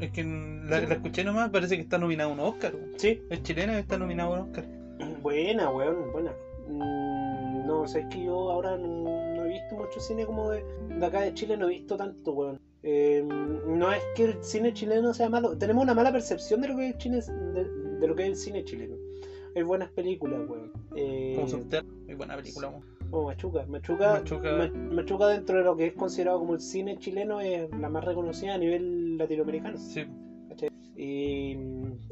es 0.00 0.10
que 0.10 0.24
la, 0.24 0.80
la 0.80 0.94
escuché 0.94 1.22
nomás, 1.22 1.50
parece 1.50 1.76
que 1.76 1.82
está 1.82 1.98
nominado 1.98 2.30
a 2.30 2.32
un 2.32 2.40
Oscar. 2.40 2.72
Sí. 2.96 3.22
Es 3.30 3.42
chilena 3.42 3.74
y 3.74 3.80
está 3.80 3.98
nominado 3.98 4.34
a 4.34 4.40
un 4.40 4.48
Oscar. 4.48 4.64
Buena, 5.20 5.70
weón, 5.70 6.10
buena. 6.12 6.32
Mm, 6.68 7.31
no, 7.66 7.86
sé, 7.86 8.00
es 8.00 8.06
que 8.06 8.24
yo 8.24 8.50
ahora 8.50 8.76
no, 8.76 9.34
no 9.34 9.44
he 9.44 9.48
visto 9.48 9.74
mucho 9.76 10.00
cine 10.00 10.24
como 10.26 10.50
de, 10.50 10.62
de 10.88 11.06
acá 11.06 11.20
de 11.22 11.34
Chile, 11.34 11.56
no 11.56 11.66
he 11.66 11.70
visto 11.70 11.96
tanto, 11.96 12.32
weón. 12.32 12.60
Eh, 12.84 13.22
no 13.24 13.92
es 13.92 14.02
que 14.16 14.24
el 14.24 14.42
cine 14.42 14.72
chileno 14.72 15.14
sea 15.14 15.28
malo, 15.28 15.56
tenemos 15.56 15.84
una 15.84 15.94
mala 15.94 16.10
percepción 16.12 16.60
de 16.60 16.68
lo 16.68 16.76
que 16.76 16.88
es 16.88 16.94
el 16.96 17.00
cine, 17.00 17.20
de, 17.54 17.64
de 18.00 18.06
lo 18.08 18.14
que 18.16 18.22
es 18.24 18.28
el 18.30 18.36
cine 18.36 18.64
chileno. 18.64 18.96
Hay 19.54 19.62
buenas 19.62 19.90
películas, 19.90 20.40
weón. 20.48 20.72
Eh, 20.96 21.34
Como 21.36 21.46
muy 22.06 22.14
buena 22.14 22.36
película. 22.36 22.68
weón. 22.68 23.26
Machuca. 23.26 23.66
Machuca, 23.66 24.12
Machuca. 24.14 24.52
Ma- 24.56 24.94
Machuca 24.94 25.26
dentro 25.28 25.58
de 25.58 25.64
lo 25.64 25.76
que 25.76 25.88
es 25.88 25.92
considerado 25.92 26.38
como 26.38 26.54
el 26.54 26.60
cine 26.60 26.96
chileno 26.98 27.40
es 27.40 27.68
la 27.78 27.90
más 27.90 28.04
reconocida 28.04 28.54
a 28.54 28.58
nivel 28.58 29.18
latinoamericano. 29.18 29.76
Sí, 29.76 30.06
Y 30.96 31.56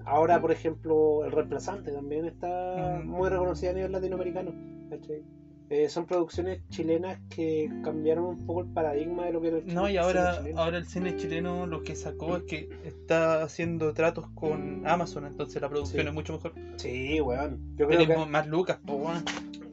ahora, 0.04 0.40
por 0.40 0.52
ejemplo, 0.52 1.24
El 1.24 1.32
Reemplazante 1.32 1.90
también 1.92 2.24
está 2.26 3.00
muy 3.04 3.28
reconocida 3.28 3.70
a 3.70 3.74
nivel 3.74 3.92
latinoamericano. 3.92 4.52
¿cachai? 4.90 5.22
Eh, 5.70 5.88
son 5.88 6.04
producciones 6.04 6.60
chilenas 6.68 7.20
que 7.28 7.70
cambiaron 7.84 8.24
un 8.24 8.44
poco 8.44 8.62
el 8.62 8.66
paradigma 8.66 9.26
de 9.26 9.32
lo 9.32 9.40
que 9.40 9.48
era 9.48 9.58
el 9.58 9.72
No, 9.72 9.88
y 9.88 9.96
ahora, 9.98 10.42
ahora 10.56 10.78
el 10.78 10.84
cine 10.84 11.14
chileno 11.16 11.64
lo 11.64 11.84
que 11.84 11.94
sacó 11.94 12.36
es 12.38 12.42
que 12.42 12.68
está 12.84 13.44
haciendo 13.44 13.94
tratos 13.94 14.26
con 14.34 14.84
Amazon, 14.84 15.26
entonces 15.26 15.62
la 15.62 15.68
producción 15.68 16.02
Sí. 16.02 16.08
es 16.08 16.12
mucho 16.14 16.32
mejor. 16.32 16.54
Sí, 16.76 17.20
weón. 17.20 17.60
Yo 17.76 17.86
creo 17.86 18.00
Tenemos 18.00 18.26
que... 18.26 18.32
más 18.32 18.46
lucas, 18.48 18.78
pues, 18.84 18.98
weón. 19.00 19.24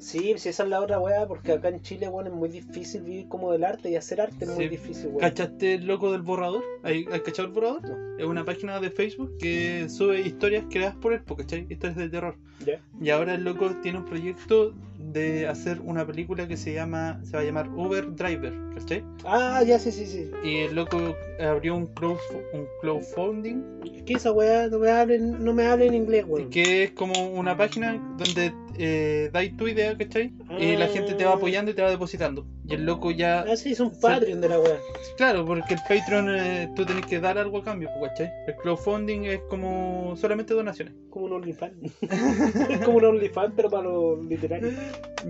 Sí, 0.07 0.35
sí, 0.37 0.47
esa 0.47 0.63
es 0.63 0.69
la 0.69 0.79
otra 0.79 1.01
weá, 1.01 1.27
porque 1.27 1.51
acá 1.51 1.67
en 1.67 1.81
Chile, 1.81 2.07
weón, 2.07 2.27
es 2.27 2.33
muy 2.33 2.47
difícil 2.47 3.01
vivir 3.01 3.27
como 3.27 3.51
del 3.51 3.65
arte 3.65 3.89
y 3.89 3.97
hacer 3.97 4.21
arte 4.21 4.45
es 4.45 4.49
muy 4.49 4.69
difícil, 4.69 5.07
weón. 5.07 5.19
¿Cachaste 5.19 5.73
el 5.73 5.85
loco 5.85 6.13
del 6.13 6.21
borrador? 6.21 6.63
¿Hay, 6.83 7.05
¿Hay 7.11 7.19
cachado 7.19 7.49
el 7.49 7.53
borrador? 7.53 7.81
No. 7.83 8.17
Es 8.17 8.23
una 8.23 8.45
página 8.45 8.79
de 8.79 8.89
Facebook 8.89 9.35
que 9.37 9.89
sube 9.89 10.21
historias 10.21 10.63
creadas 10.69 10.95
por 10.95 11.11
él, 11.11 11.21
po, 11.23 11.35
¿cachai? 11.35 11.67
Historias 11.69 11.97
de 11.97 12.07
terror. 12.07 12.37
Ya. 12.65 12.79
Y 13.01 13.09
ahora 13.09 13.33
el 13.33 13.43
loco 13.43 13.69
tiene 13.83 13.97
un 13.97 14.05
proyecto 14.05 14.73
de 14.97 15.45
hacer 15.45 15.81
una 15.83 16.07
película 16.07 16.47
que 16.47 16.55
se 16.55 16.73
llama, 16.73 17.19
se 17.25 17.33
va 17.33 17.41
a 17.41 17.43
llamar 17.43 17.67
Uber 17.67 18.15
Driver, 18.15 18.53
¿cachai? 18.75 19.03
Ah, 19.25 19.61
ya, 19.63 19.77
sí, 19.77 19.91
sí, 19.91 20.05
sí. 20.05 20.31
Y 20.41 20.59
el 20.59 20.75
loco 20.75 21.17
abrió 21.37 21.75
un, 21.75 21.85
crowd, 21.87 22.17
un 22.53 22.65
crowdfunding 22.79 23.61
¿Qué 24.05 24.13
esa 24.13 24.31
weá? 24.31 24.67
No 24.69 24.79
me 24.79 24.89
hablen, 24.89 25.43
no 25.43 25.53
me 25.53 25.65
hablen 25.65 25.93
inglés, 25.93 26.23
weón. 26.25 26.49
que 26.49 26.85
es 26.85 26.91
como 26.91 27.29
una 27.31 27.57
página 27.57 28.01
donde 28.17 28.53
eh, 28.79 29.29
dais 29.33 29.55
tu 29.57 29.67
idea, 29.67 29.97
¿cachai? 29.97 30.33
Y 30.59 30.75
la 30.75 30.87
gente 30.87 31.13
te 31.13 31.25
va 31.25 31.33
apoyando 31.33 31.71
y 31.71 31.73
te 31.73 31.81
va 31.81 31.89
depositando. 31.89 32.45
Y 32.67 32.73
el 32.75 32.85
loco 32.85 33.11
ya, 33.11 33.41
Ah, 33.41 33.55
sí, 33.55 33.71
es 33.71 33.79
un 33.79 33.97
Patreon 33.99 34.41
de 34.41 34.49
la 34.49 34.59
weá. 34.59 34.77
claro, 35.17 35.45
porque 35.45 35.73
el 35.75 35.79
Patreon 35.87 36.29
eh, 36.35 36.69
tú 36.75 36.85
tenés 36.85 37.05
que 37.05 37.19
dar 37.19 37.37
algo 37.37 37.59
a 37.59 37.63
cambio, 37.63 37.89
pues, 37.99 38.11
¿cachai? 38.11 38.31
El 38.47 38.55
crowdfunding 38.55 39.21
es 39.25 39.39
como 39.49 40.15
solamente 40.17 40.53
donaciones. 40.53 40.93
Como 41.09 41.25
un 41.25 41.33
OnlyFans. 41.33 41.75
es 42.69 42.79
como 42.85 42.97
un 42.97 43.05
OnlyFans, 43.05 43.53
pero 43.55 43.69
para 43.69 43.83
los 43.83 44.25
literarios. 44.25 44.73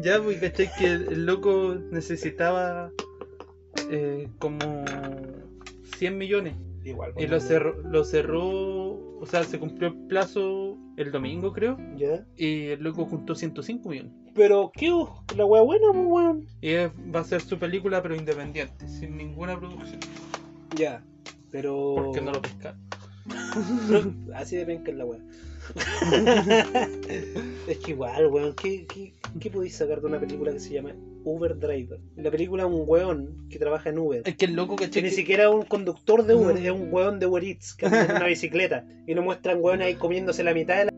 Ya, 0.01 0.21
pues, 0.21 0.39
¿cachai? 0.39 0.69
Que 0.77 0.85
el, 0.85 1.07
el 1.11 1.25
loco 1.25 1.75
necesitaba 1.91 2.91
eh, 3.91 4.27
como 4.39 4.83
100 5.97 6.17
millones. 6.17 6.53
Igual. 6.83 7.11
Y 7.17 7.27
lo 7.27 7.39
cerró, 7.41 7.75
lo 7.83 8.03
cerró, 8.05 9.06
o 9.19 9.25
sea, 9.25 9.43
se 9.43 9.59
cumplió 9.59 9.89
el 9.89 9.95
plazo 10.07 10.77
el 10.97 11.11
domingo, 11.11 11.53
creo. 11.53 11.77
Ya. 11.95 12.25
Y 12.35 12.67
el 12.67 12.81
loco 12.83 13.05
juntó 13.05 13.35
105 13.35 13.89
millones. 13.89 14.11
Pero, 14.33 14.71
¿qué? 14.73 14.91
La 15.35 15.45
weá 15.45 15.61
buena, 15.61 15.87
pues, 15.91 16.05
weón. 16.05 16.47
Y 16.61 16.69
es- 16.71 16.91
va 17.13 17.21
a 17.21 17.23
ser 17.23 17.41
su 17.41 17.57
película, 17.57 18.01
pero 18.01 18.15
independiente, 18.15 18.87
sin 18.87 19.17
ninguna 19.17 19.57
producción. 19.59 19.99
Ya. 20.75 21.03
Pero. 21.51 21.93
Porque 21.95 22.21
no 22.21 22.31
lo 22.31 22.41
pescaron. 22.41 22.79
Así 24.33 24.55
de 24.55 24.65
penca 24.65 24.91
es 24.91 24.97
la 24.97 25.05
weá. 25.05 25.19
es 27.67 27.77
que 27.79 27.91
igual, 27.91 28.27
weón. 28.27 28.53
¿Qué, 28.53 28.85
qué, 28.85 29.13
qué 29.39 29.49
podéis 29.49 29.75
sacar 29.75 30.01
de 30.01 30.07
una 30.07 30.19
película 30.19 30.51
que 30.53 30.59
se 30.59 30.73
llama 30.73 30.93
Uber 31.27 31.57
Driver? 31.59 31.99
En 32.15 32.23
la 32.23 32.31
película 32.31 32.65
un 32.65 32.83
weón 32.87 33.47
que 33.49 33.59
trabaja 33.59 33.89
en 33.89 33.99
Uber. 33.99 34.21
Es 34.25 34.35
que 34.35 34.45
el 34.45 34.53
loco, 34.53 34.75
Que 34.75 34.85
¿cachai? 34.85 35.03
ni 35.03 35.09
Que- 35.09 35.15
siquiera 35.15 35.43
es 35.43 35.49
un 35.49 35.63
conductor 35.63 36.25
de 36.25 36.35
Uber, 36.35 36.55
No. 36.55 36.61
es 36.61 36.71
un 36.71 36.87
weón 36.93 37.19
de 37.19 37.25
Uber 37.25 37.43
Eats 37.43 37.73
que 37.75 37.85
anda 37.87 38.05
en 38.05 38.15
una 38.15 38.27
bicicleta. 38.27 38.85
Y 39.05 39.13
nos 39.15 39.25
muestran 39.25 39.57
weón 39.61 39.81
ahí 39.81 39.95
comiéndose 39.95 40.43
la 40.43 40.53
mitad 40.53 40.77
de 40.77 40.85
la. 40.85 40.91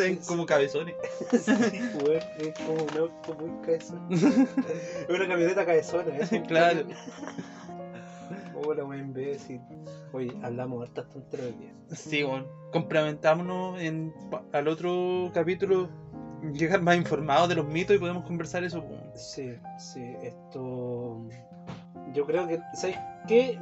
Se 0.00 0.08
ven 0.08 0.18
como 0.26 0.46
cabezones. 0.46 0.94
Weón, 2.04 2.22
es 2.38 2.54
como 2.58 2.82
un 2.82 2.98
auto 2.98 3.34
muy 3.34 3.50
cabezón. 3.64 4.06
Es 4.10 4.22
una 5.08 5.28
camioneta 5.28 5.66
cabezona, 5.66 6.12
un 6.30 6.42
Claro. 6.46 6.86
Hola, 8.54 8.84
weón, 8.84 9.00
imbécil. 9.00 9.60
Oye, 10.12 10.32
hablamos 10.42 10.82
hartas 10.82 11.08
tonterías. 11.10 11.74
Sí, 11.92 12.22
bueno. 12.22 12.46
Complementámonos 12.72 13.80
en, 13.80 14.14
al 14.52 14.68
otro 14.68 15.30
capítulo, 15.34 15.88
llegar 16.52 16.80
más 16.80 16.96
informados 16.96 17.48
de 17.48 17.56
los 17.56 17.66
mitos 17.66 17.96
y 17.96 17.98
podemos 17.98 18.24
conversar 18.24 18.64
eso. 18.64 18.84
Sí, 19.14 19.54
sí, 19.78 20.14
esto. 20.22 21.26
Yo 22.14 22.26
creo 22.26 22.46
que, 22.46 22.60
¿sabes 22.74 22.96
qué? 23.28 23.58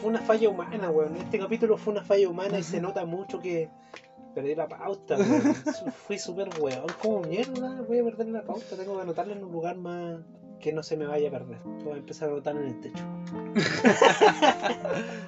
Fue 0.00 0.10
una 0.10 0.20
falla 0.20 0.48
humana, 0.48 0.90
weón. 0.90 1.16
Este 1.16 1.38
capítulo 1.38 1.76
fue 1.76 1.92
una 1.92 2.02
falla 2.02 2.28
humana 2.28 2.58
y 2.58 2.62
se 2.62 2.80
nota 2.80 3.04
mucho 3.04 3.40
que 3.40 3.70
perdí 4.40 4.54
la 4.54 4.68
pauta, 4.68 5.16
Fui 6.06 6.18
súper 6.18 6.48
weón. 6.60 6.86
¿Cómo 7.02 7.20
mierda 7.22 7.82
voy 7.82 7.98
a 7.98 8.04
perder 8.04 8.28
la 8.28 8.42
pauta? 8.44 8.76
Tengo 8.76 8.96
que 8.96 9.02
anotarla 9.02 9.34
en 9.34 9.44
un 9.44 9.52
lugar 9.52 9.76
más 9.76 10.20
que 10.60 10.72
no 10.72 10.82
se 10.82 10.96
me 10.96 11.06
vaya 11.06 11.28
a 11.28 11.32
perder. 11.32 11.58
Voy 11.84 11.94
a 11.94 11.96
empezar 11.96 12.28
a 12.28 12.32
anotar 12.32 12.56
en 12.56 12.66
el 12.68 12.80
techo. 12.80 13.04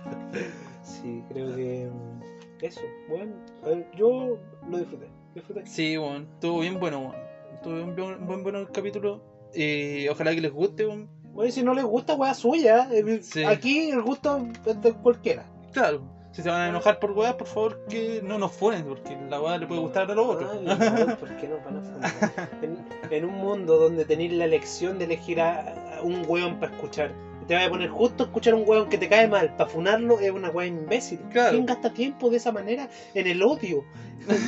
sí, 0.82 1.22
creo 1.28 1.54
que. 1.56 1.90
mm, 1.92 2.64
Eso, 2.64 2.80
bueno. 3.08 3.32
a 3.64 3.68
ver, 3.68 3.86
yo 3.96 4.38
lo 4.68 4.78
disfruté. 4.78 5.06
Disfruté. 5.34 5.66
Sí, 5.66 5.96
bueno. 5.96 6.26
Estuvo 6.34 6.60
bien 6.60 6.78
bueno, 6.80 7.00
bueno. 7.00 7.14
Estuvo 7.54 7.74
bien, 7.74 7.96
buen, 7.96 8.26
buen 8.26 8.42
bueno 8.42 8.58
el 8.60 8.70
capítulo. 8.70 9.22
Y 9.54 10.08
ojalá 10.08 10.34
que 10.34 10.40
les 10.40 10.52
guste. 10.52 10.86
Oye, 11.34 11.52
si 11.52 11.62
no 11.62 11.74
les 11.74 11.84
gusta, 11.84 12.14
weá 12.14 12.34
suya. 12.34 12.88
eh, 12.92 13.20
Sí. 13.22 13.44
Aquí 13.44 13.90
el 13.90 14.02
gusto 14.02 14.46
es 14.66 14.82
de 14.82 14.92
cualquiera. 14.92 15.46
Claro. 15.72 16.02
Si 16.32 16.42
se 16.42 16.48
van 16.48 16.60
a 16.60 16.68
enojar 16.68 17.00
por 17.00 17.10
weas, 17.10 17.34
por 17.34 17.46
favor 17.48 17.84
que 17.88 18.20
no 18.22 18.38
nos 18.38 18.52
funen, 18.52 18.84
porque 18.84 19.16
la 19.28 19.40
wea 19.40 19.58
le 19.58 19.66
puede 19.66 19.80
gustar 19.80 20.10
a 20.10 20.14
los 20.14 20.26
otros. 20.26 20.50
Ay, 20.52 21.16
¿por 21.20 21.36
qué 21.36 21.48
nos 21.48 21.64
van 21.64 21.78
a 21.78 21.82
fundar? 21.82 22.50
En, 22.62 22.78
en 23.10 23.24
un 23.24 23.34
mundo 23.34 23.76
donde 23.78 24.04
tenéis 24.04 24.32
la 24.32 24.44
elección 24.44 24.98
de 24.98 25.06
elegir 25.06 25.40
a, 25.40 25.98
a 25.98 26.02
un 26.02 26.24
weón 26.28 26.60
para 26.60 26.72
escuchar. 26.72 27.12
Te 27.48 27.56
vas 27.56 27.66
a 27.66 27.70
poner 27.70 27.88
justo 27.88 28.22
a 28.22 28.26
escuchar 28.26 28.52
a 28.52 28.56
un 28.56 28.64
weón 28.64 28.88
que 28.88 28.96
te 28.96 29.08
cae 29.08 29.26
mal. 29.26 29.56
Para 29.56 29.68
funarlo 29.68 30.20
es 30.20 30.30
una 30.30 30.50
weá 30.50 30.68
imbécil. 30.68 31.18
Claro. 31.32 31.50
¿Quién 31.50 31.66
gasta 31.66 31.92
tiempo 31.92 32.30
de 32.30 32.36
esa 32.36 32.52
manera 32.52 32.88
en 33.14 33.26
el 33.26 33.42
odio? 33.42 33.84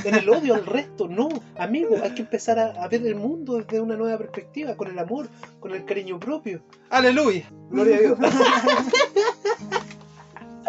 En 0.05 0.15
el 0.15 0.29
odio 0.29 0.55
al 0.55 0.67
resto. 0.67 1.09
No, 1.09 1.29
amigo, 1.59 1.97
hay 2.01 2.15
que 2.15 2.23
empezar 2.23 2.61
a, 2.61 2.71
a 2.81 2.87
ver 2.87 3.05
el 3.05 3.17
mundo 3.17 3.55
desde 3.55 3.81
una 3.81 3.97
nueva 3.97 4.19
perspectiva, 4.19 4.77
con 4.77 4.89
el 4.89 4.99
amor, 5.01 5.29
con 5.59 5.73
el 5.73 5.85
cariño 5.85 6.21
propio. 6.21 6.63
Aleluya. 6.91 7.51
Gloria 7.71 7.97
a 7.97 8.01
Dios. 8.01 8.19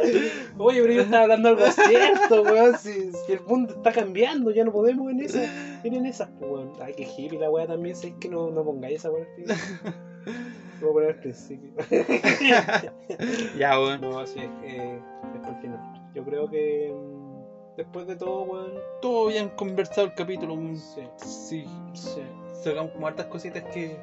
Oye, 0.58 0.82
pero 0.82 0.93
yo 0.93 1.01
estaba 1.01 1.24
hablando 1.24 1.49
algo 1.49 1.66
cierto, 1.72 2.41
weón. 2.43 2.78
Si, 2.78 3.12
si 3.12 3.32
el 3.34 3.41
mundo 3.41 3.74
está 3.76 3.91
cambiando, 3.91 4.51
ya 4.51 4.64
no 4.64 4.72
podemos 4.72 5.12
en 5.12 5.22
esas. 5.22 5.49
En 5.84 6.06
esas, 6.06 6.30
pues, 6.39 6.51
weón. 6.51 6.72
Ay, 6.82 6.93
que 6.93 7.04
hippie 7.04 7.39
la 7.39 7.49
weá 7.49 7.68
también. 7.68 7.95
Si 7.95 8.08
es 8.08 8.14
que 8.20 8.30
no, 8.30 8.49
no 8.51 8.64
pongáis 8.64 8.97
esa 8.99 9.12
weá 9.12 9.26
voy 10.82 10.89
a 10.89 10.93
poner 10.93 11.10
al 11.12 11.20
principio. 11.20 11.72
Ya, 13.58 13.80
weón. 13.80 14.01
no, 14.01 14.20
así 14.20 14.39
es 14.39 14.49
que. 14.62 14.95
Es 14.97 15.39
por 15.41 15.49
el 15.56 15.62
final. 15.62 15.80
Yo 16.14 16.24
creo 16.24 16.49
que. 16.49 16.93
mm, 16.93 17.24
Después 17.78 18.06
de 18.08 18.16
todo, 18.16 18.43
weón. 18.43 18.72
Todo 19.01 19.28
bien 19.28 19.49
conversado 19.49 20.08
el 20.08 20.14
capítulo. 20.14 20.54
un- 20.54 20.78
Sí, 20.78 21.01
Sí. 21.18 21.66
sí. 21.93 22.22
Sacamos 22.64 22.91
como 22.91 23.08
hartas 23.08 23.26
cositas 23.28 23.64
que. 23.74 23.97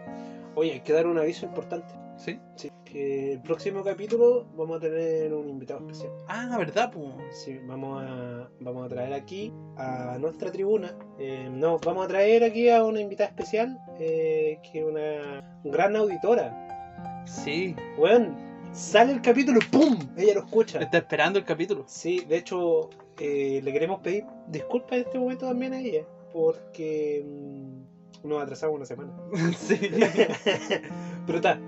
Oye, 0.56 0.72
hay 0.72 0.80
que 0.80 0.92
dar 0.92 1.06
un 1.06 1.18
aviso 1.18 1.46
importante. 1.46 1.92
¿Sí? 2.20 2.38
Sí. 2.54 2.70
Que 2.84 3.32
el 3.32 3.40
próximo 3.40 3.82
capítulo 3.82 4.46
vamos 4.54 4.76
a 4.76 4.80
tener 4.80 5.32
un 5.32 5.48
invitado 5.48 5.80
especial. 5.80 6.12
Ah, 6.28 6.54
¿verdad, 6.58 6.90
pues? 6.92 7.06
Sí, 7.30 7.58
vamos 7.66 8.02
a, 8.04 8.50
vamos 8.60 8.84
a 8.84 8.88
traer 8.88 9.14
aquí 9.14 9.50
a 9.78 10.18
nuestra 10.20 10.52
tribuna. 10.52 10.94
eh, 11.18 11.48
no, 11.50 11.78
vamos 11.78 12.04
a 12.04 12.08
traer 12.08 12.44
aquí 12.44 12.68
a 12.68 12.84
una 12.84 13.00
invitada 13.00 13.30
especial, 13.30 13.78
eh, 13.98 14.58
que 14.70 14.80
es 14.80 14.84
una 14.84 15.60
gran 15.64 15.96
auditora. 15.96 17.24
Sí. 17.24 17.74
Weón, 17.96 18.36
sale 18.72 19.12
el 19.12 19.22
capítulo 19.22 19.60
y 19.62 19.64
¡pum! 19.64 19.96
Ella 20.16 20.34
lo 20.34 20.40
escucha. 20.40 20.80
Está 20.80 20.98
esperando 20.98 21.38
el 21.38 21.46
capítulo. 21.46 21.84
Sí, 21.86 22.24
de 22.28 22.36
hecho, 22.36 22.90
eh, 23.18 23.60
le 23.62 23.72
queremos 23.72 24.00
pedir 24.00 24.26
disculpas 24.48 24.92
en 24.92 25.04
este 25.06 25.18
momento 25.18 25.46
también 25.46 25.72
a 25.72 25.80
ella, 25.80 26.04
porque 26.34 27.24
mm, 27.24 27.79
nos 28.24 28.42
atrasamos 28.42 28.76
una 28.76 28.86
semana. 28.86 29.12
sí. 29.58 29.78
Pero 31.26 31.36
está, 31.38 31.58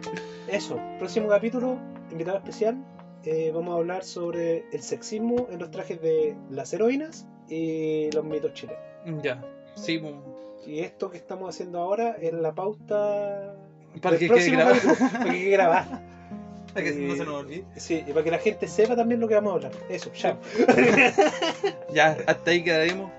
eso, 0.48 0.78
próximo 0.98 1.28
capítulo, 1.28 1.78
invitado 2.10 2.38
especial. 2.38 2.76
eh, 3.24 3.50
vamos 3.54 3.74
a 3.74 3.78
hablar 3.78 4.04
sobre 4.04 4.64
el 4.72 4.82
sexismo 4.82 5.46
en 5.50 5.58
los 5.60 5.70
trajes 5.70 6.00
de 6.02 6.34
las 6.50 6.72
heroínas 6.72 7.26
y 7.48 8.10
los 8.12 8.24
mitos 8.24 8.52
chilenos. 8.54 8.80
Ya. 9.22 9.42
Sí, 9.76 9.98
pues. 9.98 10.14
Y 10.66 10.80
esto 10.80 11.10
que 11.10 11.16
estamos 11.18 11.48
haciendo 11.48 11.78
ahora 11.80 12.16
es 12.20 12.32
la 12.32 12.54
pauta 12.54 13.54
Para 14.00 14.16
que 14.16 14.28
quede 14.28 14.50
grabado. 14.50 14.76
para 15.10 15.24
que 15.24 15.30
quede 15.40 15.50
grabado. 15.50 16.00
Para 16.72 16.84
que 16.86 16.92
no 16.92 17.12
Eh, 17.12 17.16
se 17.16 17.24
nos 17.24 17.34
olvide. 17.34 17.64
Sí, 17.76 18.04
y 18.06 18.12
para 18.12 18.22
que 18.24 18.30
la 18.30 18.38
gente 18.38 18.68
sepa 18.68 18.94
también 18.96 19.20
lo 19.20 19.26
que 19.28 19.34
vamos 19.34 19.52
a 19.52 19.54
hablar. 19.56 19.72
Eso, 19.88 20.12
ya. 20.12 20.38
Ya, 21.92 22.16
hasta 22.26 22.50
ahí 22.50 22.62
quedaremos. 22.62 23.10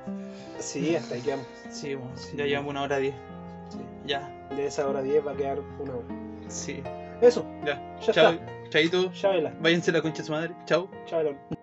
Sí, 0.64 0.96
hasta 0.96 1.16
ahí 1.16 1.22
quedamos. 1.22 1.46
Sí, 1.70 1.96
bueno, 1.96 2.12
ya 2.36 2.46
llevamos 2.46 2.72
una 2.72 2.82
hora 2.84 2.98
diez. 2.98 3.16
Sí. 3.70 3.78
Ya. 4.06 4.30
De 4.56 4.68
esa 4.68 4.88
hora 4.88 5.02
10 5.02 5.26
va 5.26 5.32
a 5.32 5.36
quedar 5.36 5.60
una 5.80 5.94
hora. 5.96 6.06
Sí. 6.48 6.82
Eso, 7.22 7.46
Ya. 7.66 7.98
ya 8.00 8.14
Chao. 8.14 8.32
está. 8.34 8.70
Chaito. 8.70 9.12
Ya 9.12 9.30
vela. 9.30 9.54
Váyanse 9.60 9.92
la 9.92 10.02
concha 10.02 10.22
de 10.22 10.26
su 10.26 10.32
madre. 10.32 10.54
Chao. 10.66 10.90
Chao. 11.06 11.54